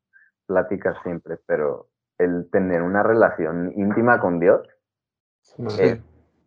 pláticas 0.45 0.97
siempre, 1.03 1.39
pero 1.45 1.87
el 2.17 2.49
tener 2.51 2.83
una 2.83 3.01
relación 3.03 3.73
íntima 3.75 4.19
con 4.19 4.39
Dios 4.39 4.67
es 5.79 5.99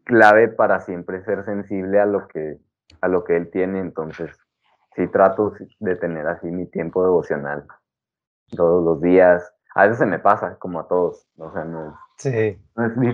clave 0.04 0.48
para 0.48 0.80
siempre 0.80 1.22
ser 1.24 1.44
sensible 1.44 2.00
a 2.00 2.06
lo 2.06 2.28
que, 2.28 2.58
a 3.00 3.08
lo 3.08 3.24
que 3.24 3.36
él 3.36 3.50
tiene. 3.50 3.80
Entonces, 3.80 4.30
sí 4.94 5.06
trato 5.08 5.52
de 5.80 5.96
tener 5.96 6.26
así 6.28 6.46
mi 6.50 6.66
tiempo 6.66 7.02
devocional 7.02 7.66
todos 8.50 8.84
los 8.84 9.00
días. 9.00 9.52
A 9.74 9.82
veces 9.82 9.98
se 9.98 10.06
me 10.06 10.18
pasa, 10.18 10.56
como 10.58 10.80
a 10.80 10.88
todos. 10.88 11.26
O 11.36 11.52
sea, 11.52 11.64
no, 11.64 11.98
sí. 12.16 12.58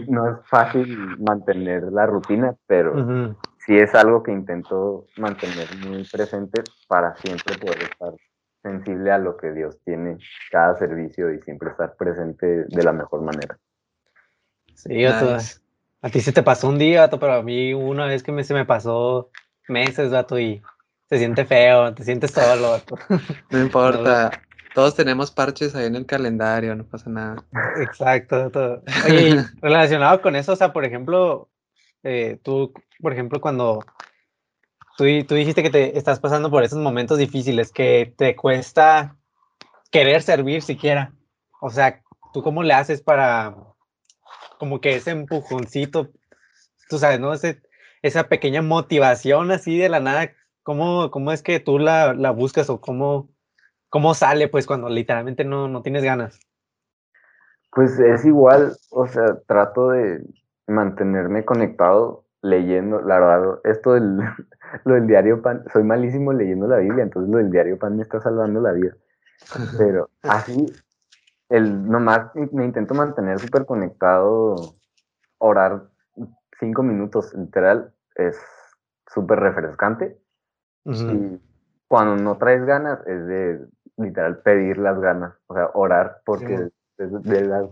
no, 0.09 0.29
es, 0.29 0.47
fácil 0.47 1.18
mantener 1.18 1.85
la 1.85 2.07
rutina, 2.07 2.55
pero 2.66 3.35
sí 3.59 3.77
es 3.77 3.95
algo 3.95 4.23
que 4.23 4.33
intento 4.33 5.07
mantener 5.16 5.68
muy 5.87 6.05
presente 6.05 6.62
para 6.88 7.16
siempre 7.16 7.57
poder 7.59 7.83
estar 7.83 8.12
sensible 8.62 9.11
a 9.11 9.18
lo 9.18 9.37
que 9.37 9.53
Dios 9.53 9.79
tiene 9.85 10.18
cada 10.51 10.77
servicio 10.79 11.33
y 11.33 11.40
siempre 11.42 11.71
estar 11.71 11.97
presente 11.97 12.64
de 12.68 12.85
la 12.85 12.92
mejor 12.92 13.23
manera. 13.23 13.59
Sí, 14.75 15.05
a 15.05 16.11
ti 16.11 16.21
se 16.21 16.33
te 16.33 16.42
pasó 16.42 16.68
un 16.68 16.79
día, 16.79 17.09
pero 17.09 17.35
a 17.35 17.42
mí 17.42 17.73
una 17.75 18.07
vez 18.07 18.23
que 18.23 18.33
me, 18.33 18.42
se 18.42 18.55
me 18.55 18.64
pasó 18.64 19.31
meses, 19.68 20.11
dato, 20.11 20.38
y 20.38 20.61
se 21.09 21.18
siente 21.18 21.45
feo, 21.45 21.95
te 21.95 22.05
sientes 22.05 22.33
solo. 22.33 22.81
No 23.51 23.61
importa, 23.61 24.31
todos 24.74 24.94
tenemos 24.94 25.30
parches 25.30 25.74
ahí 25.74 25.87
en 25.87 25.96
el 25.96 26.06
calendario, 26.06 26.74
no 26.74 26.85
pasa 26.85 27.11
nada. 27.11 27.44
Exacto, 27.80 28.50
todo. 28.50 28.82
Oye, 29.06 29.44
relacionado 29.61 30.22
con 30.22 30.37
eso, 30.37 30.52
o 30.52 30.56
sea, 30.56 30.72
por 30.72 30.85
ejemplo, 30.85 31.50
eh, 32.02 32.38
tú, 32.42 32.72
por 33.00 33.12
ejemplo, 33.12 33.40
cuando 33.40 33.80
tú, 34.96 35.04
tú 35.26 35.35
dijiste 35.35 35.62
que 35.62 35.70
te 35.70 35.98
estás 35.98 36.20
pasando 36.20 36.50
por 36.50 36.62
esos 36.62 36.78
momentos 36.78 37.18
difíciles, 37.18 37.72
que 37.72 38.14
te 38.16 38.35
cuesta 38.35 39.16
querer 39.90 40.22
servir 40.22 40.62
siquiera. 40.62 41.12
O 41.61 41.70
sea, 41.70 42.02
¿tú 42.32 42.42
cómo 42.42 42.62
le 42.62 42.74
haces 42.74 43.02
para, 43.02 43.54
como 44.58 44.80
que 44.80 44.96
ese 44.96 45.11
empujoncito, 45.11 46.11
tú 46.88 46.98
sabes, 46.98 47.20
¿no? 47.20 47.32
Ese, 47.32 47.61
esa 48.02 48.28
pequeña 48.28 48.62
motivación 48.62 49.50
así 49.50 49.78
de 49.78 49.88
la 49.88 50.00
nada, 50.00 50.32
¿cómo, 50.62 51.11
cómo 51.11 51.30
es 51.30 51.42
que 51.42 51.61
tú 51.61 51.78
la, 51.78 52.14
la 52.14 52.30
buscas 52.30 52.68
o 52.70 52.80
cómo, 52.80 53.28
cómo 53.92 54.14
sale 54.14 54.48
pues 54.48 54.66
cuando 54.66 54.88
literalmente 54.88 55.44
no, 55.44 55.68
no 55.68 55.83
tienes 55.83 56.02
ganas? 56.02 56.40
Pues 57.70 57.98
es 57.98 58.24
igual, 58.24 58.72
o 58.90 59.07
sea, 59.07 59.38
trato 59.46 59.90
de 59.90 60.24
mantenerme 60.66 61.44
conectado 61.44 62.24
leyendo, 62.40 63.02
la 63.02 63.20
verdad, 63.20 63.61
esto 63.64 63.92
del, 63.92 64.16
lo 64.85 64.94
del 64.94 65.07
diario 65.07 65.42
pan, 65.42 65.64
soy 65.70 65.85
malísimo 65.85 66.33
leyendo 66.33 66.66
la 66.66 66.78
Biblia, 66.78 67.05
entonces 67.05 67.31
lo 67.31 67.37
del 67.37 67.50
diario 67.50 67.78
pan 67.78 67.96
me 67.96 68.02
está 68.02 68.18
salvando 68.18 68.62
la 68.62 68.72
vida. 68.72 68.96
Pero 69.76 70.09
así, 70.22 70.72
el, 71.50 71.87
nomás 71.87 72.35
me 72.35 72.64
intento 72.64 72.94
mantener 72.94 73.38
súper 73.40 73.66
conectado, 73.66 74.57
orar 75.37 75.83
cinco 76.59 76.83
minutos, 76.83 77.35
literal, 77.35 77.92
es 78.14 78.40
súper 79.07 79.38
refrescante. 79.40 80.16
Y 80.85 81.38
cuando 81.88 82.16
no 82.16 82.38
traes 82.38 82.64
ganas, 82.64 83.07
es 83.07 83.26
de 83.26 83.66
literal 83.96 84.38
pedir 84.38 84.78
las 84.78 85.00
ganas, 85.00 85.35
o 85.46 85.55
sea, 85.55 85.70
orar 85.74 86.22
porque 86.24 86.68
de 86.98 87.40
las, 87.42 87.66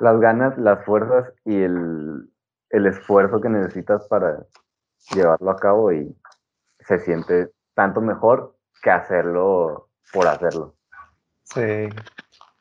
las 0.00 0.20
ganas, 0.20 0.56
las 0.58 0.84
fuerzas 0.84 1.32
y 1.44 1.62
el, 1.62 2.30
el 2.70 2.86
esfuerzo 2.86 3.40
que 3.40 3.48
necesitas 3.48 4.06
para 4.08 4.46
llevarlo 5.14 5.50
a 5.50 5.56
cabo 5.56 5.92
y 5.92 6.14
se 6.80 6.98
siente 7.00 7.50
tanto 7.74 8.00
mejor 8.00 8.56
que 8.82 8.90
hacerlo 8.90 9.88
por 10.12 10.26
hacerlo. 10.26 10.74
Sí. 11.44 11.88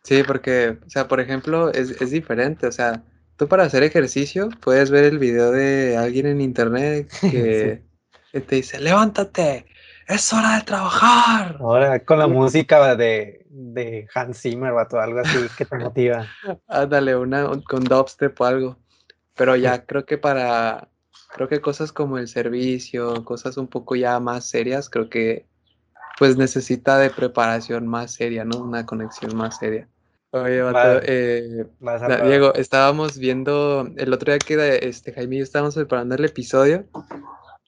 Sí, 0.04 0.22
porque, 0.24 0.78
o 0.86 0.90
sea, 0.90 1.08
por 1.08 1.20
ejemplo, 1.20 1.72
es, 1.72 2.00
es 2.00 2.12
diferente, 2.12 2.68
o 2.68 2.72
sea, 2.72 3.04
tú 3.38 3.48
para 3.48 3.64
hacer 3.64 3.82
ejercicio 3.82 4.50
puedes 4.62 4.92
ver 4.92 5.06
el 5.06 5.18
video 5.18 5.52
de 5.52 5.98
alguien 5.98 6.28
en 6.28 6.42
internet 6.42 7.12
que, 7.22 7.84
te 8.32 8.56
dice, 8.56 8.80
levántate, 8.80 9.66
es 10.08 10.34
hora 10.34 10.58
de 10.58 10.64
trabajar. 10.64 11.58
Ahora 11.60 12.00
con 12.04 12.20
la 12.20 12.28
música 12.28 12.96
de, 12.96 13.46
de 13.50 14.08
Hans 14.14 14.42
Zimmer 14.42 14.72
o 14.72 15.00
algo 15.00 15.20
así 15.20 15.38
que 15.58 15.66
te 15.66 15.78
motiva. 15.78 16.28
Ándale, 16.68 17.16
una 17.16 17.48
con 17.68 17.84
dubstep 17.84 18.40
o 18.40 18.46
algo. 18.46 18.78
Pero 19.36 19.56
ya 19.56 19.86
creo 19.86 20.06
que 20.06 20.18
para, 20.18 20.88
creo 21.34 21.48
que 21.48 21.60
cosas 21.60 21.92
como 21.92 22.18
el 22.18 22.28
servicio, 22.28 23.26
cosas 23.26 23.58
un 23.58 23.68
poco 23.68 23.96
ya 23.96 24.20
más 24.20 24.48
serias, 24.48 24.90
creo 24.90 25.10
que 25.10 25.46
pues 26.18 26.38
necesita 26.38 26.98
de 26.98 27.10
preparación 27.10 27.88
más 27.88 28.14
seria, 28.14 28.46
¿no? 28.46 28.60
Una 28.60 28.86
conexión 28.86 29.36
más 29.36 29.58
seria. 29.58 29.90
Oye, 30.32 30.62
eh, 31.04 31.66
Diego, 32.26 32.54
estábamos 32.56 33.18
viendo 33.18 33.88
el 33.96 34.14
otro 34.14 34.34
día 34.34 34.40
que 34.40 34.80
este, 34.82 35.14
Jaime 35.14 35.36
y 35.36 35.40
yo 35.40 35.44
estábamos 35.44 35.76
preparando 35.76 36.16
el 36.16 36.26
episodio, 36.26 36.86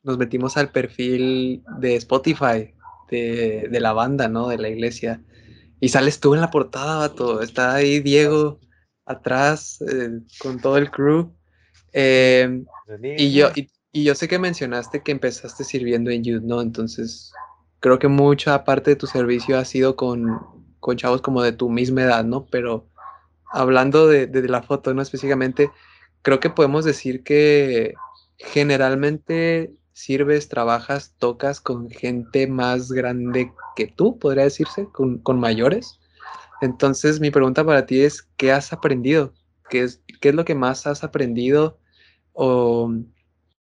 nos 0.07 0.17
metimos 0.17 0.57
al 0.57 0.71
perfil 0.71 1.63
de 1.79 1.95
Spotify 1.95 2.73
de, 3.09 3.67
de 3.69 3.79
la 3.79 3.93
banda, 3.93 4.27
¿no? 4.27 4.47
De 4.47 4.57
la 4.57 4.69
iglesia. 4.69 5.21
Y 5.79 5.89
sales 5.89 6.19
tú 6.19 6.33
en 6.33 6.41
la 6.41 6.49
portada, 6.49 6.97
vato. 6.97 7.41
Está 7.41 7.75
ahí 7.75 7.99
Diego 7.99 8.59
atrás 9.05 9.81
eh, 9.81 10.19
con 10.39 10.59
todo 10.59 10.77
el 10.77 10.91
crew. 10.91 11.33
Em, 11.93 12.65
y, 13.01 13.33
yo, 13.33 13.49
y, 13.55 14.03
yo 14.03 14.13
sé 14.13 14.27
que 14.27 14.37
mencionaste 14.37 15.01
que 15.01 15.11
empezaste 15.11 15.63
sirviendo 15.63 16.11
en 16.11 16.23
Youth, 16.23 16.43
¿no? 16.43 16.61
Entonces, 16.61 17.31
creo 17.79 17.97
que 17.97 18.07
mucha 18.07 18.63
parte 18.63 18.91
de 18.91 18.95
tu 18.95 19.07
servicio 19.07 19.57
ha 19.57 19.65
sido 19.65 19.95
con, 19.95 20.39
con 20.79 20.97
chavos 20.97 21.21
como 21.21 21.41
de 21.41 21.53
tu 21.53 21.69
misma 21.69 22.03
edad, 22.03 22.23
¿no? 22.23 22.45
Pero 22.45 22.87
hablando 23.51 24.07
de, 24.07 24.27
de, 24.27 24.47
la 24.47 24.61
foto, 24.61 24.93
¿no? 24.93 25.01
Específicamente, 25.01 25.71
creo 26.21 26.39
que 26.39 26.49
podemos 26.49 26.85
decir 26.85 27.23
que 27.23 27.93
generalmente 28.37 29.73
sirves, 29.97 30.47
trabajas, 30.47 31.15
tocas 31.17 31.59
con 31.59 31.89
gente 31.89 32.45
más 32.45 32.91
grande 32.91 33.51
que 33.75 33.87
tú, 33.87 34.19
podría 34.19 34.43
decirse, 34.43 34.87
con, 34.91 35.39
mayores. 35.39 35.99
Entonces, 36.61 37.19
mi 37.19 37.31
pregunta 37.31 37.65
para 37.65 37.87
ti 37.87 38.01
es, 38.01 38.21
¿qué 38.37 38.51
has 38.51 38.71
aprendido? 38.73 39.33
¿Qué 39.69 39.81
es, 39.81 40.03
qué 40.21 40.31
lo 40.33 40.45
que 40.45 40.53
más 40.53 40.85
has 40.85 41.03
aprendido 41.03 41.79
o, 42.33 42.93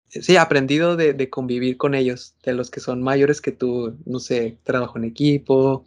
sí, 0.06 0.36
aprendido 0.36 0.96
de, 0.96 1.30
convivir 1.30 1.76
con 1.76 1.96
ellos, 1.96 2.36
de 2.44 2.54
los 2.54 2.70
que 2.70 2.78
son 2.78 3.02
mayores 3.02 3.40
que 3.40 3.50
tú, 3.50 3.98
no 4.06 4.20
sé, 4.20 4.60
trabajo 4.62 4.98
en 4.98 5.04
equipo, 5.04 5.84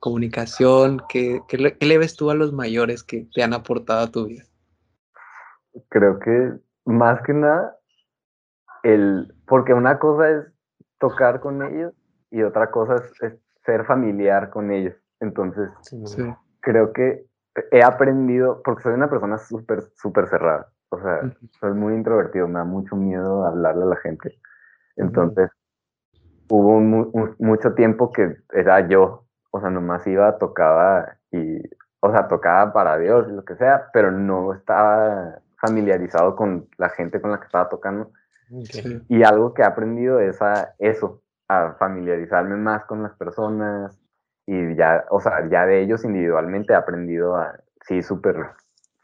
comunicación, 0.00 1.02
¿qué, 1.08 1.40
le, 1.80 1.98
ves 1.98 2.14
tú 2.14 2.30
a 2.30 2.34
los 2.34 2.52
mayores 2.52 3.02
que 3.02 3.26
te 3.34 3.42
han 3.42 3.54
aportado 3.54 4.00
a 4.00 4.10
tu 4.10 4.26
vida? 4.26 4.44
Creo 5.88 6.18
que 6.18 6.52
más 6.84 7.22
que 7.22 7.32
nada, 7.32 7.77
el, 8.82 9.34
porque 9.46 9.74
una 9.74 9.98
cosa 9.98 10.30
es 10.30 10.46
tocar 10.98 11.40
con 11.40 11.62
ellos 11.62 11.92
y 12.30 12.42
otra 12.42 12.70
cosa 12.70 12.96
es, 13.20 13.38
ser 13.64 13.84
familiar 13.84 14.48
con 14.48 14.70
ellos. 14.70 14.94
Entonces, 15.20 15.70
creo 16.60 16.92
que 16.92 17.26
he 17.70 17.82
aprendido, 17.82 18.62
porque 18.62 18.82
soy 18.82 18.94
una 18.94 19.10
persona 19.10 19.36
súper, 19.36 19.82
súper 19.94 20.28
cerrada, 20.28 20.68
o 20.90 21.00
sea, 21.00 21.20
soy 21.60 21.74
muy 21.74 21.94
introvertido, 21.94 22.48
me 22.48 22.60
da 22.60 22.64
mucho 22.64 22.96
miedo 22.96 23.44
hablarle 23.44 23.82
a 23.82 23.88
la 23.88 23.96
gente. 23.96 24.38
Entonces, 24.96 25.50
hubo 26.48 26.80
mucho 26.80 27.74
tiempo 27.74 28.10
que 28.10 28.36
era 28.52 28.88
yo, 28.88 29.26
o 29.50 29.60
sea, 29.60 29.70
nomás 29.70 30.06
iba, 30.06 30.38
tocaba 30.38 31.18
y, 31.30 31.60
o 32.00 32.10
sea, 32.10 32.28
tocaba 32.28 32.72
para 32.72 32.98
Dios, 32.98 33.28
lo 33.28 33.44
que 33.44 33.56
sea, 33.56 33.90
pero 33.92 34.10
no 34.10 34.54
estaba 34.54 35.40
familiarizado 35.60 36.36
con 36.36 36.68
la 36.78 36.88
gente 36.90 37.20
con 37.20 37.30
la 37.30 37.38
que 37.38 37.46
estaba 37.46 37.68
tocando. 37.68 38.12
Y 39.08 39.22
algo 39.22 39.54
que 39.54 39.62
he 39.62 39.64
aprendido 39.64 40.20
es 40.20 40.40
a 40.40 40.74
eso, 40.78 41.22
a 41.48 41.74
familiarizarme 41.74 42.56
más 42.56 42.84
con 42.84 43.02
las 43.02 43.14
personas, 43.16 43.98
y 44.46 44.74
ya, 44.76 45.04
o 45.10 45.20
sea, 45.20 45.46
ya 45.50 45.66
de 45.66 45.82
ellos 45.82 46.04
individualmente 46.04 46.72
he 46.72 46.76
aprendido 46.76 47.36
a, 47.36 47.60
sí, 47.86 48.02
súper, 48.02 48.36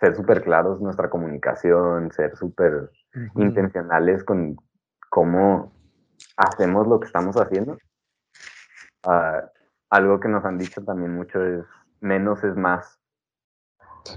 ser 0.00 0.16
súper 0.16 0.42
claros 0.42 0.80
nuestra 0.80 1.10
comunicación, 1.10 2.10
ser 2.12 2.34
súper 2.34 2.90
intencionales 3.36 4.24
con 4.24 4.56
cómo 5.10 5.72
hacemos 6.38 6.86
lo 6.86 6.98
que 6.98 7.06
estamos 7.06 7.36
haciendo. 7.36 7.76
Ah, 9.06 9.50
algo 9.90 10.18
que 10.18 10.28
nos 10.28 10.46
han 10.46 10.56
dicho 10.56 10.82
también 10.82 11.14
mucho 11.14 11.44
es 11.44 11.66
menos 12.00 12.42
es 12.42 12.56
más. 12.56 12.98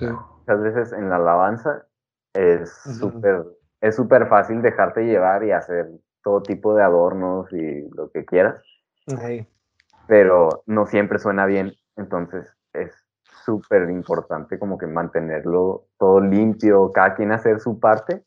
Muchas 0.01 0.61
veces 0.61 0.93
en 0.93 1.09
la 1.09 1.17
alabanza 1.17 1.87
es 2.33 2.71
súper 2.71 3.45
es 3.81 3.95
súper 3.95 4.27
fácil 4.27 4.61
dejarte 4.61 5.05
llevar 5.05 5.43
y 5.43 5.51
hacer 5.51 5.89
todo 6.23 6.41
tipo 6.41 6.75
de 6.75 6.83
adornos 6.83 7.51
y 7.53 7.89
lo 7.95 8.11
que 8.11 8.25
quieras 8.25 8.61
pero 10.07 10.63
no 10.65 10.85
siempre 10.85 11.19
suena 11.19 11.45
bien, 11.45 11.73
entonces 11.95 12.47
es 12.73 12.91
súper 13.45 13.89
importante 13.89 14.57
como 14.57 14.77
que 14.77 14.87
mantenerlo 14.87 15.87
todo 15.97 16.19
limpio, 16.19 16.91
cada 16.91 17.15
quien 17.15 17.31
hacer 17.31 17.59
su 17.59 17.79
parte, 17.79 18.23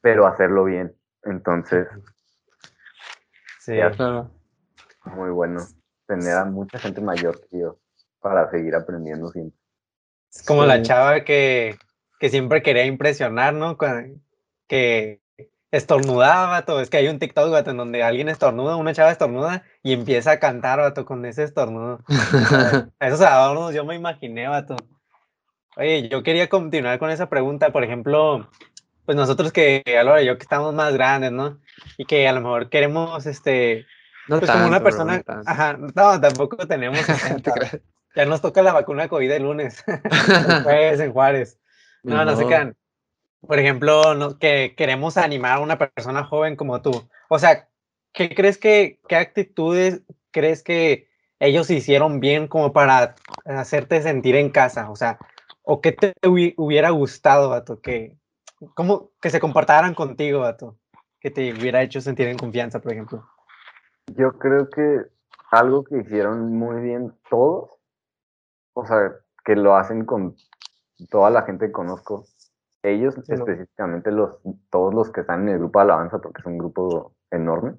pero 0.00 0.26
hacerlo 0.26 0.64
bien. 0.64 0.94
Entonces, 1.24 1.88
sí, 3.58 3.74
muy 5.06 5.30
bueno 5.30 5.60
tener 6.06 6.34
a 6.34 6.44
mucha 6.44 6.78
gente 6.78 7.00
mayor 7.00 7.40
que 7.48 7.58
yo 7.58 7.78
para 8.20 8.48
seguir 8.50 8.74
aprendiendo 8.74 9.28
siempre. 9.28 9.58
Es 10.32 10.44
como 10.46 10.64
la 10.64 10.82
chava 10.82 11.24
que, 11.24 11.76
que 12.20 12.28
siempre 12.28 12.62
quería 12.62 12.84
impresionar, 12.84 13.54
¿no? 13.54 13.76
Que 14.68 15.20
estornudaba, 15.70 16.46
vato. 16.46 16.80
Es 16.80 16.90
que 16.90 16.98
hay 16.98 17.08
un 17.08 17.18
TikTok, 17.18 17.50
vato, 17.50 17.70
en 17.70 17.76
donde 17.76 18.02
alguien 18.02 18.28
estornuda, 18.28 18.76
una 18.76 18.94
chava 18.94 19.10
estornuda 19.10 19.64
y 19.82 19.92
empieza 19.92 20.32
a 20.32 20.40
cantar, 20.40 20.78
vato, 20.78 21.04
con 21.04 21.24
ese 21.24 21.44
estornudo. 21.44 22.00
Esos 23.00 23.20
adornos 23.20 23.74
yo 23.74 23.84
me 23.84 23.94
imaginé, 23.94 24.48
vato. 24.48 24.76
Oye, 25.76 26.08
yo 26.08 26.22
quería 26.22 26.48
continuar 26.48 26.98
con 26.98 27.10
esa 27.10 27.28
pregunta, 27.28 27.70
por 27.70 27.84
ejemplo, 27.84 28.48
pues 29.04 29.16
nosotros 29.16 29.52
que, 29.52 29.82
Alora 29.98 30.22
yo 30.22 30.38
que 30.38 30.42
estamos 30.42 30.74
más 30.74 30.94
grandes, 30.94 31.32
¿no? 31.32 31.60
Y 31.98 32.06
que 32.06 32.26
a 32.26 32.32
lo 32.32 32.40
mejor 32.40 32.70
queremos, 32.70 33.26
este, 33.26 33.86
no 34.26 34.38
pues 34.38 34.50
como 34.50 34.66
una 34.66 34.82
persona, 34.82 35.22
ajá, 35.44 35.76
no, 35.76 36.20
tampoco 36.20 36.66
tenemos, 36.66 36.98
ya 38.16 38.24
nos 38.24 38.40
toca 38.40 38.62
la 38.62 38.72
vacuna 38.72 39.08
COVID 39.08 39.30
el 39.30 39.42
lunes, 39.42 39.84
pues 40.64 40.98
en 41.00 41.12
Juárez. 41.12 41.58
No, 42.02 42.24
no, 42.24 42.36
se 42.36 42.46
quedan 42.46 42.74
por 43.46 43.58
ejemplo, 43.58 44.14
no, 44.14 44.38
que 44.38 44.74
queremos 44.76 45.16
animar 45.16 45.52
a 45.52 45.60
una 45.60 45.78
persona 45.78 46.24
joven 46.24 46.56
como 46.56 46.82
tú. 46.82 47.08
O 47.28 47.38
sea, 47.38 47.68
¿qué 48.12 48.34
crees 48.34 48.58
que, 48.58 49.00
qué 49.08 49.16
actitudes 49.16 50.02
crees 50.30 50.62
que 50.62 51.08
ellos 51.38 51.70
hicieron 51.70 52.20
bien 52.20 52.48
como 52.48 52.72
para 52.72 53.14
hacerte 53.44 54.02
sentir 54.02 54.36
en 54.36 54.50
casa? 54.50 54.90
O 54.90 54.96
sea, 54.96 55.18
¿o 55.62 55.80
qué 55.80 55.92
te 55.92 56.12
hubiera 56.26 56.90
gustado, 56.90 57.50
Vato? 57.50 57.80
Que, 57.80 58.16
¿cómo, 58.74 59.10
que 59.20 59.30
se 59.30 59.40
comportaran 59.40 59.94
contigo, 59.94 60.40
Vato? 60.40 60.76
Que 61.20 61.30
te 61.30 61.52
hubiera 61.52 61.82
hecho 61.82 62.00
sentir 62.00 62.28
en 62.28 62.38
confianza, 62.38 62.80
por 62.80 62.92
ejemplo. 62.92 63.28
Yo 64.14 64.32
creo 64.38 64.70
que 64.70 65.02
algo 65.50 65.84
que 65.84 65.98
hicieron 65.98 66.56
muy 66.56 66.80
bien 66.82 67.14
todos, 67.28 67.70
o 68.74 68.86
sea, 68.86 69.12
que 69.44 69.56
lo 69.56 69.76
hacen 69.76 70.04
con 70.04 70.36
toda 71.10 71.30
la 71.30 71.42
gente 71.42 71.66
que 71.66 71.72
conozco, 71.72 72.24
ellos 72.86 73.16
específicamente 73.28 74.10
los 74.10 74.38
todos 74.70 74.94
los 74.94 75.10
que 75.10 75.22
están 75.22 75.42
en 75.42 75.48
el 75.50 75.58
grupo 75.58 75.78
de 75.78 75.84
alabanza 75.84 76.18
porque 76.18 76.40
es 76.40 76.46
un 76.46 76.58
grupo 76.58 77.14
enorme 77.30 77.74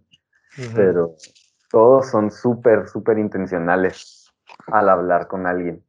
pero 0.76 1.13
todos 1.70 2.10
son 2.10 2.32
súper 2.32 2.88
súper 2.88 3.17
intencionales 3.20 4.34
al 4.67 4.89
hablar 4.89 5.28
con 5.28 5.46
alguien. 5.46 5.84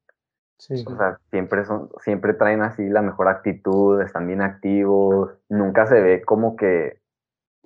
O 0.59 0.97
sea 0.97 1.19
siempre 1.31 1.65
son 1.65 1.89
siempre 2.01 2.35
traen 2.35 2.63
así 2.63 2.89
la 2.89 3.03
mejor 3.03 3.29
actitud 3.29 4.01
están 4.01 4.27
bien 4.27 4.43
activos 4.43 5.33
nunca 5.49 5.87
se 5.87 6.01
ve 6.01 6.23
como 6.25 6.57
que 6.57 7.01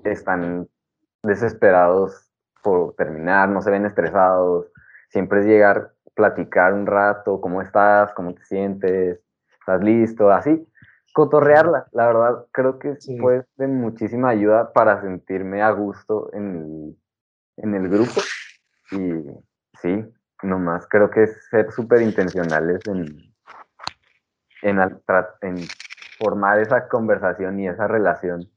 están 0.04 0.68
desesperados 1.22 2.30
por 2.62 2.94
terminar 2.94 3.48
no 3.48 3.62
se 3.62 3.70
ven 3.70 3.86
estresados. 3.86 4.66
Siempre 5.08 5.40
es 5.40 5.46
llegar 5.46 5.92
platicar 6.14 6.74
un 6.74 6.86
rato 6.86 7.40
cómo 7.40 7.62
estás 7.62 8.12
cómo 8.12 8.34
te 8.34 8.44
sientes 8.44 9.20
estás 9.58 9.82
listo 9.82 10.30
así 10.30 10.66
cotorrearla, 11.12 11.86
la 11.92 12.06
verdad, 12.06 12.46
creo 12.52 12.78
que 12.78 12.96
fue 13.20 13.44
de 13.56 13.66
muchísima 13.66 14.30
ayuda 14.30 14.72
para 14.72 15.00
sentirme 15.02 15.62
a 15.62 15.70
gusto 15.70 16.30
en 16.32 16.96
el, 17.56 17.88
grupo. 17.88 18.20
Y 18.92 19.22
sí, 19.80 20.04
nomás 20.42 20.86
creo 20.88 21.10
que 21.10 21.24
es 21.24 21.48
ser 21.50 21.70
súper 21.70 22.02
intencionales 22.02 22.80
en, 22.86 23.06
en, 24.62 24.80
en 24.80 25.56
formar 26.18 26.60
esa 26.60 26.88
conversación 26.88 27.60
y 27.60 27.68
esa 27.68 27.86
relación. 27.86 28.50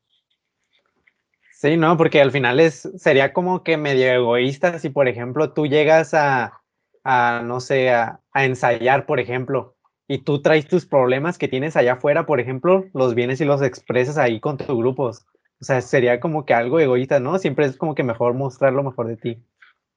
Sí, 1.52 1.78
no, 1.78 1.98
porque 1.98 2.22
al 2.22 2.32
final 2.32 2.60
es, 2.60 2.90
sería 2.98 3.34
como 3.34 3.64
que 3.64 3.78
medio 3.78 4.12
egoísta 4.12 4.80
si, 4.80 4.90
por 4.90 5.08
ejemplo, 5.08 5.54
tú 5.54 5.68
llegas 5.68 6.14
a, 6.14 6.62
a 7.04 7.42
no 7.44 7.60
sé, 7.60 7.92
a, 7.92 8.20
a 8.32 8.46
ensayar, 8.46 9.06
por 9.06 9.20
ejemplo, 9.20 9.75
y 10.08 10.20
tú 10.20 10.42
traes 10.42 10.68
tus 10.68 10.86
problemas 10.86 11.38
que 11.38 11.48
tienes 11.48 11.76
allá 11.76 11.94
afuera, 11.94 12.26
por 12.26 12.40
ejemplo, 12.40 12.86
los 12.94 13.16
vienes 13.16 13.42
y 13.42 13.46
los 13.46 13.62
expresas 13.62 14.18
ahí 14.18 14.40
con 14.40 14.58
tus 14.58 14.68
grupos. 14.68 15.26
O 15.62 15.64
sea, 15.64 15.82
sería 15.82 16.20
como 16.20 16.46
que 16.46 16.54
algo 16.54 16.80
egoísta, 16.80 17.20
¿no? 17.20 17.38
Siempre 17.40 17.66
es 17.66 17.78
como 17.78 17.96
que 17.96 18.04
mejor 18.04 18.34
mostrar 18.34 18.74
lo 18.74 18.84
mejor 18.84 19.08
de 19.08 19.18
ti. 19.18 19.44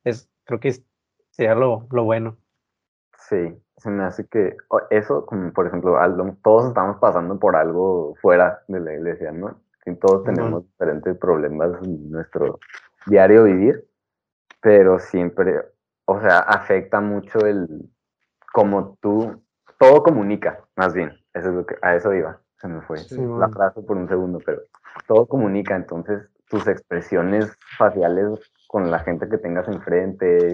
Es, 0.04 0.30
creo 0.44 0.60
que 0.60 0.72
sería 1.30 1.54
lo, 1.54 1.86
lo 1.90 2.04
bueno. 2.04 2.36
Sí, 3.28 3.54
se 3.76 3.90
me 3.90 4.04
hace 4.04 4.26
que 4.26 4.56
eso, 4.90 5.26
como 5.26 5.52
por 5.52 5.66
ejemplo, 5.66 5.98
todos 6.42 6.68
estamos 6.68 6.96
pasando 6.98 7.38
por 7.38 7.56
algo 7.56 8.14
fuera 8.22 8.62
de 8.68 8.80
la 8.80 8.94
iglesia, 8.94 9.32
¿no? 9.32 9.60
Y 9.84 9.94
todos 9.96 10.24
tenemos 10.24 10.64
diferentes 10.64 11.16
problemas 11.18 11.70
en 11.82 12.10
nuestro 12.10 12.58
diario 13.06 13.44
vivir, 13.44 13.86
pero 14.60 14.98
siempre, 14.98 15.62
o 16.04 16.20
sea, 16.20 16.40
afecta 16.40 17.00
mucho 17.00 17.38
el 17.40 17.90
cómo 18.52 18.98
tú 19.00 19.42
todo 19.78 20.02
comunica, 20.02 20.60
más 20.76 20.92
bien. 20.92 21.12
Eso 21.32 21.48
es 21.48 21.54
lo 21.54 21.66
que, 21.66 21.76
a 21.82 21.94
eso 21.94 22.12
iba. 22.12 22.40
Se 22.56 22.66
me 22.68 22.80
fue 22.82 22.98
la 23.38 23.48
frase 23.48 23.80
por 23.82 23.96
un 23.96 24.08
segundo, 24.08 24.40
pero 24.44 24.62
todo 25.06 25.26
comunica. 25.26 25.76
Entonces, 25.76 26.28
tus 26.48 26.66
expresiones 26.66 27.56
faciales 27.76 28.40
con 28.66 28.90
la 28.90 28.98
gente 29.00 29.28
que 29.28 29.38
tengas 29.38 29.68
enfrente, 29.68 30.50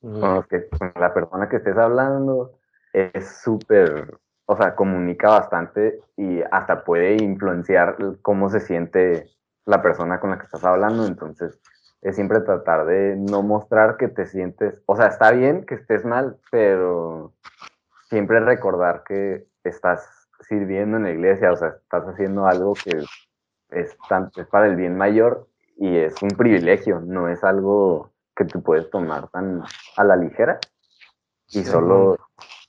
con, 0.00 0.34
los 0.34 0.46
que, 0.46 0.68
con 0.68 0.92
la 0.96 1.14
persona 1.14 1.48
que 1.48 1.56
estés 1.56 1.76
hablando, 1.76 2.58
es 2.92 3.40
súper, 3.42 4.18
o 4.44 4.56
sea, 4.56 4.74
comunica 4.74 5.30
bastante 5.30 6.00
y 6.16 6.42
hasta 6.50 6.84
puede 6.84 7.16
influenciar 7.22 7.96
cómo 8.20 8.50
se 8.50 8.60
siente 8.60 9.30
la 9.64 9.82
persona 9.82 10.20
con 10.20 10.30
la 10.30 10.38
que 10.38 10.44
estás 10.44 10.64
hablando. 10.64 11.06
Entonces, 11.06 11.58
es 12.02 12.14
siempre 12.14 12.40
tratar 12.40 12.86
de 12.86 13.16
no 13.16 13.42
mostrar 13.42 13.96
que 13.96 14.08
te 14.08 14.26
sientes, 14.26 14.82
o 14.86 14.96
sea, 14.96 15.06
está 15.06 15.32
bien 15.32 15.64
que 15.64 15.74
estés 15.74 16.04
mal, 16.04 16.36
pero 16.50 17.32
siempre 18.08 18.40
recordar 18.40 19.02
que 19.04 19.46
estás 19.64 20.28
sirviendo 20.40 20.96
en 20.96 21.04
la 21.04 21.10
iglesia, 21.10 21.52
o 21.52 21.56
sea, 21.56 21.68
estás 21.68 22.04
haciendo 22.04 22.46
algo 22.46 22.74
que 22.74 23.04
es, 23.70 23.96
para 24.50 24.66
el 24.66 24.76
bien 24.76 24.96
mayor 24.96 25.48
y 25.76 25.96
es 25.96 26.14
un 26.22 26.30
privilegio, 26.30 27.00
no 27.00 27.28
es 27.28 27.42
algo 27.44 28.12
que 28.34 28.44
tú 28.44 28.62
puedes 28.62 28.90
tomar 28.90 29.28
tan 29.28 29.62
a 29.96 30.04
la 30.04 30.16
ligera 30.16 30.58
y 31.48 31.64
solo 31.64 32.16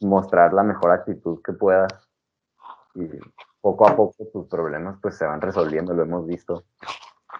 mostrar 0.01 0.53
la 0.53 0.63
mejor 0.63 0.91
actitud 0.91 1.41
que 1.43 1.53
puedas 1.53 1.91
y 2.95 3.07
poco 3.61 3.87
a 3.87 3.95
poco 3.95 4.15
tus 4.31 4.47
problemas 4.47 4.97
pues 5.01 5.17
se 5.17 5.25
van 5.25 5.41
resolviendo, 5.41 5.93
lo 5.93 6.03
hemos 6.03 6.25
visto 6.25 6.63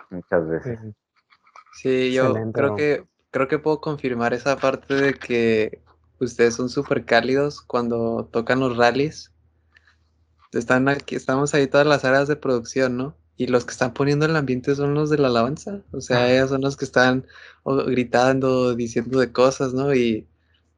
muchas 0.10 0.48
veces. 0.48 0.80
Sí, 1.74 2.12
yo 2.14 2.34
creo 2.52 2.76
que 2.76 3.06
creo 3.32 3.48
que 3.48 3.60
puedo 3.60 3.80
confirmar 3.80 4.34
esa 4.34 4.58
parte 4.58 4.94
de 4.96 5.14
que 5.14 5.82
Ustedes 6.20 6.56
son 6.56 6.70
súper 6.70 7.06
cálidos 7.06 7.62
cuando 7.62 8.30
tocan 8.32 8.60
los 8.60 8.78
rallies. 8.78 9.32
Están 10.54 10.88
aquí, 10.90 11.16
estamos 11.16 11.54
ahí 11.54 11.68
todas 11.68 11.86
las 11.86 12.06
áreas 12.06 12.28
de 12.28 12.36
producción, 12.36 12.98
¿no? 12.98 13.16
Y 13.36 13.48
los 13.48 13.66
que 13.66 13.72
están 13.72 13.94
poniendo 13.94 14.26
el 14.26 14.36
ambiente 14.36 14.74
son 14.76 14.96
los 14.96 15.10
de 15.10 15.20
la 15.20 15.28
alabanza. 15.28 15.82
O 15.92 16.02
sea, 16.02 16.32
ellos 16.34 16.50
son 16.50 16.62
los 16.62 16.76
que 16.76 16.86
están 16.86 17.26
gritando, 17.66 18.74
diciendo 18.74 19.20
de 19.20 19.32
cosas, 19.32 19.74
¿no? 19.74 19.94
Y 19.94 20.28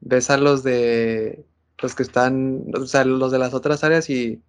ves 0.00 0.28
a 0.30 0.36
los 0.36 0.62
de 0.62 1.46
los 1.78 1.94
que 1.94 2.02
están, 2.02 2.64
o 2.74 2.86
sea, 2.86 3.04
los 3.04 3.32
de 3.32 3.38
las 3.38 3.54
otras 3.54 3.82
áreas 3.84 4.10
y 4.10 4.42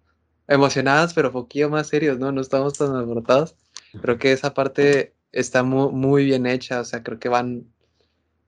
emocionadas, 0.48 1.14
pero 1.14 1.32
poquillo 1.32 1.70
más 1.70 1.86
serios, 1.86 2.18
¿no? 2.18 2.32
No 2.32 2.42
estamos 2.42 2.74
tan 2.74 2.94
alborotados. 2.94 3.56
Creo 4.00 4.18
que 4.18 4.32
esa 4.32 4.52
parte 4.52 5.14
está 5.32 5.62
muy, 5.62 5.92
muy 5.92 6.24
bien 6.24 6.46
hecha, 6.46 6.80
o 6.80 6.84
sea, 6.84 7.02
creo 7.02 7.18
que 7.18 7.28
van 7.30 7.66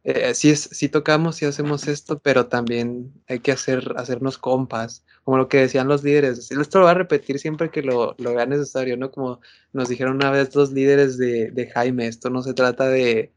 eh, 0.05 0.35
sí, 0.35 0.51
es, 0.51 0.61
sí 0.61 0.91
tocamos, 0.91 1.37
sí 1.37 1.47
hacemos 1.47 1.89
esto, 1.89 2.19
pero 2.19 2.47
también 2.47 3.13
hay 3.27 3.41
que 3.41 3.53
hacer, 3.53 3.95
hacernos 3.97 4.37
compas, 4.37 5.05
como 5.25 5.39
lo 5.39 5.49
que 5.49 5.59
decían 5.59 5.89
los 5.89 6.05
líderes. 6.05 6.51
Esto 6.51 6.79
lo 6.79 6.85
voy 6.85 6.91
a 6.91 6.95
repetir 6.95 7.39
siempre 7.39 7.71
que 7.71 7.83
lo, 7.83 8.15
lo 8.19 8.35
vea 8.35 8.45
necesario, 8.45 8.99
¿no? 8.99 9.11
Como 9.11 9.41
nos 9.73 9.89
dijeron 9.89 10.17
una 10.17 10.31
vez 10.31 10.55
los 10.55 10.73
líderes 10.73 11.17
de, 11.17 11.51
de 11.51 11.71
Jaime, 11.71 12.07
esto 12.07 12.29
no 12.29 12.43
se 12.43 12.53
trata 12.53 12.87
de 12.89 13.33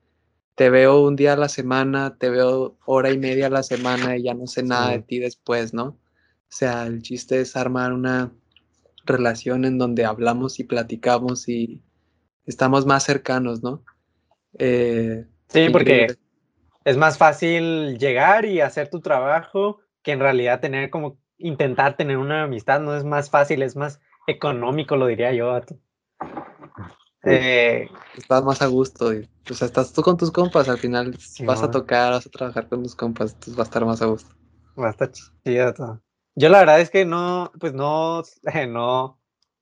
te 0.56 0.69
veo 0.71 1.03
un 1.03 1.15
día 1.15 1.34
a 1.34 1.38
la 1.38 1.49
semana, 1.49 2.17
te 2.17 2.32
veo 2.32 2.77
hora 2.86 3.12
y 3.12 3.17
media 3.19 3.45
a 3.45 3.51
la 3.51 3.63
semana 3.63 4.17
y 4.17 4.23
ya 4.23 4.34
no 4.34 4.47
sé 4.47 4.63
nada 4.63 4.89
de 4.91 5.03
ti 5.03 5.19
después, 5.19 5.73
¿no? 5.73 5.86
O 5.89 5.97
sea, 6.49 6.88
el 6.88 7.01
chiste 7.01 7.39
es 7.39 7.56
armar 7.56 7.93
una 7.93 8.34
relación 9.06 9.65
en 9.65 9.77
donde 9.77 10.03
hablamos 10.03 10.60
y 10.60 10.63
platicamos 10.63 11.47
y 11.47 11.82
estamos 12.45 12.88
más 12.88 13.03
cercanos, 13.03 13.62
¿no? 13.62 13.84
Eh, 14.58 15.27
sí, 15.47 15.69
porque 15.71 16.17
es 16.88 16.95
más 16.95 17.17
fácil 17.17 17.97
llegar 17.97 18.45
y 18.45 18.62
hacer 18.62 18.89
tu 18.89 19.02
trabajo 19.02 19.82
que 20.02 20.13
en 20.13 20.21
realidad 20.21 20.62
tener 20.62 20.89
como 20.89 21.17
intentar 21.38 21.97
tener 21.97 22.17
una 22.17 22.43
amistad 22.43 22.80
no 22.80 22.95
es 22.95 23.04
más 23.04 23.30
fácil, 23.30 23.62
es 23.62 23.76
más 23.76 24.00
económico, 24.26 24.95
lo 24.95 25.08
diría 25.08 25.34
yo. 25.34 25.60
Eh, 27.23 27.89
estás 28.15 28.41
más 28.45 28.62
a 28.62 28.67
gusto, 28.67 29.13
y, 29.13 29.28
o 29.52 29.54
sea, 29.54 29.65
estás 29.65 29.91
tú 29.91 30.02
con 30.02 30.15
tus 30.15 30.32
compas, 30.32 30.69
al 30.69 30.78
final 30.78 31.13
vas 31.45 31.62
a 31.62 31.69
tocar, 31.69 32.13
vas 32.13 32.26
a 32.26 32.30
trabajar 32.30 32.69
con 32.69 32.84
tus 32.84 32.95
compas, 32.95 33.34
entonces 33.34 33.58
va 33.58 33.63
a 33.63 33.65
estar 33.65 33.86
más 33.86 34.02
a 34.02 34.06
gusto. 34.06 34.34
Va 34.82 34.88
a 34.88 34.91
estar 34.91 35.12
chido 35.12 35.73
todo. 35.73 36.02
Yo 36.36 36.47
la 36.47 36.60
verdad 36.60 36.80
es 36.80 36.89
que 36.89 37.04
no, 37.04 37.52
pues 37.60 37.73
no, 37.73 38.23
no, 38.69 39.19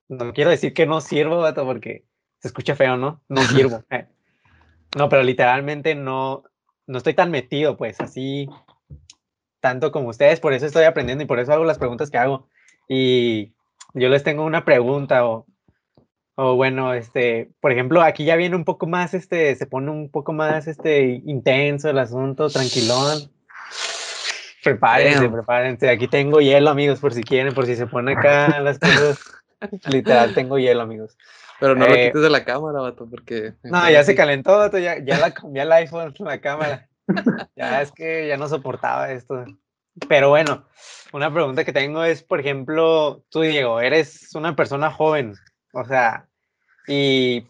no 0.09 0.33
quiero 0.33 0.51
decir 0.51 0.75
que 0.75 0.85
no 0.85 1.01
sirvo, 1.01 1.39
vato, 1.39 1.65
porque 1.65 2.05
se 2.38 2.49
escucha 2.49 2.75
feo, 2.75 2.97
¿no? 2.97 3.23
No 3.29 3.41
sirvo. 3.41 3.83
Eh. 3.89 4.07
No, 4.95 5.09
pero 5.09 5.23
literalmente 5.23 5.93
no, 5.93 6.43
no 6.87 6.97
estoy 6.97 7.13
tan 7.13 7.31
metido, 7.31 7.77
pues, 7.77 7.99
así, 7.99 8.47
tanto 9.59 9.91
como 9.91 10.09
ustedes, 10.09 10.39
por 10.39 10.53
eso 10.53 10.65
estoy 10.65 10.83
aprendiendo 10.83 11.23
y 11.23 11.27
por 11.27 11.39
eso 11.39 11.53
hago 11.53 11.65
las 11.65 11.79
preguntas 11.79 12.11
que 12.11 12.17
hago. 12.17 12.47
Y 12.87 13.53
yo 13.93 14.09
les 14.09 14.23
tengo 14.23 14.45
una 14.45 14.65
pregunta, 14.65 15.25
o 15.25 15.45
O 16.37 16.55
bueno, 16.55 16.93
este, 16.93 17.49
por 17.61 17.71
ejemplo, 17.71 18.01
aquí 18.01 18.25
ya 18.25 18.35
viene 18.35 18.57
un 18.57 18.65
poco 18.65 18.87
más, 18.87 19.13
este, 19.13 19.55
se 19.55 19.65
pone 19.67 19.89
un 19.89 20.11
poco 20.11 20.33
más, 20.33 20.67
este, 20.67 21.21
intenso 21.25 21.89
el 21.89 21.97
asunto, 21.97 22.49
tranquilón. 22.49 23.31
Prepárense, 24.63 25.29
prepárense. 25.29 25.89
Aquí 25.89 26.07
tengo 26.07 26.41
hielo, 26.41 26.71
amigos, 26.71 26.99
por 26.99 27.13
si 27.13 27.23
quieren, 27.23 27.53
por 27.53 27.65
si 27.65 27.75
se 27.75 27.87
pone 27.87 28.13
acá 28.13 28.59
las 28.59 28.79
cosas. 28.79 29.19
Literal, 29.89 30.33
tengo 30.33 30.57
hielo, 30.57 30.81
amigos. 30.81 31.17
Pero 31.59 31.75
no 31.75 31.87
lo 31.87 31.95
eh, 31.95 32.07
quites 32.07 32.21
de 32.21 32.29
la 32.29 32.43
cámara, 32.43 32.81
vato, 32.81 33.07
porque... 33.09 33.53
No, 33.63 33.89
ya 33.89 34.03
se 34.03 34.15
calentó, 34.15 34.57
vato, 34.57 34.77
ya, 34.77 34.99
ya 34.99 35.17
la 35.19 35.31
cambié 35.31 35.63
el 35.63 35.71
iPhone, 35.71 36.13
la 36.19 36.41
cámara. 36.41 36.89
Ya 37.55 37.83
es 37.83 37.91
que 37.91 38.27
ya 38.27 38.35
no 38.35 38.47
soportaba 38.47 39.11
esto. 39.11 39.45
Pero 40.09 40.29
bueno, 40.29 40.65
una 41.13 41.31
pregunta 41.31 41.63
que 41.63 41.71
tengo 41.71 42.03
es, 42.03 42.23
por 42.23 42.39
ejemplo, 42.39 43.23
tú, 43.29 43.41
Diego, 43.41 43.79
eres 43.79 44.33
una 44.35 44.55
persona 44.55 44.91
joven, 44.91 45.35
o 45.71 45.85
sea, 45.85 46.27
y 46.87 47.47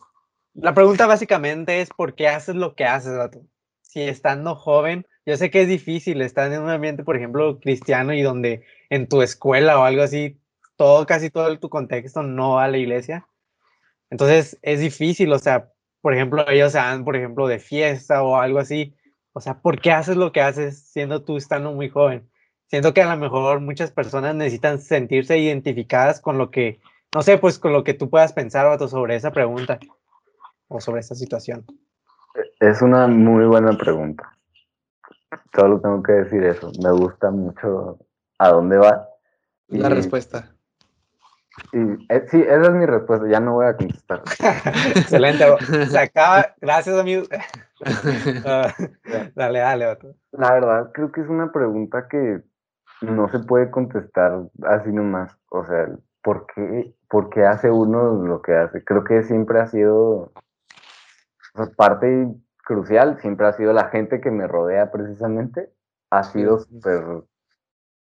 la 0.53 0.73
pregunta 0.73 1.07
básicamente 1.07 1.81
es, 1.81 1.89
¿por 1.89 2.15
qué 2.15 2.27
haces 2.27 2.55
lo 2.55 2.75
que 2.75 2.85
haces, 2.85 3.17
vato? 3.17 3.41
Si 3.81 4.01
estando 4.01 4.55
joven, 4.55 5.07
yo 5.25 5.37
sé 5.37 5.49
que 5.49 5.61
es 5.63 5.67
difícil 5.67 6.21
estar 6.21 6.51
en 6.51 6.61
un 6.61 6.69
ambiente, 6.69 7.03
por 7.03 7.15
ejemplo, 7.17 7.59
cristiano 7.59 8.13
y 8.13 8.21
donde 8.21 8.63
en 8.89 9.07
tu 9.09 9.21
escuela 9.21 9.79
o 9.79 9.83
algo 9.83 10.03
así, 10.03 10.39
todo, 10.75 11.05
casi 11.05 11.29
todo 11.29 11.57
tu 11.59 11.69
contexto 11.69 12.21
no 12.23 12.55
va 12.55 12.65
a 12.65 12.67
la 12.67 12.77
iglesia. 12.77 13.27
Entonces 14.09 14.57
es 14.61 14.79
difícil, 14.79 15.31
o 15.33 15.39
sea, 15.39 15.71
por 16.01 16.13
ejemplo, 16.13 16.47
ellos 16.47 16.71
se 16.71 16.77
van, 16.77 17.03
por 17.03 17.15
ejemplo, 17.15 17.47
de 17.47 17.59
fiesta 17.59 18.21
o 18.23 18.37
algo 18.37 18.59
así. 18.59 18.95
O 19.33 19.41
sea, 19.41 19.59
¿por 19.59 19.81
qué 19.81 19.91
haces 19.91 20.15
lo 20.15 20.31
que 20.31 20.41
haces 20.41 20.79
siendo 20.79 21.23
tú 21.23 21.37
estando 21.37 21.73
muy 21.73 21.89
joven? 21.89 22.29
Siento 22.67 22.93
que 22.93 23.01
a 23.01 23.13
lo 23.13 23.19
mejor 23.19 23.59
muchas 23.59 23.91
personas 23.91 24.35
necesitan 24.35 24.79
sentirse 24.79 25.37
identificadas 25.37 26.21
con 26.21 26.37
lo 26.37 26.51
que, 26.51 26.79
no 27.13 27.21
sé, 27.21 27.37
pues 27.37 27.59
con 27.59 27.73
lo 27.73 27.83
que 27.83 27.93
tú 27.93 28.09
puedas 28.09 28.33
pensar, 28.33 28.65
Vato, 28.67 28.87
sobre 28.87 29.15
esa 29.15 29.31
pregunta 29.31 29.79
o 30.67 30.79
sobre 30.79 31.01
esa 31.01 31.15
situación. 31.15 31.65
Es 32.59 32.81
una 32.81 33.07
muy 33.07 33.45
buena 33.45 33.77
pregunta. 33.77 34.31
Solo 35.53 35.79
tengo 35.79 36.01
que 36.01 36.13
decir 36.13 36.43
eso. 36.43 36.71
Me 36.83 36.91
gusta 36.91 37.31
mucho 37.31 37.99
a 38.37 38.49
dónde 38.49 38.77
va. 38.77 39.09
La 39.67 39.89
respuesta. 39.89 40.54
Eh, 41.71 42.25
sí, 42.29 42.41
esa 42.41 42.61
es 42.61 42.71
mi 42.71 42.85
respuesta. 42.85 43.27
Ya 43.27 43.39
no 43.39 43.53
voy 43.53 43.65
a 43.65 43.75
contestar. 43.75 44.21
Excelente. 44.95 45.45
Se 45.87 45.99
acaba. 45.99 46.53
Gracias, 46.61 46.97
amigos. 46.97 47.29
Ah, 48.45 48.73
dale, 49.35 49.59
dale. 49.59 49.87
Otro. 49.87 50.15
La 50.31 50.53
verdad, 50.53 50.91
creo 50.93 51.11
que 51.11 51.21
es 51.21 51.27
una 51.27 51.51
pregunta 51.51 52.07
que 52.07 52.41
no 53.01 53.29
se 53.29 53.39
puede 53.39 53.69
contestar 53.69 54.43
así 54.63 54.91
nomás. 54.91 55.37
O 55.49 55.65
sea, 55.65 55.89
¿por 56.23 56.47
qué, 56.47 56.95
por 57.09 57.29
qué 57.29 57.43
hace 57.45 57.69
uno 57.69 58.25
lo 58.25 58.41
que 58.41 58.55
hace? 58.55 58.83
Creo 58.83 59.03
que 59.03 59.23
siempre 59.23 59.59
ha 59.59 59.67
sido 59.67 60.31
parte 61.75 62.33
crucial, 62.63 63.19
siempre 63.19 63.47
ha 63.47 63.53
sido 63.53 63.73
la 63.73 63.89
gente 63.89 64.21
que 64.21 64.31
me 64.31 64.47
rodea 64.47 64.89
precisamente. 64.89 65.69
Ha 66.09 66.23
sido 66.23 66.59
súper 66.59 67.03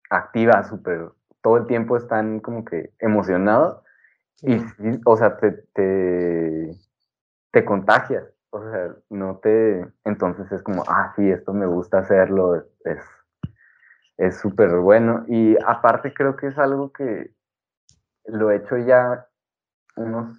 activa, 0.09 0.63
súper 0.63 1.11
todo 1.41 1.57
el 1.57 1.67
tiempo 1.67 1.97
están 1.97 2.39
como 2.39 2.65
que 2.65 2.93
emocionados 2.99 3.81
y, 4.41 4.57
o 5.05 5.17
sea, 5.17 5.37
te, 5.37 5.51
te, 5.73 6.71
te, 7.51 7.65
contagias, 7.65 8.23
o 8.51 8.61
sea, 8.63 8.95
no 9.09 9.37
te, 9.37 9.85
entonces 10.05 10.51
es 10.51 10.63
como, 10.63 10.83
ah, 10.87 11.13
sí, 11.15 11.29
esto 11.29 11.53
me 11.53 11.65
gusta 11.65 11.99
hacerlo, 11.99 12.55
es 12.85 12.99
es 14.19 14.37
súper 14.37 14.75
bueno 14.79 15.23
y 15.27 15.55
aparte 15.65 16.13
creo 16.13 16.35
que 16.35 16.47
es 16.47 16.57
algo 16.57 16.91
que 16.91 17.33
lo 18.25 18.51
he 18.51 18.57
hecho 18.57 18.77
ya 18.77 19.25
unos 19.95 20.37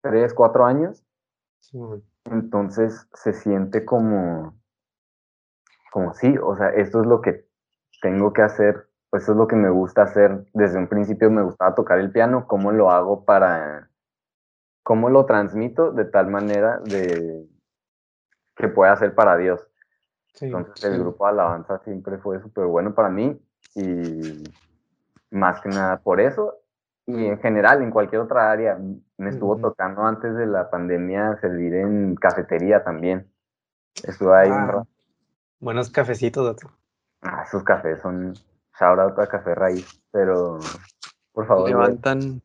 tres, 0.00 0.34
cuatro 0.34 0.66
años, 0.66 1.04
entonces 2.24 3.08
se 3.14 3.32
siente 3.32 3.84
como, 3.84 4.60
como 5.92 6.12
sí, 6.14 6.36
o 6.42 6.56
sea, 6.56 6.70
esto 6.70 7.00
es 7.00 7.06
lo 7.06 7.22
que 7.22 7.46
tengo 8.02 8.32
que 8.32 8.42
hacer 8.42 8.87
pues 9.10 9.22
eso 9.22 9.32
es 9.32 9.38
lo 9.38 9.46
que 9.46 9.56
me 9.56 9.70
gusta 9.70 10.02
hacer. 10.02 10.44
Desde 10.52 10.78
un 10.78 10.88
principio 10.88 11.30
me 11.30 11.42
gustaba 11.42 11.74
tocar 11.74 11.98
el 11.98 12.10
piano, 12.10 12.46
cómo 12.46 12.72
lo 12.72 12.90
hago 12.90 13.24
para, 13.24 13.88
cómo 14.82 15.08
lo 15.08 15.24
transmito 15.26 15.92
de 15.92 16.04
tal 16.04 16.28
manera 16.28 16.78
de 16.78 17.46
que 18.56 18.68
pueda 18.68 18.96
ser 18.96 19.14
para 19.14 19.36
Dios. 19.36 19.66
Entonces 20.40 20.84
el 20.84 21.00
grupo 21.00 21.24
de 21.24 21.30
alabanza 21.30 21.78
siempre 21.78 22.18
fue 22.18 22.40
súper 22.40 22.66
bueno 22.66 22.94
para 22.94 23.08
mí 23.08 23.40
y 23.74 24.44
más 25.30 25.60
que 25.60 25.68
nada 25.68 25.98
por 25.98 26.20
eso. 26.20 26.58
Y 27.06 27.26
en 27.26 27.38
general, 27.38 27.82
en 27.82 27.90
cualquier 27.90 28.20
otra 28.20 28.50
área, 28.50 28.78
me 29.16 29.30
estuvo 29.30 29.56
tocando 29.56 30.02
antes 30.02 30.34
de 30.36 30.46
la 30.46 30.68
pandemia 30.68 31.38
servir 31.40 31.74
en 31.74 32.14
cafetería 32.16 32.84
también. 32.84 33.26
Estuve 34.04 34.36
ahí 34.36 34.50
un 34.50 34.68
rato. 34.68 34.86
Buenos 35.58 35.90
cafecitos, 35.90 36.44
doctor. 36.44 36.70
Ah, 37.22 37.44
esos 37.46 37.64
cafés 37.64 38.00
son 38.00 38.34
shout 38.78 38.98
out 38.98 39.18
a 39.18 39.26
Café 39.26 39.54
Raíz, 39.54 40.00
pero 40.10 40.58
por 41.32 41.46
favor. 41.46 41.68
Levantan, 41.68 42.42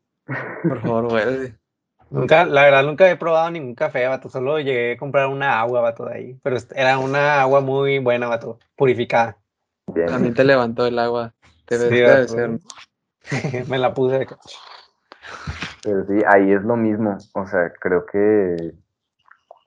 por 0.62 0.80
favor, 0.80 1.08
güey. 1.10 1.54
Nunca, 2.10 2.44
la 2.44 2.62
verdad, 2.62 2.84
nunca 2.84 3.10
he 3.10 3.16
probado 3.16 3.50
ningún 3.50 3.74
café, 3.74 4.06
vato. 4.06 4.28
Solo 4.28 4.60
llegué 4.60 4.92
a 4.92 4.96
comprar 4.96 5.26
una 5.26 5.58
agua, 5.58 5.80
vato, 5.80 6.04
de 6.04 6.14
ahí. 6.14 6.40
Pero 6.44 6.58
era 6.76 6.98
una 6.98 7.40
agua 7.40 7.60
muy 7.60 7.98
buena, 7.98 8.28
vato, 8.28 8.60
purificada. 8.76 9.36
También 10.06 10.32
te 10.32 10.44
levantó 10.44 10.86
el 10.86 10.96
agua. 11.00 11.32
Te 11.64 11.76
debe 11.76 12.28
ser. 12.28 12.60
Me 13.68 13.78
la 13.78 13.94
puse 13.94 14.20
de 14.20 14.28
Pero 15.82 16.06
sí, 16.06 16.22
ahí 16.28 16.52
es 16.52 16.62
lo 16.62 16.76
mismo. 16.76 17.16
O 17.32 17.46
sea, 17.48 17.72
creo 17.80 18.06
que 18.06 18.74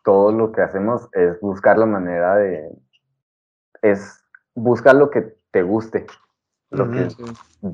todo 0.06 0.32
lo 0.32 0.54
que 0.54 0.62
hacemos 0.62 1.10
es 1.12 1.38
buscar 1.42 1.78
la 1.78 1.88
manera 1.88 2.38
de. 2.38 2.70
Es 3.82 4.24
buscar 4.56 4.96
lo 4.96 5.10
que 5.10 5.36
te 5.52 5.64
guste 5.64 6.06
lo 6.70 6.90
que 6.92 7.08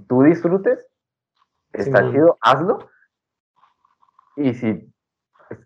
tú 0.08 0.24
disfrutes, 0.24 0.88
está 1.72 2.12
chido, 2.12 2.38
hazlo. 2.42 2.90
Y 4.36 4.54
si 4.54 4.94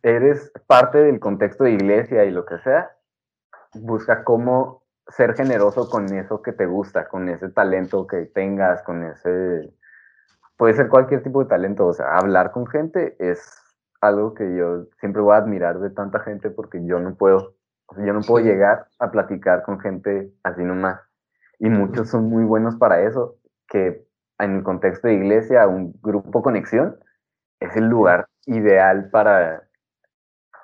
eres 0.03 0.51
parte 0.67 0.97
del 0.99 1.19
contexto 1.19 1.63
de 1.63 1.71
iglesia 1.71 2.25
y 2.25 2.31
lo 2.31 2.45
que 2.45 2.57
sea, 2.59 2.91
busca 3.73 4.23
cómo 4.23 4.83
ser 5.07 5.35
generoso 5.35 5.89
con 5.89 6.13
eso 6.13 6.41
que 6.41 6.51
te 6.51 6.65
gusta, 6.65 7.07
con 7.07 7.29
ese 7.29 7.49
talento 7.49 8.07
que 8.07 8.25
tengas, 8.25 8.83
con 8.83 9.03
ese... 9.03 9.73
Puede 10.57 10.73
ser 10.73 10.89
cualquier 10.89 11.21
tipo 11.21 11.43
de 11.43 11.49
talento, 11.49 11.85
o 11.85 11.93
sea, 11.93 12.17
hablar 12.17 12.51
con 12.51 12.65
gente 12.67 13.15
es 13.19 13.61
algo 14.01 14.33
que 14.33 14.55
yo 14.55 14.85
siempre 14.99 15.21
voy 15.21 15.33
a 15.33 15.37
admirar 15.37 15.79
de 15.79 15.89
tanta 15.91 16.19
gente 16.19 16.49
porque 16.49 16.83
yo 16.85 16.99
no 16.99 17.15
puedo, 17.15 17.55
yo 17.97 18.13
no 18.13 18.21
puedo 18.21 18.43
llegar 18.45 18.87
a 18.99 19.11
platicar 19.11 19.63
con 19.63 19.79
gente 19.79 20.31
así 20.43 20.63
nomás 20.63 21.06
y 21.59 21.69
muchos 21.69 22.09
son 22.09 22.29
muy 22.29 22.43
buenos 22.43 22.75
para 22.75 23.01
eso, 23.01 23.37
que 23.67 24.05
en 24.39 24.57
el 24.57 24.63
contexto 24.63 25.07
de 25.07 25.15
iglesia, 25.15 25.67
un 25.67 25.93
grupo 26.01 26.41
conexión 26.41 26.97
es 27.59 27.75
el 27.75 27.85
lugar 27.85 28.27
ideal 28.45 29.09
para, 29.09 29.67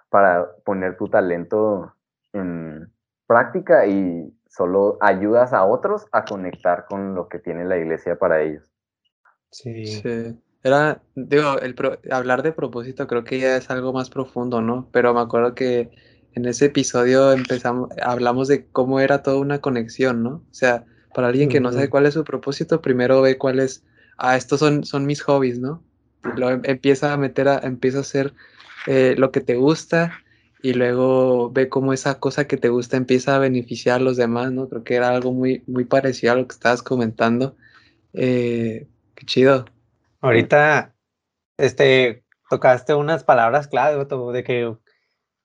para 0.09 0.47
poner 0.63 0.95
tu 0.97 1.09
talento 1.09 1.95
en 2.33 2.91
práctica 3.25 3.87
y 3.87 4.31
solo 4.47 4.97
ayudas 5.01 5.53
a 5.53 5.65
otros 5.65 6.05
a 6.11 6.25
conectar 6.25 6.85
con 6.85 7.15
lo 7.15 7.27
que 7.27 7.39
tiene 7.39 7.65
la 7.65 7.77
iglesia 7.77 8.17
para 8.17 8.41
ellos. 8.41 8.71
Sí. 9.49 9.85
sí. 9.87 10.39
Era, 10.63 11.01
digo, 11.15 11.59
el 11.59 11.75
hablar 12.09 12.41
de 12.41 12.53
propósito 12.53 13.05
creo 13.05 13.25
que 13.25 13.39
ya 13.39 13.57
es 13.57 13.69
algo 13.69 13.91
más 13.91 14.09
profundo, 14.09 14.61
¿no? 14.61 14.87
Pero 14.93 15.13
me 15.13 15.19
acuerdo 15.19 15.55
que 15.55 15.91
en 16.35 16.45
ese 16.45 16.65
episodio 16.65 17.31
empezamos, 17.31 17.89
hablamos 18.01 18.47
de 18.47 18.65
cómo 18.67 18.99
era 18.99 19.23
toda 19.23 19.37
una 19.37 19.59
conexión, 19.59 20.23
¿no? 20.23 20.29
O 20.29 20.53
sea, 20.53 20.85
para 21.13 21.27
alguien 21.27 21.49
que 21.49 21.59
no 21.59 21.71
sabe 21.71 21.89
cuál 21.89 22.05
es 22.05 22.13
su 22.15 22.23
propósito, 22.23 22.81
primero 22.81 23.21
ve 23.21 23.37
cuál 23.37 23.59
es, 23.59 23.83
ah, 24.17 24.35
estos 24.35 24.59
son, 24.59 24.83
son 24.83 25.05
mis 25.05 25.21
hobbies, 25.21 25.59
¿no? 25.59 25.83
lo 26.35 26.49
em, 26.49 26.61
empieza 26.65 27.13
a 27.13 27.17
meter, 27.17 27.47
a, 27.47 27.59
empieza 27.59 27.99
a 27.99 28.01
hacer 28.01 28.33
eh, 28.87 29.15
lo 29.17 29.31
que 29.31 29.41
te 29.41 29.55
gusta 29.55 30.19
y 30.61 30.73
luego 30.73 31.51
ve 31.51 31.69
cómo 31.69 31.93
esa 31.93 32.19
cosa 32.19 32.47
que 32.47 32.57
te 32.57 32.69
gusta 32.69 32.97
empieza 32.97 33.35
a 33.35 33.39
beneficiar 33.39 33.99
a 33.99 34.03
los 34.03 34.17
demás, 34.17 34.51
¿no? 34.51 34.69
Creo 34.69 34.83
que 34.83 34.95
era 34.95 35.09
algo 35.09 35.33
muy, 35.33 35.63
muy 35.67 35.83
parecido 35.85 36.33
a 36.33 36.35
lo 36.37 36.47
que 36.47 36.53
estabas 36.53 36.81
comentando. 36.81 37.57
Eh, 38.13 38.87
qué 39.15 39.25
chido. 39.25 39.65
Ahorita, 40.21 40.95
este, 41.57 42.23
tocaste 42.49 42.93
unas 42.93 43.25
palabras 43.25 43.67
clave, 43.67 44.05
de 44.05 44.43
que 44.43 44.73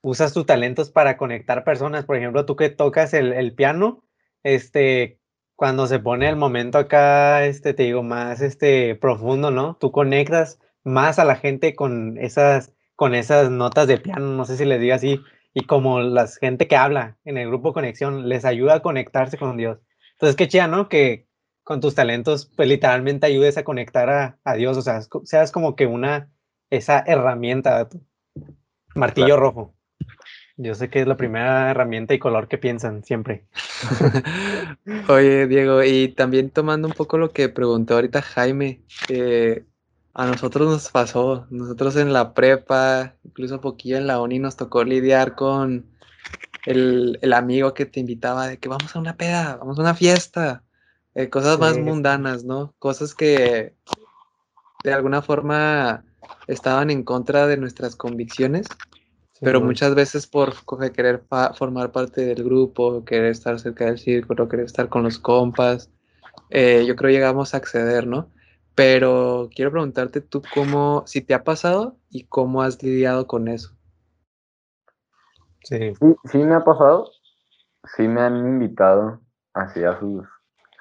usas 0.03 0.33
tus 0.33 0.47
talentos 0.47 0.91
para 0.91 1.17
conectar 1.17 1.65
personas. 1.65 2.05
Por 2.05 2.17
ejemplo, 2.17 2.47
tú 2.47 2.57
que 2.57 2.71
tocas 2.71 3.15
el, 3.15 3.55
piano, 3.55 4.05
este, 4.43 5.21
cuando 5.57 5.87
se 5.87 5.99
pone 5.99 6.29
el 6.29 6.37
momento 6.37 6.79
acá, 6.79 7.45
este, 7.47 7.75
te 7.75 7.85
digo, 7.85 8.03
más 8.03 8.41
este, 8.41 8.95
profundo, 8.97 9.51
¿no? 9.51 9.77
Tú 9.77 9.93
conectas 9.93 10.61
más 10.85 11.19
a 11.19 11.25
la 11.25 11.37
gente 11.37 11.75
con 11.75 12.19
esas, 12.19 12.73
con 12.97 13.15
esas 13.15 13.51
notas 13.51 13.87
de 13.89 13.99
piano, 13.99 14.27
no 14.35 14.45
sé 14.45 14.57
si 14.57 14.65
les 14.65 14.81
digo 14.81 14.95
así, 14.95 15.21
y 15.55 15.65
como 15.67 16.01
la 16.01 16.27
gente 16.29 16.69
que 16.69 16.77
habla 16.77 17.19
en 17.25 17.39
el 17.39 17.49
grupo 17.49 17.73
Conexión 17.73 18.29
les 18.29 18.45
ayuda 18.45 18.77
a 18.77 18.83
conectarse 18.83 19.39
con 19.39 19.57
Dios. 19.57 19.79
Entonces, 20.13 20.37
qué 20.37 20.49
chida, 20.49 20.69
¿no? 20.69 20.89
Que 20.89 21.27
con 21.65 21.81
tus 21.81 21.95
talentos, 21.95 22.51
pues 22.57 22.69
literalmente 22.69 23.27
ayudes 23.27 23.59
a 23.59 23.65
conectar 23.65 24.09
a, 24.11 24.39
a 24.45 24.55
Dios, 24.55 24.77
o 24.77 24.83
sea, 24.83 25.01
seas 25.25 25.53
como 25.53 25.77
que 25.77 25.87
una 25.87 26.31
esa 26.71 27.03
herramienta, 27.07 27.89
martillo 28.95 29.37
rojo. 29.37 29.75
Yo 30.61 30.75
sé 30.75 30.91
que 30.91 31.01
es 31.01 31.07
la 31.07 31.17
primera 31.17 31.71
herramienta 31.71 32.15
y 32.15 32.19
color 32.19 32.49
que 32.49 32.59
piensan 32.59 33.05
siempre. 33.05 33.47
Oye, 35.09 35.47
Diego, 35.47 35.85
y 35.85 36.09
también 36.09 36.51
tomando 36.51 36.89
un 36.89 36.95
poco 36.95 37.17
lo 37.17 37.33
que 37.33 37.49
preguntó 37.49 37.95
ahorita 37.95 38.23
Jaime, 38.23 38.83
eh, 39.09 39.65
a 40.15 40.27
nosotros 40.27 40.69
nos 40.69 40.91
pasó, 40.91 41.47
nosotros 41.51 41.95
en 41.95 42.13
la 42.13 42.35
prepa, 42.35 43.15
incluso 43.23 43.61
poquillo 43.61 43.99
en 43.99 44.09
la 44.09 44.21
uni, 44.21 44.41
nos 44.41 44.57
tocó 44.57 44.83
lidiar 44.83 45.37
con 45.37 45.97
el, 46.65 47.21
amigo 47.33 47.73
que 47.73 47.87
te 47.87 48.01
invitaba 48.01 48.49
de 48.49 48.59
que 48.59 48.69
vamos 48.69 48.97
a 48.97 48.99
una 48.99 49.17
peda, 49.17 49.59
vamos 49.59 49.79
a 49.79 49.83
una 49.83 49.95
fiesta, 49.95 50.65
eh, 51.15 51.31
cosas 51.31 51.61
más 51.61 51.79
mundanas, 51.79 52.43
¿no? 52.43 52.75
Cosas 52.81 53.15
que 53.15 53.77
de 54.83 54.93
alguna 54.93 55.23
forma 55.23 56.05
estaban 56.49 56.91
en 56.91 57.05
contra 57.05 57.47
de 57.47 57.59
nuestras 57.59 57.95
convicciones 57.95 58.88
pero 59.41 59.61
muchas 59.61 59.95
veces 59.95 60.27
por 60.27 60.53
querer 60.93 61.23
formar 61.55 61.93
parte 61.93 62.23
del 62.23 62.45
grupo, 62.45 63.05
querer 63.05 63.31
estar 63.31 63.59
cerca 63.59 63.87
del 63.87 63.99
círculo, 63.99 64.49
querer 64.49 64.67
estar 64.67 64.89
con 64.89 65.03
los 65.05 65.19
compas, 65.19 65.91
eh, 66.51 66.85
yo 66.87 66.97
creo 66.97 67.11
llegamos 67.11 67.55
a 67.55 67.59
acceder, 67.59 68.07
¿no? 68.07 68.31
Pero 68.75 69.49
quiero 69.55 69.71
preguntarte 69.71 70.21
tú 70.21 70.43
cómo, 70.55 71.03
si 71.07 71.21
te 71.21 71.35
ha 71.35 71.45
pasado 71.45 71.97
y 72.11 72.25
cómo 72.27 72.63
has 72.63 72.83
lidiado 72.83 73.27
con 73.27 73.49
eso. 73.49 73.77
Sí. 75.65 75.95
Sí, 75.95 76.17
sí 76.25 76.39
me 76.39 76.55
ha 76.55 76.65
pasado. 76.65 77.11
Sí 77.97 78.07
me 78.07 78.21
han 78.21 78.37
invitado 78.37 79.21
hacia 79.55 79.99
sus 79.99 80.25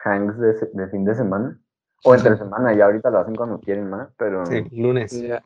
hangs 0.04 0.38
de, 0.40 0.88
fin 0.90 1.06
de 1.06 1.16
semana. 1.16 1.60
O 2.04 2.14
entre 2.14 2.38
semana, 2.38 2.74
ya 2.76 2.86
ahorita 2.86 3.10
lo 3.10 3.20
hacen 3.20 3.36
cuando 3.36 3.60
quieren 3.60 3.90
más, 3.90 4.10
pero... 4.18 4.46
Sí, 4.46 4.64
lunes. 4.72 5.20
Ya, 5.20 5.44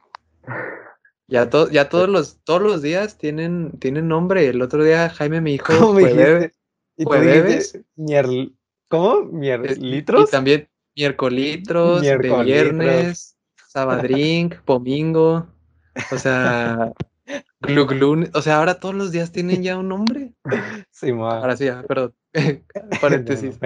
ya 1.32 1.50
todos 1.50 2.10
los 2.10 2.44
todos 2.44 2.62
los 2.62 2.82
días 2.82 3.18
tienen, 3.18 3.72
tienen 3.80 4.08
nombre. 4.08 4.48
El 4.48 4.62
otro 4.62 4.84
día 4.84 5.10
Jaime 5.10 5.42
me 5.42 5.52
dijo 5.52 5.74
jueves, 5.74 6.52
jueves 7.04 7.80
¿Cómo? 8.90 9.22
¿Mierlitros? 9.24 10.28
Y 10.28 10.32
también 10.32 10.70
miércolitros, 10.96 12.02
de 12.02 12.18
viernes, 12.44 13.38
sabadrink, 13.68 14.56
pomingo, 14.66 15.48
o 16.12 16.18
sea, 16.18 16.92
gluglun, 17.62 18.30
o 18.34 18.42
sea, 18.42 18.58
ahora 18.58 18.80
todos 18.80 18.94
los 18.94 19.12
días 19.12 19.32
tienen 19.32 19.64
ya 19.64 19.78
un 19.78 19.88
nombre. 19.88 20.34
Sí, 20.90 21.12
Ahora 21.12 21.56
sí, 21.56 21.70
perdón, 21.88 22.14
paréntesis. 23.02 23.58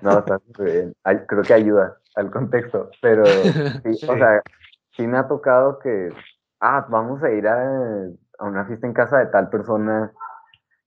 No, 0.00 0.18
está 0.18 0.40
bien. 0.58 0.94
Creo 1.28 1.42
que 1.42 1.54
ayuda 1.54 2.00
al 2.16 2.30
contexto, 2.30 2.90
pero 3.00 3.24
sí, 3.84 4.06
o 4.06 4.16
sea, 4.16 4.42
sí 4.96 5.06
me 5.06 5.18
ha 5.18 5.28
tocado 5.28 5.78
que 5.78 6.10
ah, 6.60 6.86
vamos 6.88 7.22
a 7.22 7.30
ir 7.30 7.46
a, 7.46 8.08
una 8.40 8.64
fiesta 8.66 8.86
en 8.86 8.92
casa 8.92 9.18
de 9.18 9.26
tal 9.26 9.50
persona, 9.50 10.12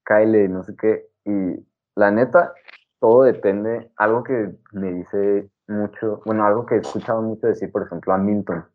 Kyle, 0.06 0.50
no 0.50 0.64
sé 0.64 0.76
qué. 0.76 1.08
Y 1.26 1.66
la 1.96 2.12
neta, 2.12 2.54
todo 3.00 3.24
depende, 3.24 3.92
algo 3.98 4.24
que 4.24 4.56
me 4.72 4.92
dice 4.94 5.50
mucho, 5.68 6.22
bueno, 6.26 6.46
algo 6.46 6.66
que 6.66 6.76
he 6.76 6.80
escuchado 6.80 7.22
mucho 7.22 7.48
decir, 7.48 7.72
por 7.72 7.84
ejemplo, 7.84 8.14
a 8.14 8.18
Milton. 8.18 8.66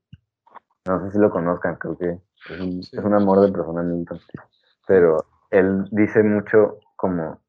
No 0.87 1.01
sé 1.01 1.11
si 1.11 1.19
lo 1.19 1.31
conozcan, 1.31 1.77
creo 1.77 1.99
que 1.99 2.21
es 2.49 3.05
un, 3.05 3.15
amor 3.15 3.41
de 3.41 3.53
persona 3.53 3.83
Milton. 3.83 4.21
Pero 4.87 5.25
él 5.51 5.89
dice 5.91 6.23
mucho 6.23 6.79
como, 6.97 7.41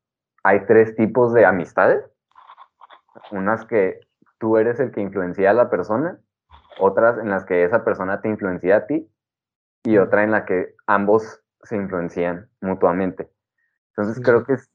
hay 0.43 0.65
tres 0.65 0.95
tipos 0.95 1.33
de 1.33 1.45
amistades. 1.45 2.03
Unas 3.31 3.65
que 3.65 3.99
tú 4.39 4.57
eres 4.57 4.79
el 4.79 4.91
que 4.91 5.01
influencia 5.01 5.51
a 5.51 5.53
la 5.53 5.69
persona, 5.69 6.19
otras 6.79 7.17
en 7.19 7.29
las 7.29 7.45
que 7.45 7.63
esa 7.63 7.83
persona 7.83 8.21
te 8.21 8.29
influencia 8.29 8.77
a 8.77 8.85
ti 8.85 9.09
y 9.87 9.97
otra 9.99 10.25
en 10.25 10.31
la 10.31 10.43
que 10.43 10.75
ambos 10.85 11.41
se 11.63 11.77
influencian 11.77 12.49
mutuamente. 12.59 13.31
Entonces 13.95 14.21
creo 14.21 14.43
que 14.43 14.53
es 14.53 14.69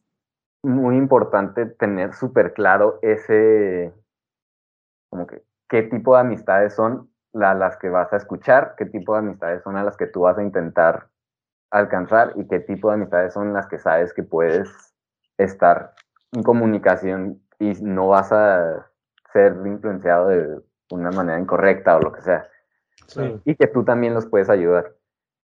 muy 0.62 0.96
importante 0.96 1.66
tener 1.66 2.14
súper 2.14 2.54
claro 2.54 2.98
ese, 3.02 3.92
como 5.10 5.26
que, 5.26 5.42
qué 5.68 5.82
tipo 5.82 6.14
de 6.14 6.22
amistades 6.22 6.74
son 6.74 7.10
las 7.34 7.76
que 7.76 7.90
vas 7.90 8.10
a 8.14 8.16
escuchar, 8.16 8.74
qué 8.78 8.86
tipo 8.86 9.12
de 9.12 9.18
amistades 9.18 9.62
son 9.62 9.76
a 9.76 9.84
las 9.84 9.98
que 9.98 10.06
tú 10.06 10.22
vas 10.22 10.38
a 10.38 10.42
intentar 10.42 11.08
alcanzar 11.70 12.32
y 12.36 12.48
qué 12.48 12.60
tipo 12.60 12.88
de 12.88 12.94
amistades 12.94 13.34
son 13.34 13.52
las 13.52 13.66
que 13.66 13.78
sabes 13.78 14.14
que 14.14 14.22
puedes 14.22 14.94
estar 15.36 15.92
en 16.32 16.42
comunicación 16.42 17.42
y 17.58 17.74
no 17.82 18.08
vas 18.08 18.32
a 18.32 18.90
ser 19.30 19.58
influenciado 19.66 20.28
de 20.28 20.58
una 20.90 21.10
manera 21.10 21.38
incorrecta 21.38 21.98
o 21.98 22.00
lo 22.00 22.12
que 22.12 22.22
sea. 22.22 22.48
Y 23.44 23.56
que 23.56 23.66
tú 23.66 23.84
también 23.84 24.14
los 24.14 24.24
puedes 24.26 24.48
ayudar. 24.48 24.94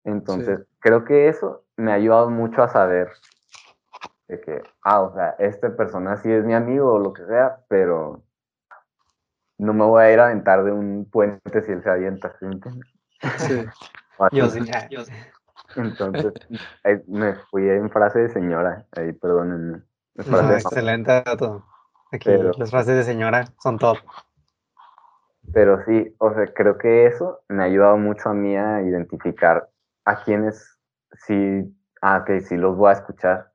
Entonces, 0.09 0.61
creo 0.79 1.05
que 1.05 1.27
eso 1.27 1.63
me 1.77 1.91
ha 1.91 1.95
ayudado 1.95 2.29
mucho 2.29 2.63
a 2.63 2.67
saber 2.67 3.09
de 4.27 4.41
que, 4.41 4.61
ah, 4.83 5.01
o 5.01 5.13
sea, 5.13 5.35
esta 5.39 5.75
persona 5.75 6.17
sí 6.17 6.31
es 6.31 6.43
mi 6.43 6.53
amigo 6.53 6.93
o 6.93 6.99
lo 6.99 7.13
que 7.13 7.25
sea, 7.25 7.59
pero 7.67 8.21
no 9.57 9.73
me 9.73 9.85
voy 9.85 10.03
a 10.03 10.13
ir 10.13 10.19
a 10.19 10.25
aventar 10.25 10.63
de 10.63 10.71
un 10.71 11.07
puente 11.09 11.61
si 11.63 11.71
él 11.71 11.83
se 11.83 11.89
avienta, 11.89 12.33
¿sí 12.39 12.45
Sí. 13.37 13.65
yo 14.31 14.49
sí, 14.49 14.61
yo 14.89 15.03
sí. 15.03 15.13
Entonces, 15.75 16.33
me 17.07 17.35
fui 17.51 17.69
en 17.69 17.89
frase 17.89 18.19
de 18.19 18.29
señora, 18.29 18.85
ahí 18.95 19.11
perdónenme. 19.13 19.81
excelente 20.15 21.11
dato. 21.11 21.63
Aquí 22.11 22.29
las 22.57 22.71
frases 22.71 22.95
de 22.95 23.03
señora 23.03 23.45
son 23.59 23.77
top. 23.77 23.97
Pero 25.53 25.83
sí, 25.85 26.15
o 26.19 26.33
sea, 26.33 26.45
creo 26.53 26.77
que 26.77 27.07
eso 27.07 27.41
me 27.47 27.63
ha 27.63 27.65
ayudado 27.65 27.97
mucho 27.97 28.29
a 28.29 28.33
mí 28.33 28.55
a 28.55 28.81
identificar 28.81 29.69
a 30.09 30.23
quienes 30.23 30.79
sí, 31.27 31.71
ah, 32.01 32.23
que 32.25 32.41
sí 32.41 32.57
los 32.57 32.75
voy 32.75 32.89
a 32.89 32.93
escuchar. 32.93 33.51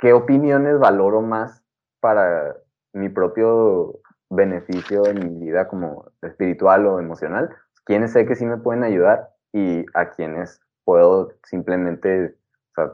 ¿Qué 0.00 0.14
opiniones 0.14 0.78
valoro 0.78 1.20
más 1.20 1.62
para 2.00 2.56
mi 2.94 3.10
propio 3.10 4.00
beneficio 4.30 5.06
en 5.06 5.18
mi 5.18 5.46
vida 5.46 5.68
como 5.68 6.10
espiritual 6.22 6.86
o 6.86 6.98
emocional? 6.98 7.50
¿Quiénes 7.84 8.12
sé 8.12 8.24
que 8.24 8.36
sí 8.36 8.46
me 8.46 8.56
pueden 8.56 8.84
ayudar 8.84 9.34
y 9.52 9.84
a 9.92 10.10
quienes 10.10 10.62
puedo 10.84 11.34
simplemente 11.44 12.34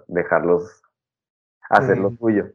dejarlos 0.09 0.83
hacer 1.71 1.99
lo 1.99 2.11
suyo? 2.17 2.51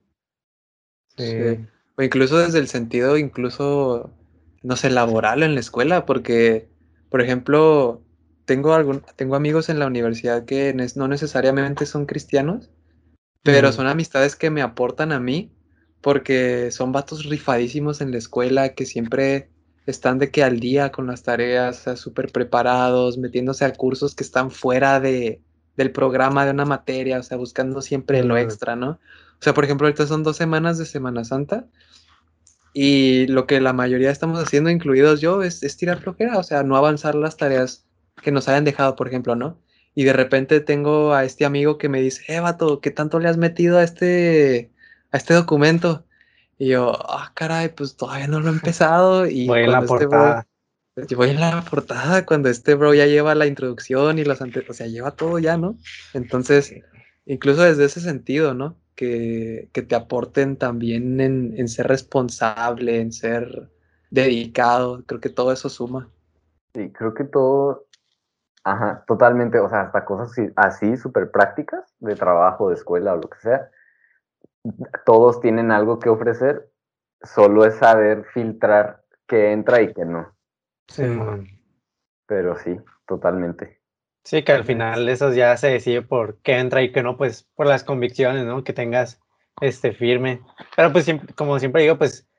Sí. 1.16 1.66
O 1.98 2.02
incluso 2.02 2.38
desde 2.38 2.60
el 2.60 2.68
sentido, 2.68 3.18
incluso, 3.18 4.12
no 4.62 4.76
sé, 4.76 4.90
laboral 4.90 5.42
en 5.42 5.54
la 5.54 5.62
escuela, 5.62 6.06
porque, 6.06 6.68
por 7.10 7.22
ejemplo, 7.22 8.02
tengo, 8.46 8.74
algún, 8.74 9.04
tengo 9.16 9.36
amigos 9.36 9.70
en 9.70 9.80
la 9.80 9.88
universidad 9.88 10.46
que 10.46 10.74
no 10.96 11.08
necesariamente 11.08 11.86
son 11.86 12.06
cristianos, 12.06 12.70
pero 13.44 13.72
son 13.72 13.88
amistades 13.88 14.36
que 14.36 14.50
me 14.50 14.62
aportan 14.62 15.12
a 15.12 15.20
mí 15.20 15.52
porque 16.02 16.72
son 16.72 16.92
vatos 16.92 17.26
rifadísimos 17.26 18.02
en 18.02 18.12
la 18.12 18.18
escuela 18.18 18.74
que 18.74 18.86
siempre 18.86 19.50
están 19.86 20.20
de 20.20 20.32
que 20.32 20.44
al 20.44 20.60
día 20.60 20.92
con 20.92 21.08
las 21.08 21.24
tareas, 21.24 21.86
súper 21.96 22.32
preparados, 22.32 23.18
metiéndose 23.18 23.66
a 23.66 23.74
cursos 23.74 24.16
que 24.16 24.24
están 24.24 24.52
fuera 24.52 25.00
de, 25.00 25.42
del 25.76 25.92
programa 25.92 26.46
de 26.46 26.52
una 26.52 26.66
materia, 26.66 27.20
o 27.20 27.24
sea, 27.24 27.38
buscando 27.38 27.82
siempre 27.82 28.24
lo 28.24 28.38
extra, 28.38 28.76
¿no? 28.76 28.92
O 28.92 29.44
sea, 29.44 29.54
por 29.54 29.64
ejemplo, 29.64 29.88
ahorita 29.88 30.06
son 30.06 30.24
dos 30.24 30.38
semanas 30.38 30.78
de 30.78 30.86
Semana 30.86 31.24
Santa 31.24 31.68
y 32.74 33.28
lo 33.28 33.48
que 33.48 33.60
la 33.60 33.74
mayoría 33.74 34.12
estamos 34.12 34.40
haciendo, 34.40 34.70
incluidos 34.70 35.20
yo, 35.20 35.42
es, 35.44 35.64
es 35.64 35.78
tirar 35.78 36.00
flojera, 36.02 36.38
o 36.38 36.44
sea, 36.44 36.64
no 36.64 36.78
avanzar 36.78 37.16
las 37.16 37.38
tareas 37.38 37.86
que 38.22 38.32
nos 38.32 38.48
hayan 38.48 38.64
dejado, 38.64 38.96
por 38.96 39.08
ejemplo, 39.08 39.36
¿no? 39.36 39.60
Y 39.94 40.06
de 40.06 40.14
repente 40.14 40.62
tengo 40.62 41.14
a 41.14 41.26
este 41.26 41.46
amigo 41.46 41.78
que 41.78 41.90
me 41.90 42.02
dice, 42.02 42.24
eh, 42.34 42.40
vato, 42.40 42.80
¿qué 42.80 42.92
tanto 42.92 43.20
le 43.20 43.28
has 43.28 43.38
metido 43.38 43.78
a 43.78 43.84
este, 43.84 44.72
a 45.12 45.18
este 45.18 45.34
documento? 45.34 46.06
Y 46.58 46.70
yo, 46.70 46.94
ah, 47.10 47.32
caray, 47.36 47.70
pues 47.70 47.98
todavía 47.98 48.28
no 48.28 48.40
lo 48.40 48.50
he 48.50 48.54
empezado. 48.54 49.28
Y 49.28 49.48
voy 49.48 49.64
en 49.64 49.72
la 49.72 49.80
este 49.80 49.88
portada. 49.88 50.48
voy 51.16 51.30
en 51.30 51.40
la 51.40 51.66
portada 51.70 52.26
cuando 52.26 52.50
este 52.50 52.76
bro 52.76 52.94
ya 52.94 53.06
lleva 53.06 53.36
la 53.36 53.48
introducción 53.48 54.20
y 54.20 54.24
los 54.24 54.42
antes, 54.42 54.70
o 54.70 54.74
sea, 54.74 54.88
lleva 54.88 55.12
todo 55.12 55.40
ya, 55.40 55.58
¿no? 55.58 55.78
Entonces, 56.14 56.74
incluso 57.26 57.64
desde 57.64 57.86
ese 57.86 58.00
sentido, 58.00 58.54
¿no? 58.54 58.78
Que, 58.96 59.70
que 59.74 59.82
te 59.82 59.96
aporten 59.96 60.56
también 60.56 61.20
en, 61.20 61.56
en 61.58 61.68
ser 61.68 61.88
responsable, 61.88 63.02
en 63.02 63.12
ser 63.12 63.70
dedicado, 64.10 65.04
creo 65.06 65.20
que 65.20 65.30
todo 65.30 65.52
eso 65.52 65.70
suma. 65.70 66.10
Sí, 66.76 66.90
creo 66.92 67.14
que 67.14 67.24
todo 67.24 67.88
Ajá, 68.64 69.04
totalmente, 69.08 69.60
o 69.60 69.70
sea, 69.70 69.82
hasta 69.82 70.06
cosas 70.06 70.36
así, 70.56 70.96
súper 70.96 71.32
prácticas, 71.32 71.96
de 72.00 72.16
trabajo, 72.16 72.70
de 72.70 72.76
escuela 72.76 73.14
o 73.14 73.18
lo 73.18 73.30
que 73.30 73.40
sea, 73.40 73.72
todos 75.06 75.40
tienen 75.42 75.72
algo 75.72 76.00
que 76.00 76.10
ofrecer, 76.10 76.70
solo 77.24 77.66
es 77.66 77.76
saber 77.76 78.26
filtrar 78.34 79.04
qué 79.28 79.52
entra 79.52 79.82
y 79.82 79.94
qué 79.94 80.06
no. 80.06 80.36
Sí, 80.88 81.04
Pero 82.28 82.56
sí, 82.58 82.78
totalmente. 83.08 83.82
Sí, 84.24 84.44
que 84.44 84.52
al 84.52 84.66
final 84.66 85.10
eso 85.10 85.34
ya 85.34 85.58
se 85.58 85.68
decide 85.68 86.04
por 86.04 86.38
qué 86.42 86.60
entra 86.60 86.84
y 86.84 86.92
qué 86.92 87.02
no, 87.02 87.18
pues 87.18 87.44
por 87.56 87.66
las 87.66 87.84
convicciones, 87.84 88.46
¿no? 88.46 88.64
Que 88.64 88.74
tengas 88.74 89.20
este 89.62 89.94
firme. 89.94 90.42
Pero 90.76 90.92
pues 90.92 91.08
como 91.36 91.58
siempre 91.58 91.82
digo, 91.82 91.98
pues 91.98 92.30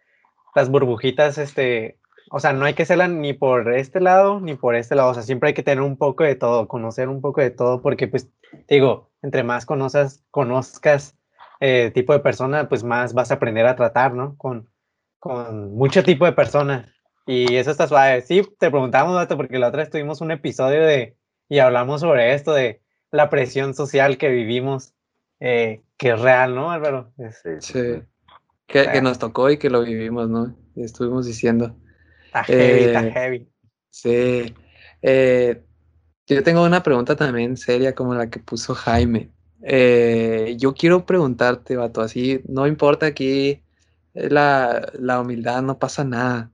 las 0.55 0.71
burbujitas 0.71 1.39
este 1.39 1.99
o 2.35 2.41
sea, 2.41 2.55
no 2.55 2.65
hay 2.65 2.73
que 2.73 2.87
serla 2.87 3.09
ni 3.09 3.35
por 3.35 3.75
este 3.75 4.01
lado 4.01 4.41
ni 4.41 4.55
por 4.55 4.75
este 4.75 4.95
lado, 4.95 5.11
o 5.11 5.15
sea, 5.15 5.23
siempre 5.23 5.49
hay 5.49 5.55
que 5.55 5.63
tener 5.63 5.83
un 5.83 5.99
poco 5.99 6.25
de 6.25 6.35
todo, 6.35 6.67
conocer 6.67 7.11
un 7.11 7.21
poco 7.21 7.43
de 7.43 7.51
todo, 7.51 7.83
porque 7.83 8.09
pues, 8.09 8.31
digo, 8.69 9.11
entre 9.21 9.43
más 9.43 9.67
conozcas, 9.67 10.25
conozcas 10.31 11.15
eh, 11.61 11.91
tipo 11.95 12.15
de 12.15 12.21
persona, 12.21 12.71
pues 12.71 12.85
más 12.85 13.13
vas 13.13 13.31
a 13.31 13.35
aprender 13.35 13.67
a 13.67 13.77
tratar, 13.77 14.15
¿no? 14.15 14.35
Con, 14.39 14.71
con 15.19 15.75
mucho 15.75 16.03
tipo 16.03 16.25
de 16.25 16.33
personas. 16.33 16.89
Y 17.27 17.55
eso 17.55 17.71
está 17.71 17.87
suave. 17.87 18.23
Sí, 18.23 18.43
te 18.59 18.71
preguntamos, 18.71 19.27
porque 19.27 19.59
la 19.59 19.69
otra 19.69 19.83
vez 19.83 19.91
tuvimos 19.91 20.23
un 20.23 20.31
episodio 20.31 20.81
de, 20.87 21.17
y 21.51 21.59
hablamos 21.59 22.01
sobre 22.01 22.33
esto, 22.33 22.55
de 22.55 22.81
la 23.11 23.29
presión 23.29 23.75
social 23.75 24.17
que 24.17 24.31
vivimos, 24.31 24.95
eh, 25.39 25.83
que 25.99 26.13
es 26.13 26.21
real, 26.21 26.55
¿no, 26.55 26.71
Álvaro? 26.71 27.13
sí. 27.61 28.03
Que, 28.67 29.03
nos 29.03 29.19
tocó 29.19 29.51
y 29.51 29.59
que 29.59 29.69
lo 29.69 29.83
vivimos, 29.83 30.31
¿no? 30.31 30.57
estuvimos 30.77 31.27
diciendo. 31.27 31.77
Está 32.33 32.45
heavy, 32.45 32.85
está 32.85 33.07
eh, 33.07 33.13
heavy. 33.13 33.49
Sí. 33.91 34.55
Eh, 35.03 35.63
yo 36.27 36.43
tengo 36.43 36.65
una 36.65 36.83
pregunta 36.83 37.15
también 37.15 37.57
seria 37.57 37.95
como 37.95 38.15
la 38.15 38.31
que 38.31 38.39
puso 38.39 38.75
Jaime. 38.75 39.31
yo 40.57 40.75
quiero 40.75 41.05
preguntarte, 41.05 41.77
vato, 41.77 42.01
así, 42.01 42.41
no 42.49 42.67
importa 42.67 43.07
aquí 43.07 43.63
la, 44.15 44.91
la 44.99 45.21
humildad, 45.21 45.63
no 45.63 45.79
pasa 45.79 46.05
nada. 46.05 46.51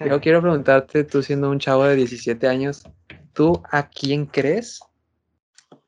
Yo 0.00 0.20
quiero 0.20 0.40
preguntarte, 0.40 1.04
tú 1.04 1.22
siendo 1.22 1.50
un 1.50 1.58
chavo 1.58 1.84
de 1.84 1.96
17 1.96 2.48
años, 2.48 2.84
¿tú 3.34 3.62
a 3.70 3.88
quién 3.88 4.26
crees 4.26 4.80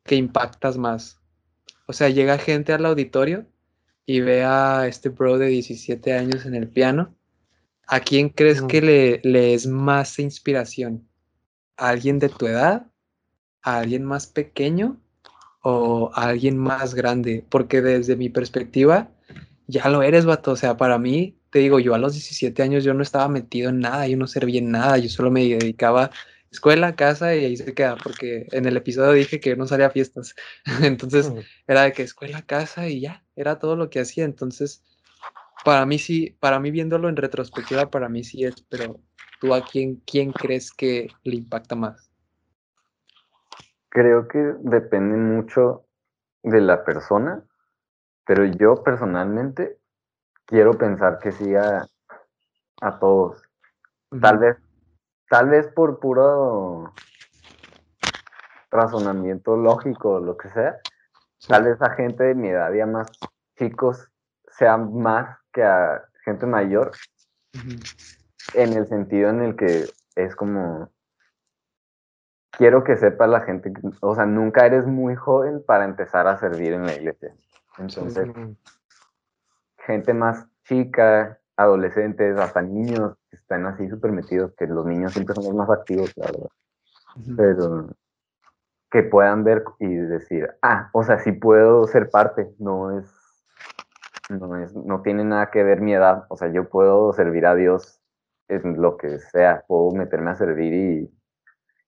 que 0.04 0.16
impactas 0.16 0.76
más? 0.76 1.20
O 1.86 1.92
sea, 1.92 2.08
llega 2.08 2.38
gente 2.38 2.72
al 2.72 2.86
auditorio 2.86 3.46
y 4.06 4.20
ve 4.20 4.44
a 4.44 4.86
este 4.86 5.08
bro 5.08 5.38
de 5.38 5.46
17 5.46 6.12
años 6.12 6.46
en 6.46 6.54
el 6.54 6.68
piano. 6.68 7.14
¿A 7.86 8.00
quién 8.00 8.28
crees 8.28 8.62
que 8.62 8.80
le, 8.80 9.20
le, 9.24 9.54
es 9.54 9.66
más 9.66 10.18
inspiración? 10.18 11.06
¿A 11.76 11.88
alguien 11.88 12.18
de 12.18 12.28
tu 12.28 12.46
edad? 12.46 12.86
¿A 13.62 13.78
alguien 13.78 14.04
más 14.04 14.26
pequeño? 14.26 15.00
¿O 15.62 16.10
a 16.14 16.28
alguien 16.28 16.58
más 16.58 16.94
grande? 16.94 17.44
Porque 17.48 17.80
desde 17.82 18.16
mi 18.16 18.28
perspectiva, 18.28 19.10
ya 19.66 19.88
lo 19.88 20.02
eres, 20.02 20.24
vato. 20.24 20.52
O 20.52 20.56
sea, 20.56 20.76
para 20.76 20.98
mí, 20.98 21.36
te 21.50 21.58
digo, 21.58 21.80
yo 21.80 21.94
a 21.94 21.98
los 21.98 22.14
17 22.14 22.62
años 22.62 22.84
yo 22.84 22.94
no 22.94 23.02
estaba 23.02 23.28
metido 23.28 23.70
en 23.70 23.80
nada, 23.80 24.06
yo 24.06 24.16
no 24.16 24.26
servía 24.26 24.60
en 24.60 24.70
nada, 24.70 24.98
yo 24.98 25.08
solo 25.08 25.30
me 25.30 25.44
dedicaba 25.46 26.04
a 26.04 26.10
escuela, 26.52 26.94
casa 26.94 27.34
y 27.34 27.44
ahí 27.44 27.56
se 27.56 27.74
queda, 27.74 27.96
porque 27.96 28.46
en 28.52 28.66
el 28.66 28.76
episodio 28.76 29.12
dije 29.12 29.40
que 29.40 29.56
no 29.56 29.66
salía 29.66 29.86
a 29.86 29.90
fiestas. 29.90 30.34
Entonces 30.82 31.32
era 31.66 31.82
de 31.82 31.92
que 31.92 32.02
escuela, 32.02 32.42
casa 32.42 32.88
y 32.88 33.00
ya, 33.00 33.24
era 33.36 33.58
todo 33.58 33.74
lo 33.74 33.90
que 33.90 34.00
hacía. 34.00 34.24
Entonces, 34.24 34.82
para 35.64 35.86
mí 35.86 35.98
sí, 35.98 36.36
para 36.40 36.58
mí 36.58 36.70
viéndolo 36.70 37.08
en 37.08 37.16
retrospectiva, 37.16 37.90
para 37.90 38.08
mí 38.08 38.24
sí 38.24 38.44
es, 38.44 38.62
pero 38.68 39.00
tú 39.40 39.54
a 39.54 39.60
quién, 39.62 40.02
quién 40.06 40.32
crees 40.32 40.72
que 40.72 41.08
le 41.24 41.36
impacta 41.36 41.74
más? 41.74 42.10
Creo 43.88 44.26
que 44.26 44.38
depende 44.60 45.16
mucho 45.16 45.86
de 46.42 46.60
la 46.60 46.84
persona, 46.84 47.44
pero 48.24 48.44
yo 48.44 48.82
personalmente 48.82 49.78
quiero 50.46 50.76
pensar 50.78 51.18
que 51.18 51.32
sí 51.32 51.54
a, 51.54 51.88
todos. 52.98 53.42
Tal 54.20 54.38
vez, 54.38 54.56
tal 55.28 55.48
vez 55.48 55.68
por 55.68 56.00
puro 56.00 56.92
razonamiento 58.70 59.56
lógico 59.56 60.14
o 60.14 60.20
lo 60.20 60.36
que 60.36 60.48
sea, 60.50 60.78
tal 61.46 61.64
vez 61.64 61.80
a 61.82 61.90
gente 61.90 62.24
de 62.24 62.34
mi 62.34 62.48
edad 62.48 62.72
y 62.72 62.80
a 62.80 62.86
más 62.86 63.10
chicos 63.56 64.10
sea 64.48 64.76
más 64.76 65.41
que 65.52 65.62
a 65.62 66.02
gente 66.24 66.46
mayor, 66.46 66.92
en 68.54 68.72
el 68.72 68.86
sentido 68.86 69.30
en 69.30 69.42
el 69.42 69.56
que 69.56 69.84
es 70.16 70.34
como, 70.34 70.90
quiero 72.50 72.84
que 72.84 72.96
sepa 72.96 73.26
la 73.26 73.40
gente, 73.40 73.72
o 74.00 74.14
sea, 74.14 74.26
nunca 74.26 74.66
eres 74.66 74.86
muy 74.86 75.14
joven 75.16 75.62
para 75.64 75.84
empezar 75.84 76.26
a 76.26 76.38
servir 76.38 76.72
en 76.72 76.86
la 76.86 76.94
iglesia. 76.94 77.34
Entonces, 77.78 78.28
gente 79.78 80.14
más 80.14 80.46
chica, 80.64 81.38
adolescentes, 81.56 82.38
hasta 82.38 82.62
niños 82.62 83.16
que 83.30 83.36
están 83.36 83.66
así 83.66 83.88
súper 83.88 84.12
metidos, 84.12 84.52
que 84.56 84.66
los 84.66 84.86
niños 84.86 85.12
siempre 85.12 85.34
son 85.34 85.44
los 85.44 85.54
más 85.54 85.70
activos, 85.70 86.12
la 86.16 86.26
verdad. 86.26 86.48
Pero 87.36 87.88
que 88.90 89.02
puedan 89.02 89.42
ver 89.42 89.64
y 89.78 89.94
decir, 89.94 90.50
ah, 90.60 90.90
o 90.92 91.02
sea, 91.02 91.18
sí 91.18 91.32
puedo 91.32 91.86
ser 91.86 92.10
parte, 92.10 92.54
no 92.58 92.98
es, 92.98 93.21
no 94.32 94.56
es, 94.56 94.74
no 94.74 95.02
tiene 95.02 95.24
nada 95.24 95.50
que 95.50 95.62
ver 95.62 95.80
mi 95.80 95.94
edad, 95.94 96.24
o 96.28 96.36
sea, 96.36 96.48
yo 96.52 96.68
puedo 96.68 97.12
servir 97.12 97.46
a 97.46 97.54
Dios 97.54 98.00
en 98.48 98.80
lo 98.80 98.96
que 98.96 99.18
sea, 99.18 99.64
puedo 99.66 99.92
meterme 99.92 100.30
a 100.30 100.34
servir 100.34 100.74
y 100.74 101.10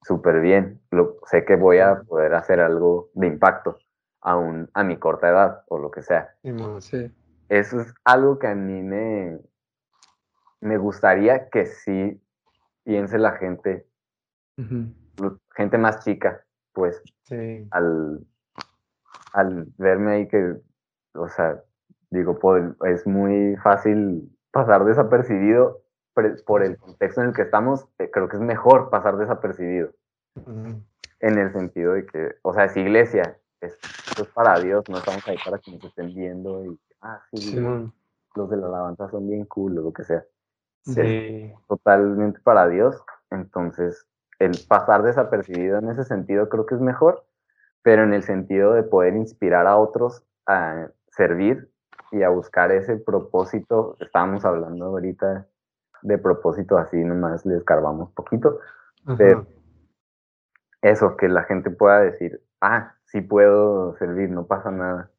súper 0.03 0.40
bien, 0.40 0.80
lo, 0.90 1.18
sé 1.26 1.45
que 1.45 1.57
voy 1.57 1.78
a 1.78 2.03
poder 2.03 2.34
hacer 2.34 2.61
algo 2.61 3.11
de 3.14 3.26
impacto, 3.26 3.78
aún 4.20 4.70
a 4.74 4.84
mi 4.84 4.97
corta 4.99 5.28
edad 5.28 5.64
o 5.68 5.78
lo 5.78 5.90
que 5.90 6.03
sea. 6.03 6.34
Sí 6.42 7.11
eso 7.49 7.80
es 7.80 7.95
algo 8.05 8.38
que 8.38 8.49
a 8.49 8.55
mí 8.55 8.82
me, 8.82 9.38
me 10.61 10.78
gustaría 10.78 11.49
que 11.51 11.66
sí 11.66 12.20
piense 12.84 13.18
la 13.18 13.32
gente, 13.32 13.86
gente 15.55 15.78
más 15.78 16.05
chica, 16.05 16.45
pues, 16.72 17.03
al, 17.70 18.26
al 19.32 19.66
verme 19.78 20.12
ahí 20.12 20.28
que, 20.28 20.57
o 21.14 21.28
sea, 21.28 21.62
digo, 22.15 22.39
es 22.87 23.07
muy 23.07 23.57
fácil 23.57 24.31
pasar 24.51 24.85
desapercibido 24.85 25.83
por 26.47 26.62
el 26.62 26.79
contexto 26.79 27.21
en 27.21 27.29
el 27.29 27.35
que 27.35 27.43
estamos, 27.43 27.89
eh, 27.99 28.11
creo 28.11 28.29
que 28.29 28.37
es 28.37 28.43
mejor 28.43 28.89
pasar 28.89 29.17
desapercibido. 29.17 29.91
En 31.21 31.39
el 31.39 31.53
sentido 31.53 31.95
de 31.95 32.07
que, 32.07 32.37
o 32.43 32.53
sea, 32.55 32.65
es 32.65 32.77
iglesia, 32.77 33.37
es, 33.61 33.79
es 34.21 34.29
para 34.29 34.59
Dios, 34.61 34.85
no 34.89 34.99
estamos 34.99 35.27
ahí 35.27 35.37
para 35.45 35.59
que 35.59 35.73
nos 35.73 35.85
estén 35.85 36.15
viendo 36.15 36.65
y 36.65 36.79
ah, 37.03 37.21
sí, 37.33 37.57
los 38.35 38.51
de 38.51 38.57
la 38.57 38.67
alabanza 38.67 39.09
son 39.11 39.29
bien 39.29 39.45
cool 39.47 39.79
o 39.79 39.83
lo 39.83 39.93
que 39.93 40.05
sea. 40.05 40.25
Sí. 40.83 41.53
totalmente 41.67 42.41
para 42.41 42.69
Dios. 42.69 43.03
Entonces, 43.31 44.07
el 44.39 44.53
pasar 44.69 45.03
desapercibido 45.03 45.79
en 45.79 45.89
ese 45.89 46.05
sentido 46.05 46.49
creo 46.49 46.67
que 46.67 46.75
es 46.75 46.81
mejor, 46.81 47.25
pero 47.83 48.05
en 48.05 48.12
el 48.12 48.23
sentido 48.23 48.75
de 48.75 48.83
poder 48.83 49.17
inspirar 49.17 49.67
a 49.67 49.79
otros 49.79 50.25
a 50.47 50.89
servir 51.09 51.71
y 52.15 52.23
a 52.23 52.29
buscar 52.29 52.71
ese 52.73 52.97
propósito. 52.97 53.97
Estábamos 54.01 54.45
hablando 54.45 54.87
ahorita 54.87 55.47
de 56.03 56.19
propósito 56.19 56.79
así, 56.79 56.97
nomás 56.99 57.45
le 57.45 57.57
escarbamos 57.57 58.11
poquito, 58.12 58.61
pero 59.19 59.47
eso, 60.83 61.17
que 61.17 61.29
la 61.29 61.45
gente 61.45 61.71
pueda 61.71 62.01
decir, 62.01 62.43
ah, 62.61 62.95
sí 63.07 63.21
puedo 63.23 63.97
servir, 63.97 64.31
no 64.31 64.47
pasa 64.47 64.71
nada. 64.71 65.11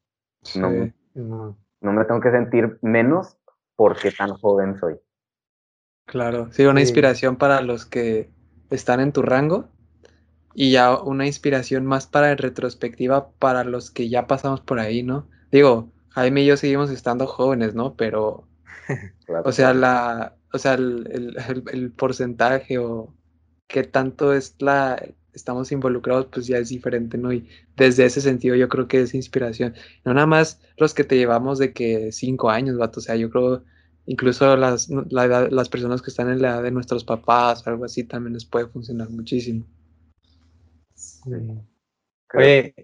no, 0.55 1.55
no 1.81 1.91
me 1.91 2.05
tengo 2.05 2.21
que 2.21 2.31
sentir 2.31 2.77
menos 2.81 3.37
porque 3.75 4.11
tan 4.11 4.33
joven 4.35 4.77
soy. 4.77 4.99
Claro, 6.05 6.51
sí, 6.51 6.65
una 6.65 6.81
inspiración 6.81 7.35
para 7.35 7.61
los 7.61 7.85
que 7.85 8.29
están 8.69 8.99
en 8.99 9.11
tu 9.11 9.23
rango 9.23 9.69
y 10.53 10.71
ya 10.71 10.97
una 11.01 11.25
inspiración 11.25 11.85
más 11.85 12.05
para 12.07 12.35
retrospectiva 12.35 13.31
para 13.39 13.63
los 13.63 13.91
que 13.91 14.07
ya 14.07 14.27
pasamos 14.27 14.61
por 14.61 14.79
ahí, 14.79 15.01
¿no? 15.01 15.27
Digo, 15.51 15.91
Jaime 16.15 16.43
y 16.43 16.45
yo 16.47 16.57
seguimos 16.57 16.89
estando 16.91 17.27
jóvenes, 17.27 17.75
¿no? 17.75 17.95
Pero, 17.95 18.47
o 19.43 19.51
sea, 19.51 19.73
la, 19.73 20.37
o 20.53 20.57
sea, 20.57 20.73
el, 20.75 21.35
el 21.71 21.91
porcentaje 21.93 22.77
o 22.79 23.15
qué 23.67 23.83
tanto 23.83 24.33
es 24.33 24.55
la, 24.59 25.01
estamos 25.33 25.71
involucrados, 25.71 26.27
pues 26.31 26.47
ya 26.47 26.57
es 26.57 26.69
diferente, 26.69 27.17
¿no? 27.17 27.33
Y 27.33 27.47
desde 27.75 28.05
ese 28.05 28.21
sentido 28.21 28.55
yo 28.55 28.69
creo 28.69 28.87
que 28.87 29.01
es 29.01 29.13
inspiración. 29.13 29.75
No 30.05 30.13
nada 30.13 30.27
más 30.27 30.61
los 30.77 30.93
que 30.93 31.03
te 31.03 31.17
llevamos 31.17 31.59
de 31.59 31.73
que 31.73 32.11
cinco 32.11 32.49
años, 32.49 32.77
vato, 32.77 32.99
o 32.99 33.03
sea, 33.03 33.15
yo 33.15 33.29
creo 33.29 33.63
incluso 34.05 34.55
las, 34.57 34.89
las 34.89 35.69
personas 35.69 36.01
que 36.01 36.11
están 36.11 36.29
en 36.29 36.41
la 36.41 36.49
edad 36.51 36.63
de 36.63 36.71
nuestros 36.71 37.03
papás 37.05 37.65
o 37.65 37.69
algo 37.69 37.85
así 37.85 38.03
también 38.05 38.33
les 38.33 38.45
puede 38.45 38.67
funcionar 38.67 39.09
muchísimo. 39.09 39.65
Sí. 40.93 41.31
Oye, 42.33 42.75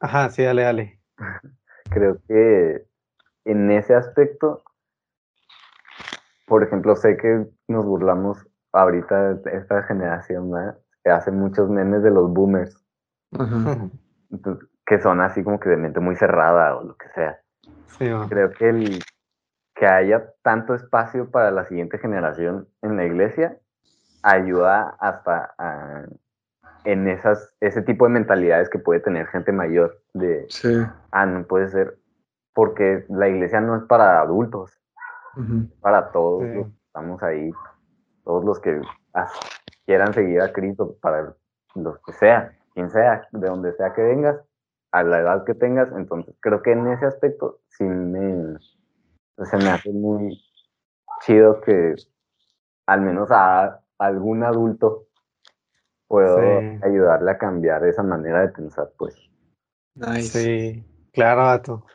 ajá, 0.00 0.30
sí, 0.30 0.42
dale, 0.42 0.62
dale. 0.62 1.00
Creo 1.90 2.18
que 2.26 2.86
en 3.44 3.70
ese 3.70 3.94
aspecto, 3.94 4.62
por 6.46 6.62
ejemplo, 6.62 6.96
sé 6.96 7.16
que 7.16 7.46
nos 7.66 7.84
burlamos 7.84 8.46
ahorita 8.72 9.34
de 9.34 9.56
esta 9.56 9.82
generación, 9.84 10.50
¿verdad? 10.50 10.78
hace 11.04 11.30
muchos 11.30 11.70
memes 11.70 12.02
de 12.02 12.10
los 12.10 12.32
boomers. 12.32 12.84
que 14.86 15.00
son 15.00 15.20
así 15.20 15.42
como 15.42 15.60
que 15.60 15.68
de 15.68 15.76
mente 15.76 16.00
muy 16.00 16.16
cerrada 16.16 16.76
o 16.76 16.84
lo 16.84 16.96
que 16.96 17.08
sea. 17.10 17.40
Creo 18.28 18.52
que 18.52 18.68
el 18.68 19.02
que 19.74 19.86
haya 19.86 20.32
tanto 20.42 20.74
espacio 20.74 21.30
para 21.30 21.50
la 21.50 21.64
siguiente 21.66 21.98
generación 21.98 22.68
en 22.82 22.96
la 22.96 23.04
iglesia 23.04 23.58
ayuda 24.22 24.96
hasta 24.98 25.54
en 26.88 27.06
esas, 27.06 27.54
ese 27.60 27.82
tipo 27.82 28.06
de 28.06 28.12
mentalidades 28.12 28.70
que 28.70 28.78
puede 28.78 29.00
tener 29.00 29.26
gente 29.26 29.52
mayor 29.52 30.00
de, 30.14 30.48
ah, 31.10 31.26
no 31.26 31.46
puede 31.46 31.68
ser, 31.68 31.98
porque 32.54 33.04
la 33.10 33.28
iglesia 33.28 33.60
no 33.60 33.76
es 33.76 33.82
para 33.82 34.22
adultos, 34.22 34.72
para 35.82 36.10
todos, 36.10 36.44
estamos 36.86 37.22
ahí 37.22 37.50
todos 38.24 38.42
los 38.42 38.58
que 38.60 38.80
quieran 39.84 40.14
seguir 40.14 40.40
a 40.40 40.50
Cristo, 40.50 40.96
para 41.02 41.34
los 41.74 41.98
que 42.06 42.12
sea, 42.14 42.56
quien 42.72 42.88
sea, 42.88 43.28
de 43.32 43.46
donde 43.46 43.74
sea 43.74 43.92
que 43.92 44.02
vengas, 44.02 44.40
a 44.90 45.02
la 45.02 45.20
edad 45.20 45.44
que 45.44 45.52
tengas, 45.52 45.92
entonces 45.92 46.34
creo 46.40 46.62
que 46.62 46.72
en 46.72 46.86
ese 46.88 47.04
aspecto 47.04 47.60
sí 47.68 47.84
me, 47.84 48.56
se 49.44 49.56
me 49.58 49.68
hace 49.68 49.92
muy 49.92 50.42
chido 51.20 51.60
que 51.60 51.96
al 52.86 53.02
menos 53.02 53.30
a 53.30 53.80
algún 53.98 54.42
adulto 54.42 55.07
puedo 56.08 56.38
ayudarle 56.82 57.30
a 57.30 57.38
cambiar 57.38 57.84
esa 57.84 58.02
manera 58.02 58.40
de 58.40 58.48
pensar, 58.48 58.90
pues. 58.96 59.14
Sí, 60.22 60.84
claro, 61.12 61.42
vato. 61.42 61.86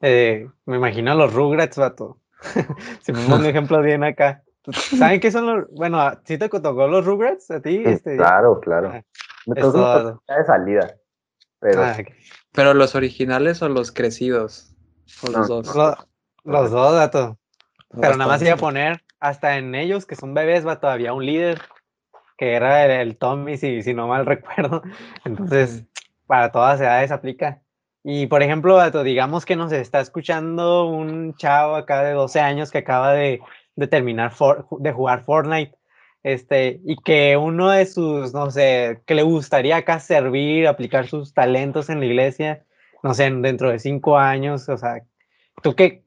Eh, 0.00 0.48
me 0.66 0.76
imagino 0.76 1.12
a 1.12 1.14
los 1.14 1.32
Rugrats, 1.32 1.78
vato. 1.78 2.18
si 3.02 3.12
pongo 3.12 3.36
un 3.36 3.46
ejemplo 3.46 3.80
bien 3.82 4.04
acá. 4.04 4.42
¿Saben 4.70 5.20
qué 5.20 5.30
son 5.30 5.46
los...? 5.46 5.70
Bueno, 5.70 5.98
¿sí 6.24 6.38
te 6.38 6.48
tocó 6.48 6.86
los 6.86 7.04
Rugrats 7.04 7.50
a 7.50 7.60
ti? 7.60 7.82
Este, 7.84 8.16
claro, 8.16 8.60
claro. 8.60 8.92
Ah, 8.94 9.02
me 9.46 9.60
tocó 9.60 10.20
de 10.28 10.44
salida. 10.44 10.94
Pero... 11.58 11.82
Ah, 11.82 11.96
pero 12.52 12.74
los 12.74 12.94
originales 12.94 13.62
o 13.62 13.68
los 13.68 13.90
crecidos. 13.90 14.74
O 15.26 15.30
los 15.30 15.48
dos. 15.48 15.74
los 16.44 16.70
dos, 16.70 16.94
vato. 16.94 17.38
Pero 18.00 18.16
nada 18.16 18.30
más 18.30 18.42
iba 18.42 18.54
a 18.54 18.56
poner 18.56 19.02
hasta 19.20 19.56
en 19.56 19.74
ellos, 19.74 20.06
que 20.06 20.16
son 20.16 20.34
bebés, 20.34 20.66
va 20.66 20.80
todavía 20.80 21.12
un 21.12 21.24
líder, 21.24 21.60
que 22.36 22.54
era 22.54 23.00
el, 23.00 23.16
Tommy, 23.16 23.56
si, 23.56 23.82
si 23.82 23.94
no 23.94 24.08
mal 24.08 24.26
recuerdo. 24.26 24.82
Entonces, 25.24 25.84
para 26.26 26.52
todas 26.52 26.80
edades 26.80 27.10
aplica. 27.10 27.62
Y 28.04 28.26
por 28.26 28.42
ejemplo, 28.42 28.80
digamos 29.02 29.44
que 29.44 29.56
nos 29.56 29.72
está 29.72 30.00
escuchando 30.00 30.86
un 30.86 31.34
chavo 31.36 31.76
acá 31.76 32.02
de 32.02 32.12
12 32.12 32.40
años 32.40 32.70
que 32.70 32.78
acaba 32.78 33.12
de, 33.12 33.40
de 33.76 33.86
terminar 33.86 34.32
de 34.80 34.92
jugar 34.92 35.22
Fortnite. 35.22 35.76
Este, 36.24 36.80
y 36.84 36.96
que 36.96 37.36
uno 37.36 37.70
de 37.70 37.84
sus, 37.86 38.32
no 38.32 38.50
sé, 38.50 39.02
que 39.06 39.14
le 39.14 39.22
gustaría 39.22 39.76
acá 39.76 39.98
servir, 39.98 40.68
aplicar 40.68 41.08
sus 41.08 41.34
talentos 41.34 41.90
en 41.90 41.98
la 41.98 42.06
iglesia, 42.06 42.64
no 43.02 43.12
sé, 43.12 43.28
dentro 43.30 43.70
de 43.70 43.80
cinco 43.80 44.16
años, 44.16 44.68
o 44.68 44.78
sea, 44.78 45.02
¿tú 45.62 45.74
qué, 45.74 46.04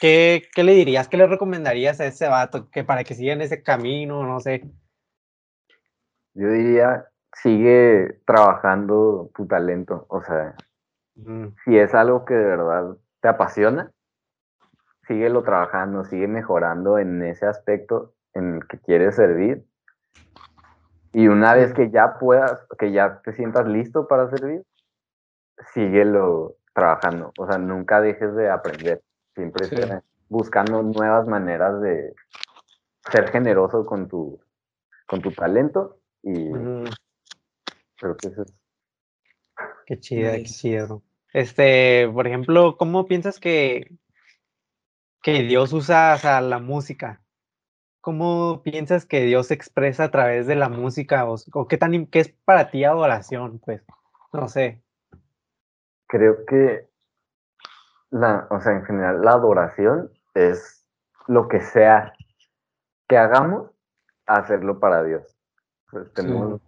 ¿Qué, 0.00 0.48
le 0.56 0.72
dirías, 0.72 1.08
qué 1.08 1.18
le 1.18 1.26
recomendarías 1.26 2.00
a 2.00 2.06
ese 2.06 2.26
vato 2.26 2.70
que 2.70 2.84
para 2.84 3.04
que 3.04 3.14
siga 3.14 3.34
en 3.34 3.42
ese 3.42 3.62
camino, 3.62 4.26
no 4.26 4.40
sé? 4.40 4.62
Yo 6.34 6.48
diría, 6.48 7.06
sigue 7.32 8.20
trabajando 8.26 9.30
tu 9.34 9.46
talento, 9.46 10.06
o 10.08 10.22
sea, 10.22 10.54
si 11.64 11.78
es 11.78 11.94
algo 11.94 12.24
que 12.24 12.34
de 12.34 12.44
verdad 12.44 12.96
te 13.20 13.28
apasiona, 13.28 13.90
síguelo 15.06 15.42
trabajando, 15.42 16.04
sigue 16.04 16.28
mejorando 16.28 16.98
en 16.98 17.22
ese 17.22 17.46
aspecto 17.46 18.14
en 18.32 18.56
el 18.56 18.68
que 18.68 18.78
quieres 18.78 19.16
servir. 19.16 19.64
Y 21.12 21.26
una 21.26 21.54
vez 21.54 21.74
que 21.74 21.90
ya 21.90 22.18
puedas, 22.18 22.66
que 22.78 22.92
ya 22.92 23.20
te 23.22 23.32
sientas 23.32 23.66
listo 23.66 24.06
para 24.06 24.30
servir, 24.30 24.62
síguelo 25.74 26.54
trabajando. 26.72 27.32
O 27.38 27.46
sea, 27.46 27.58
nunca 27.58 28.00
dejes 28.00 28.34
de 28.36 28.48
aprender. 28.48 29.02
Siempre 29.34 29.66
buscando 30.28 30.82
nuevas 30.82 31.26
maneras 31.26 31.80
de 31.80 32.14
ser 33.10 33.30
generoso 33.30 33.84
con 33.84 34.06
tu, 34.06 34.40
con 35.06 35.20
tu 35.20 35.32
talento 35.32 35.99
y 36.22 36.50
creo 37.96 38.16
que 38.16 38.28
eso 38.28 38.42
es. 38.42 38.54
Qué 39.86 39.98
chido, 39.98 40.32
qué 40.32 40.44
chido. 40.44 41.02
Este, 41.32 42.08
por 42.12 42.26
ejemplo, 42.26 42.76
¿cómo 42.76 43.06
piensas 43.06 43.38
que, 43.38 43.96
que 45.22 45.42
Dios 45.42 45.72
usa 45.72 46.40
la 46.40 46.58
música? 46.58 47.22
¿Cómo 48.00 48.62
piensas 48.62 49.04
que 49.04 49.22
Dios 49.22 49.48
se 49.48 49.54
expresa 49.54 50.04
a 50.04 50.10
través 50.10 50.46
de 50.46 50.56
la 50.56 50.68
música? 50.68 51.28
¿O, 51.28 51.36
o 51.52 51.68
qué, 51.68 51.76
tan, 51.76 52.06
qué 52.06 52.20
es 52.20 52.34
para 52.44 52.70
ti 52.70 52.84
adoración? 52.84 53.58
Pues, 53.58 53.82
no 54.32 54.48
sé. 54.48 54.82
Creo 56.06 56.44
que 56.46 56.88
la, 58.10 58.48
o 58.50 58.60
sea, 58.60 58.72
en 58.72 58.84
general, 58.84 59.22
la 59.22 59.32
adoración 59.32 60.10
es 60.34 60.86
lo 61.26 61.48
que 61.48 61.60
sea 61.60 62.12
que 63.08 63.18
hagamos, 63.18 63.70
hacerlo 64.26 64.80
para 64.80 65.02
Dios. 65.04 65.39
Estemos 65.92 66.60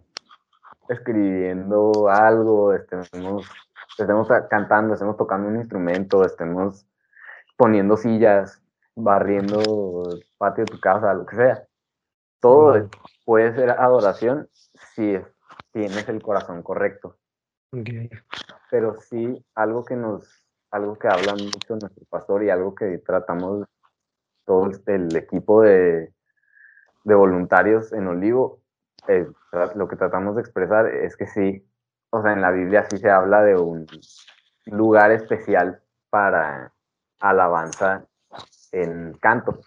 escribiendo 0.89 2.09
algo, 2.09 2.73
estemos, 2.73 3.09
estemos 3.97 4.27
cantando, 4.49 4.93
estemos 4.93 5.17
tocando 5.17 5.47
un 5.47 5.57
instrumento, 5.57 6.23
estemos 6.25 6.85
poniendo 7.57 7.97
sillas, 7.97 8.61
barriendo 8.95 10.03
el 10.11 10.25
patio 10.37 10.65
de 10.65 10.71
tu 10.71 10.79
casa, 10.79 11.13
lo 11.13 11.25
que 11.25 11.35
sea. 11.35 11.67
Todo 12.39 12.89
puede 13.25 13.53
ser 13.55 13.71
adoración 13.71 14.49
si 14.95 15.17
tienes 15.71 16.07
el 16.09 16.21
corazón 16.21 16.61
correcto. 16.61 17.17
Pero 18.69 18.99
sí, 18.99 19.43
algo 19.55 19.83
que 19.83 19.95
nos 19.95 20.43
algo 20.73 20.97
que 20.97 21.07
habla 21.07 21.33
mucho 21.35 21.75
nuestro 21.75 22.03
pastor 22.09 22.43
y 22.43 22.49
algo 22.49 22.73
que 22.73 22.97
tratamos 22.97 23.67
todo 24.43 24.71
el 24.87 25.15
equipo 25.15 25.61
de, 25.61 26.11
voluntarios 27.03 27.93
en 27.93 28.07
Olivo, 28.07 28.62
eh, 29.07 29.27
lo 29.75 29.87
que 29.87 29.95
tratamos 29.95 30.35
de 30.35 30.41
expresar 30.41 30.87
es 30.87 31.15
que 31.15 31.27
sí, 31.27 31.65
o 32.09 32.21
sea, 32.21 32.33
en 32.33 32.41
la 32.41 32.51
Biblia 32.51 32.85
sí 32.89 32.97
se 32.97 33.09
habla 33.09 33.41
de 33.43 33.55
un 33.55 33.85
lugar 34.65 35.11
especial 35.11 35.81
para 36.09 36.73
alabanza 37.19 38.05
en 38.71 39.13
canto. 39.19 39.61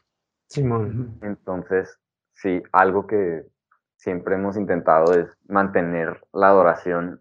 Simón. 0.49 1.19
Entonces, 1.23 1.99
sí, 2.35 2.63
algo 2.73 3.07
que 3.07 3.47
siempre 3.97 4.37
hemos 4.37 4.57
intentado 4.57 5.13
es 5.15 5.29
mantener 5.49 6.21
la 6.33 6.49
adoración 6.49 7.21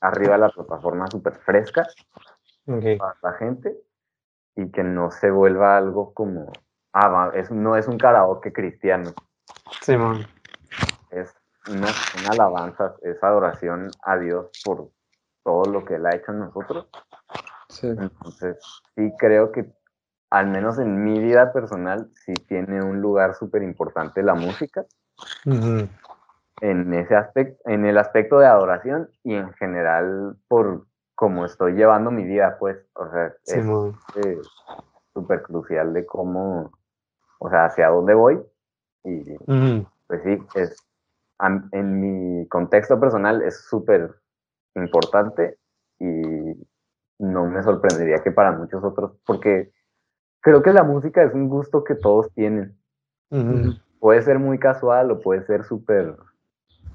arriba 0.00 0.34
de 0.34 0.38
la 0.38 0.50
plataforma 0.50 1.06
súper 1.08 1.34
fresca 1.40 1.86
para 2.64 3.16
la 3.22 3.32
gente 3.38 3.76
y 4.56 4.70
que 4.70 4.84
no 4.84 5.10
se 5.10 5.30
vuelva 5.30 5.76
algo 5.76 6.14
como, 6.14 6.52
ah, 6.92 7.32
es, 7.34 7.50
no 7.50 7.76
es 7.76 7.88
un 7.88 7.98
karaoke 7.98 8.52
cristiano. 8.52 9.12
Simón. 9.80 10.26
Es 11.66 11.74
una, 11.74 11.88
alabanza, 12.30 12.94
es 13.02 13.22
adoración 13.22 13.90
a 14.02 14.18
Dios 14.18 14.50
por 14.64 14.90
todo 15.42 15.64
lo 15.64 15.84
que 15.84 15.94
Él 15.94 16.06
ha 16.06 16.14
hecho 16.14 16.32
en 16.32 16.40
nosotros. 16.40 16.88
Sí. 17.68 17.88
Entonces, 17.88 18.58
sí 18.94 19.12
creo 19.18 19.50
que, 19.52 19.72
al 20.30 20.48
menos 20.48 20.78
en 20.78 21.04
mi 21.04 21.18
vida 21.20 21.52
personal, 21.52 22.10
sí 22.14 22.34
tiene 22.34 22.82
un 22.82 23.00
lugar 23.00 23.34
súper 23.34 23.62
importante 23.62 24.22
la 24.22 24.34
música. 24.34 24.84
En 26.60 26.94
ese 26.94 27.16
aspecto, 27.16 27.68
en 27.68 27.84
el 27.84 27.98
aspecto 27.98 28.38
de 28.38 28.46
adoración 28.46 29.10
y 29.22 29.34
en 29.34 29.52
general 29.54 30.36
por 30.48 30.86
como 31.14 31.44
estoy 31.44 31.74
llevando 31.74 32.10
mi 32.10 32.24
vida, 32.24 32.56
pues, 32.58 32.76
o 32.94 33.08
sea, 33.10 33.32
es 33.46 34.38
súper 35.12 35.42
crucial 35.42 35.92
de 35.92 36.04
cómo, 36.04 36.72
o 37.38 37.50
sea, 37.50 37.66
hacia 37.66 37.88
dónde 37.88 38.14
voy. 38.14 38.42
Y 39.04 39.36
pues 40.06 40.22
sí, 40.24 40.38
es, 40.54 40.76
en 41.72 42.00
mi 42.00 42.48
contexto 42.48 42.98
personal 42.98 43.42
es 43.42 43.64
súper 43.68 44.14
importante 44.74 45.58
y 45.98 46.06
no 47.18 47.46
me 47.46 47.62
sorprendería 47.62 48.22
que 48.22 48.32
para 48.32 48.52
muchos 48.52 48.82
otros, 48.82 49.12
porque 49.26 49.72
creo 50.40 50.62
que 50.62 50.72
la 50.72 50.82
música 50.82 51.22
es 51.22 51.32
un 51.34 51.48
gusto 51.48 51.84
que 51.84 51.94
todos 51.94 52.32
tienen. 52.34 52.76
Puede 53.98 54.22
ser 54.22 54.38
muy 54.38 54.58
casual 54.58 55.10
o 55.10 55.20
puede 55.20 55.44
ser 55.44 55.64
súper 55.64 56.16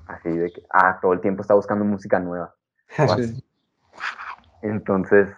así 0.08 0.30
de 0.30 0.52
que, 0.52 0.64
ah, 0.72 1.00
todo 1.02 1.14
el 1.14 1.22
tiempo 1.22 1.41
está 1.41 1.54
buscando 1.54 1.86
música 1.86 2.20
nueva. 2.20 2.56
Entonces, 4.62 5.30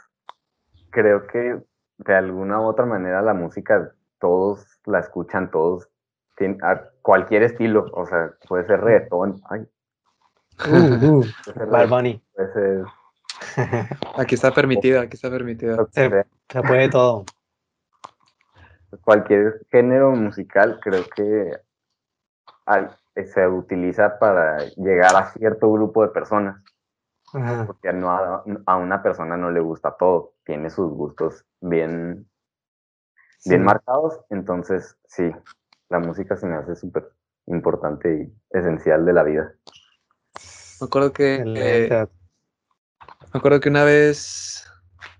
creo 0.89 1.27
que 1.27 1.61
de 1.97 2.15
alguna 2.15 2.59
u 2.61 2.65
otra 2.65 2.85
manera 2.85 3.21
la 3.21 3.33
música 3.33 3.93
todos 4.19 4.65
la 4.85 4.99
escuchan, 4.99 5.51
todos 5.51 5.89
a 6.63 6.81
cualquier 7.01 7.43
estilo, 7.43 7.89
o 7.93 8.05
sea, 8.05 8.31
puede 8.47 8.65
ser 8.65 8.81
reggaetón, 8.81 9.41
ay. 9.49 9.67
Uh, 10.67 11.19
uh, 11.19 11.25
Puede 12.35 12.53
ser... 12.53 12.85
Aquí 14.17 14.35
está 14.35 14.51
permitido, 14.51 15.01
aquí 15.01 15.15
está 15.15 15.29
permitido. 15.29 15.87
Se, 15.91 16.25
se 16.49 16.61
puede 16.61 16.89
todo. 16.89 17.25
Cualquier 19.03 19.65
género 19.71 20.11
musical 20.11 20.79
creo 20.81 21.05
que 21.15 21.51
se 23.25 23.47
utiliza 23.47 24.19
para 24.19 24.57
llegar 24.75 25.15
a 25.15 25.31
cierto 25.31 25.71
grupo 25.71 26.03
de 26.03 26.09
personas. 26.09 26.63
Porque 27.65 27.93
no 27.93 28.11
a, 28.11 28.75
una 28.75 29.01
persona 29.01 29.37
no 29.37 29.51
le 29.51 29.61
gusta 29.61 29.95
todo, 29.97 30.33
tiene 30.43 30.69
sus 30.69 30.91
gustos 30.91 31.45
bien, 31.61 32.29
bien 33.45 33.63
marcados, 33.63 34.19
entonces 34.29 34.97
sí, 35.07 35.31
la 35.91 35.99
música 35.99 36.37
se 36.37 36.47
me 36.47 36.55
hace 36.55 36.75
súper 36.75 37.11
importante 37.47 38.23
y 38.23 38.57
esencial 38.57 39.05
de 39.05 39.13
la 39.13 39.23
vida. 39.23 39.53
Me 40.79 40.85
acuerdo 40.85 41.13
que, 41.13 41.43
eh, 41.45 42.07
me 43.33 43.37
acuerdo 43.37 43.59
que 43.59 43.69
una 43.69 43.83
vez 43.83 44.65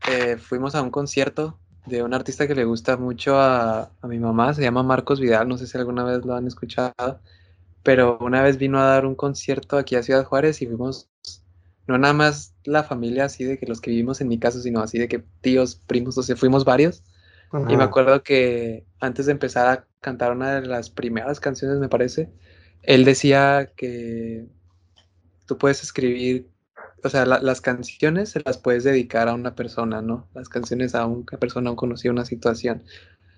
eh, 0.09 0.38
fuimos 0.38 0.74
a 0.74 0.82
un 0.82 0.89
concierto 0.89 1.59
de 1.86 2.03
un 2.03 2.13
artista 2.13 2.47
que 2.47 2.55
le 2.55 2.63
gusta 2.63 2.95
mucho 2.95 3.38
a, 3.38 3.91
a, 4.01 4.07
mi 4.07 4.17
mamá, 4.17 4.53
se 4.53 4.61
llama 4.61 4.82
Marcos 4.82 5.19
Vidal, 5.19 5.47
no 5.47 5.57
sé 5.57 5.67
si 5.67 5.78
alguna 5.78 6.03
vez 6.03 6.26
lo 6.26 6.36
han 6.36 6.47
escuchado. 6.47 7.19
pero 7.84 8.17
una 8.19 8.41
vez 8.41 8.57
vino 8.57 8.80
a 8.80 8.86
dar 8.86 9.05
un 9.05 9.15
concierto 9.15 9.78
aquí 9.78 9.95
a 9.95 10.03
Ciudad 10.03 10.26
Juárez 10.26 10.61
y 10.61 10.67
fuimos, 10.67 11.09
no 11.88 11.97
nada 11.97 12.13
más 12.13 12.55
la 12.63 12.84
familia 12.84 13.26
así 13.26 13.43
de 13.43 13.59
que 13.59 13.65
los 13.65 13.82
que 13.82 13.91
vivimos 13.91 14.22
en 14.22 14.30
mi 14.30 14.39
casa, 14.39 14.61
sino 14.61 14.82
así 14.82 14.99
de 14.99 15.07
que 15.07 15.24
tíos, 15.41 15.76
primos, 15.76 16.17
o 16.17 16.24
sea, 16.24 16.36
fuimos 16.36 16.63
varios. 16.63 17.03
Y 17.54 17.76
me 17.76 17.84
acuerdo 17.84 18.24
que 18.24 18.86
antes 18.99 19.26
de 19.26 19.34
empezar 19.34 19.68
a 19.68 19.88
cantar 19.99 20.32
una 20.32 20.62
de 20.62 20.68
las 20.68 20.89
primeras 20.89 21.39
canciones, 21.39 21.80
me 21.80 21.89
parece, 21.89 22.32
él 22.82 23.04
decía 23.04 23.72
que 23.76 24.47
tú 25.45 25.58
puedes 25.58 25.84
escribir, 25.84 26.49
o 27.04 27.10
sea, 27.10 27.26
las 27.26 27.62
canciones 27.62 28.30
se 28.30 28.41
las 28.45 28.58
puedes 28.58 28.84
dedicar 28.84 29.28
a 29.28 29.34
una 29.34 29.56
persona, 29.56 30.02
¿no? 30.02 30.30
Las 30.34 30.49
canciones 30.49 30.95
a 30.95 31.06
una 31.06 31.38
persona, 31.39 31.70
a 31.70 31.72
un 31.72 31.78
conocido, 31.78 32.14
una 32.14 32.26
situación. 32.26 32.84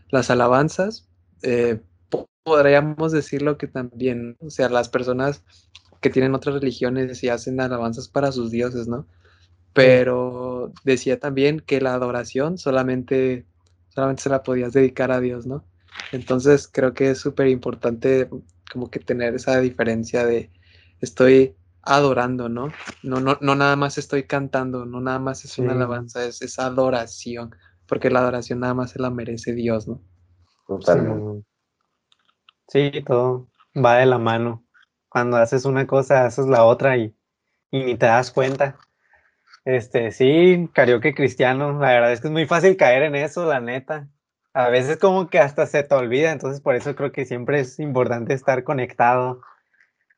Las 0.09 0.30
alabanzas, 0.30 1.09
eh, 1.41 1.82
podríamos 2.43 3.11
decirlo 3.11 3.57
que 3.57 3.68
también, 3.68 4.38
o 4.41 4.49
sea, 4.49 4.70
las 4.70 4.89
personas 4.89 5.43
que 6.01 6.09
tienen 6.09 6.36
otras 6.36 6.55
religiones 6.55 7.24
y 7.24 7.30
hacen 7.30 7.59
alabanzas 7.59 8.09
para 8.09 8.32
sus 8.32 8.51
dioses, 8.51 8.88
¿no? 8.88 9.07
Pero 9.74 10.72
decía 10.84 11.20
también 11.20 11.61
que 11.61 11.82
la 11.82 11.93
adoración 11.93 12.57
solamente, 12.57 13.45
solamente 13.94 14.24
se 14.24 14.30
la 14.30 14.44
podías 14.44 14.74
dedicar 14.74 15.12
a 15.12 15.20
Dios, 15.20 15.46
¿no? 15.46 15.64
Entonces 16.12 16.68
creo 16.68 16.94
que 16.94 17.12
es 17.12 17.20
súper 17.20 17.48
importante 17.48 18.30
como 18.72 18.89
que 18.89 19.00
tener 19.00 19.36
esa 19.36 19.60
diferencia 19.60 20.26
de 20.26 20.52
estoy 21.02 21.56
adorando, 21.84 22.50
¿no? 22.50 22.72
No, 23.04 23.20
no, 23.20 23.38
no 23.41 23.56
nada 23.56 23.76
más 23.76 23.98
estoy 23.98 24.24
cantando, 24.24 24.86
no 24.86 25.02
nada 25.02 25.20
más 25.20 25.46
es 25.46 25.58
una 25.58 25.74
alabanza, 25.74 26.26
es, 26.26 26.41
es 26.41 26.58
adoración, 26.60 27.56
porque 27.88 28.10
la 28.10 28.20
adoración 28.20 28.60
nada 28.62 28.74
más 28.74 28.91
se 28.91 29.00
la 29.00 29.10
merece 29.10 29.54
Dios, 29.54 29.88
¿no? 29.88 30.02
Totalmente. 30.68 31.46
Sí, 32.68 32.91
todo 33.06 33.50
va 33.76 33.98
de 33.98 34.06
la 34.06 34.18
mano. 34.18 34.66
Cuando 35.10 35.38
haces 35.38 35.66
una 35.66 35.86
cosa, 35.86 36.26
haces 36.26 36.48
la 36.48 36.64
otra 36.64 36.98
y, 36.98 37.16
y 37.70 37.84
ni 37.84 37.96
te 37.96 38.06
das 38.08 38.32
cuenta. 38.32 38.78
Este, 39.66 40.11
sí, 40.11 40.70
karaoke 40.74 41.14
cristiano, 41.14 41.80
la 41.80 41.93
verdad 41.93 42.11
es 42.11 42.20
que 42.20 42.28
es 42.28 42.34
muy 42.34 42.45
fácil 42.45 42.76
caer 42.76 43.03
en 43.03 43.16
eso, 43.16 43.47
la 43.47 43.61
neta. 43.61 44.09
A 44.53 44.70
veces 44.70 44.97
como 44.97 45.30
que 45.30 45.39
hasta 45.39 45.66
se 45.66 45.84
te 45.84 45.95
olvida, 45.95 46.32
entonces 46.32 46.61
por 46.61 46.76
eso 46.76 46.95
creo 46.95 47.11
que 47.11 47.26
siempre 47.26 47.61
es 47.61 47.80
importante 47.80 48.34
estar 48.34 48.64
conectado 48.64 49.41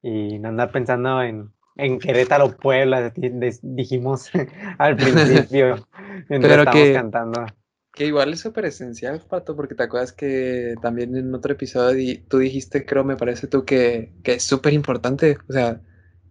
y 0.02 0.40
no 0.40 0.50
andar 0.50 0.72
pensando 0.72 1.22
en, 1.22 1.52
en 1.76 2.00
Querétaro, 2.00 2.58
Puebla, 2.58 3.14
dijimos 3.62 4.32
al 4.80 4.96
principio, 4.98 5.88
mientras 6.28 6.58
Pero 6.58 6.72
que, 6.72 6.94
cantando. 6.94 7.46
Que 7.94 8.08
igual 8.08 8.34
es 8.34 8.42
súper 8.42 8.66
esencial, 8.66 9.22
Pato, 9.30 9.56
porque 9.56 9.76
te 9.76 9.84
acuerdas 9.84 10.12
que 10.12 10.76
también 10.82 11.16
en 11.16 11.34
otro 11.34 11.54
episodio 11.54 12.20
tú 12.28 12.40
dijiste, 12.40 12.86
creo, 12.86 13.04
me 13.04 13.16
parece 13.16 13.48
tú, 13.48 13.64
que, 13.64 14.12
que 14.24 14.34
es 14.34 14.44
súper 14.44 14.74
importante, 14.74 15.38
o 15.48 15.54
sea, 15.54 15.80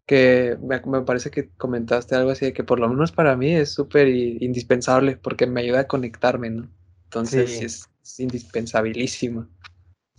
que 0.07 0.59
me, 0.63 0.79
parece 1.03 1.31
que 1.31 1.51
comentaste 1.57 2.15
algo 2.15 2.31
así 2.31 2.47
de 2.47 2.53
que 2.53 2.65
por 2.65 2.79
lo 2.79 2.89
menos 2.89 3.13
para 3.13 3.37
mí 3.37 3.55
es 3.55 3.73
súper 3.73 4.09
indispensable 4.09 5.17
porque 5.17 5.47
me 5.47 5.63
ayuda 5.63 5.81
a 5.81 5.87
conectarme, 5.87 6.51
¿no? 6.51 6.69
Entonces 7.05 7.63
es, 7.63 7.89
indispensabilísimo. 8.19 9.47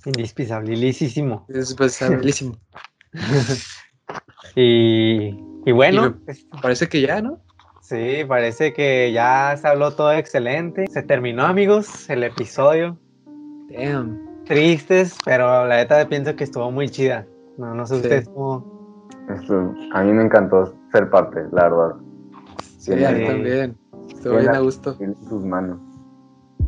Indispensabilísimo. 0.05 1.45
Indispensabilísimo. 1.49 2.57
y, 4.55 5.35
y, 5.65 5.71
bueno. 5.71 6.19
parece 6.61 6.87
que 6.87 7.01
ya, 7.01 7.21
¿no? 7.21 7.41
Sí, 7.81 8.23
parece 8.27 8.73
que 8.73 9.11
ya 9.11 9.55
se 9.61 9.67
habló 9.67 9.93
todo 9.93 10.11
excelente. 10.13 10.87
Se 10.87 11.03
terminó, 11.03 11.45
amigos, 11.45 12.09
el 12.09 12.23
episodio. 12.23 12.97
Damn. 13.69 14.43
Tristes, 14.45 15.15
pero 15.23 15.67
la 15.67 15.77
neta 15.77 16.07
pienso 16.07 16.35
que 16.35 16.43
estuvo 16.43 16.71
muy 16.71 16.89
chida. 16.89 17.27
No, 17.57 17.75
no 17.75 17.85
sé 17.85 17.95
ustedes 17.95 18.27
cómo. 18.29 18.74
A 19.93 20.03
mí 20.03 20.13
me 20.13 20.23
encantó 20.23 20.73
ser 20.91 21.09
parte, 21.09 21.43
la 21.51 21.69
verdad. 21.69 21.95
Sí, 22.77 23.03
a 23.03 23.11
mí 23.11 23.25
también. 23.25 23.77
Estuvo 24.09 24.37
bien 24.37 24.55
a 24.55 24.59
gusto. 24.59 24.95
En 24.99 25.15
sus 25.27 25.43
manos. 25.43 25.79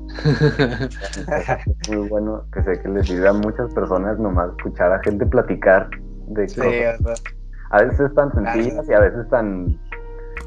muy 1.89 2.07
bueno 2.09 2.43
que 2.53 2.63
sé 2.63 2.81
que 2.81 2.87
les 2.89 3.07
sirve 3.07 3.27
a 3.27 3.33
muchas 3.33 3.73
personas 3.73 4.17
nomás 4.17 4.49
escuchar 4.57 4.91
a 4.93 5.03
gente 5.03 5.25
platicar 5.25 5.89
de 6.27 6.47
sí, 6.47 6.61
cosas. 6.61 7.23
A 7.71 7.83
veces 7.83 8.13
tan 8.15 8.31
sencillas 8.33 8.87
y 8.89 8.93
a 8.93 8.99
veces 9.01 9.29
tan 9.29 9.77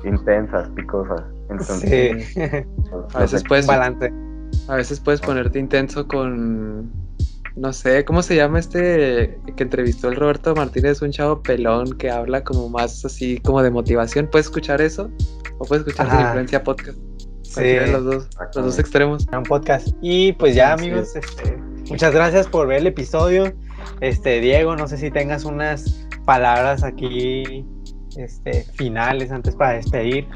intensas, 0.04 0.68
picosas. 0.70 1.22
Entonces, 1.50 2.26
sí. 2.28 2.34
Pues, 2.90 3.14
a 3.14 3.20
veces 3.20 3.44
puedes 3.46 3.66
balance. 3.66 4.12
A 4.68 4.76
veces 4.76 4.98
puedes 5.00 5.20
ponerte 5.20 5.58
intenso 5.58 6.06
con 6.08 6.90
no 7.56 7.72
sé, 7.72 8.04
¿cómo 8.04 8.22
se 8.22 8.36
llama 8.36 8.58
este 8.58 9.38
que 9.56 9.62
entrevistó 9.62 10.08
el 10.08 10.16
Roberto 10.16 10.54
Martínez, 10.54 11.02
un 11.02 11.10
chavo 11.10 11.42
pelón 11.42 11.96
que 11.98 12.10
habla 12.10 12.44
como 12.44 12.68
más 12.68 13.04
así 13.04 13.38
como 13.40 13.62
de 13.62 13.70
motivación? 13.70 14.28
¿Puedes 14.30 14.46
escuchar 14.46 14.80
eso? 14.80 15.10
¿O 15.58 15.64
puedes 15.64 15.86
escuchar 15.86 16.06
Ajá. 16.06 16.22
Influencia 16.22 16.62
Podcast? 16.62 16.98
Sí. 17.42 17.74
Los 17.90 18.04
dos, 18.04 18.28
los 18.54 18.64
dos 18.64 18.78
extremos. 18.78 19.26
Un 19.32 19.42
podcast. 19.42 19.88
Y 20.00 20.32
pues 20.34 20.54
ya, 20.54 20.72
amigos, 20.72 21.16
este, 21.16 21.56
muchas 21.88 22.14
gracias 22.14 22.46
por 22.46 22.68
ver 22.68 22.78
el 22.78 22.86
episodio. 22.86 23.52
Este, 24.00 24.40
Diego, 24.40 24.76
no 24.76 24.86
sé 24.86 24.96
si 24.98 25.10
tengas 25.10 25.44
unas 25.44 26.06
palabras 26.24 26.84
aquí 26.84 27.66
este, 28.16 28.64
finales 28.74 29.32
antes 29.32 29.56
para 29.56 29.72
despedir. 29.72 30.28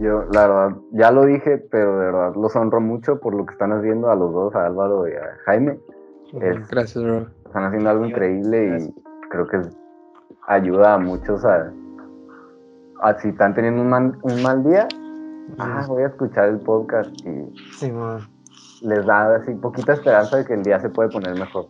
Yo, 0.00 0.24
la 0.32 0.48
verdad, 0.48 0.76
ya 0.92 1.10
lo 1.10 1.24
dije, 1.24 1.58
pero 1.70 1.98
de 1.98 2.06
verdad 2.06 2.34
los 2.34 2.54
honro 2.56 2.80
mucho 2.80 3.20
por 3.20 3.34
lo 3.34 3.46
que 3.46 3.52
están 3.52 3.72
haciendo 3.72 4.10
a 4.10 4.16
los 4.16 4.32
dos, 4.32 4.54
a 4.54 4.66
Álvaro 4.66 5.06
y 5.08 5.12
a 5.12 5.36
Jaime. 5.46 5.78
Gracias, 6.32 7.02
bro. 7.02 7.26
Están 7.46 7.64
haciendo 7.64 7.90
algo 7.90 8.06
increíble 8.06 8.78
y 8.78 8.94
creo 9.30 9.46
que 9.46 9.60
ayuda 10.48 10.94
a 10.94 10.98
muchos 10.98 11.44
a, 11.44 11.72
a 13.02 13.18
si 13.20 13.28
están 13.28 13.54
teniendo 13.54 13.82
un, 13.82 14.18
un 14.22 14.42
mal 14.42 14.64
día, 14.64 14.88
ah, 15.58 15.84
voy 15.86 16.02
a 16.02 16.08
escuchar 16.08 16.48
el 16.48 16.58
podcast 16.58 17.10
y 17.24 17.50
les 18.82 19.06
da 19.06 19.36
así 19.36 19.54
poquita 19.54 19.94
esperanza 19.94 20.38
de 20.38 20.44
que 20.44 20.54
el 20.54 20.62
día 20.62 20.80
se 20.80 20.88
puede 20.88 21.08
poner 21.08 21.38
mejor. 21.38 21.68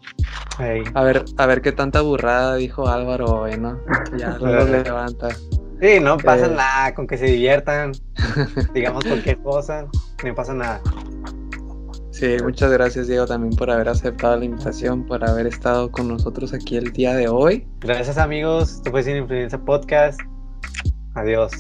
A 0.94 1.02
ver, 1.02 1.24
a 1.36 1.46
ver 1.46 1.62
qué 1.62 1.72
tanta 1.72 2.00
burrada 2.00 2.56
dijo 2.56 2.88
Álvaro 2.88 3.26
hoy, 3.26 3.58
¿no? 3.58 3.78
Ya 4.16 4.30
los 4.40 4.68
levanta. 4.68 5.28
Sí, 5.80 6.00
no 6.00 6.16
pasa 6.16 6.48
nada, 6.48 6.94
con 6.94 7.06
que 7.06 7.16
se 7.18 7.26
diviertan, 7.26 7.92
digamos 8.74 9.04
cualquier 9.04 9.38
cosa, 9.38 9.86
no 10.24 10.34
pasa 10.34 10.54
nada. 10.54 10.80
Sí, 12.10 12.36
muchas 12.42 12.70
gracias 12.70 13.08
Diego 13.08 13.26
también 13.26 13.56
por 13.56 13.70
haber 13.70 13.88
aceptado 13.88 14.36
la 14.36 14.44
invitación, 14.44 15.04
por 15.04 15.28
haber 15.28 15.48
estado 15.48 15.90
con 15.90 16.06
nosotros 16.08 16.54
aquí 16.54 16.76
el 16.76 16.92
día 16.92 17.14
de 17.14 17.28
hoy. 17.28 17.66
Gracias 17.80 18.18
amigos, 18.18 18.74
esto 18.74 18.92
fue 18.92 19.02
Sin 19.02 19.16
Influencia 19.16 19.58
Podcast. 19.58 20.20
Adiós. 21.14 21.52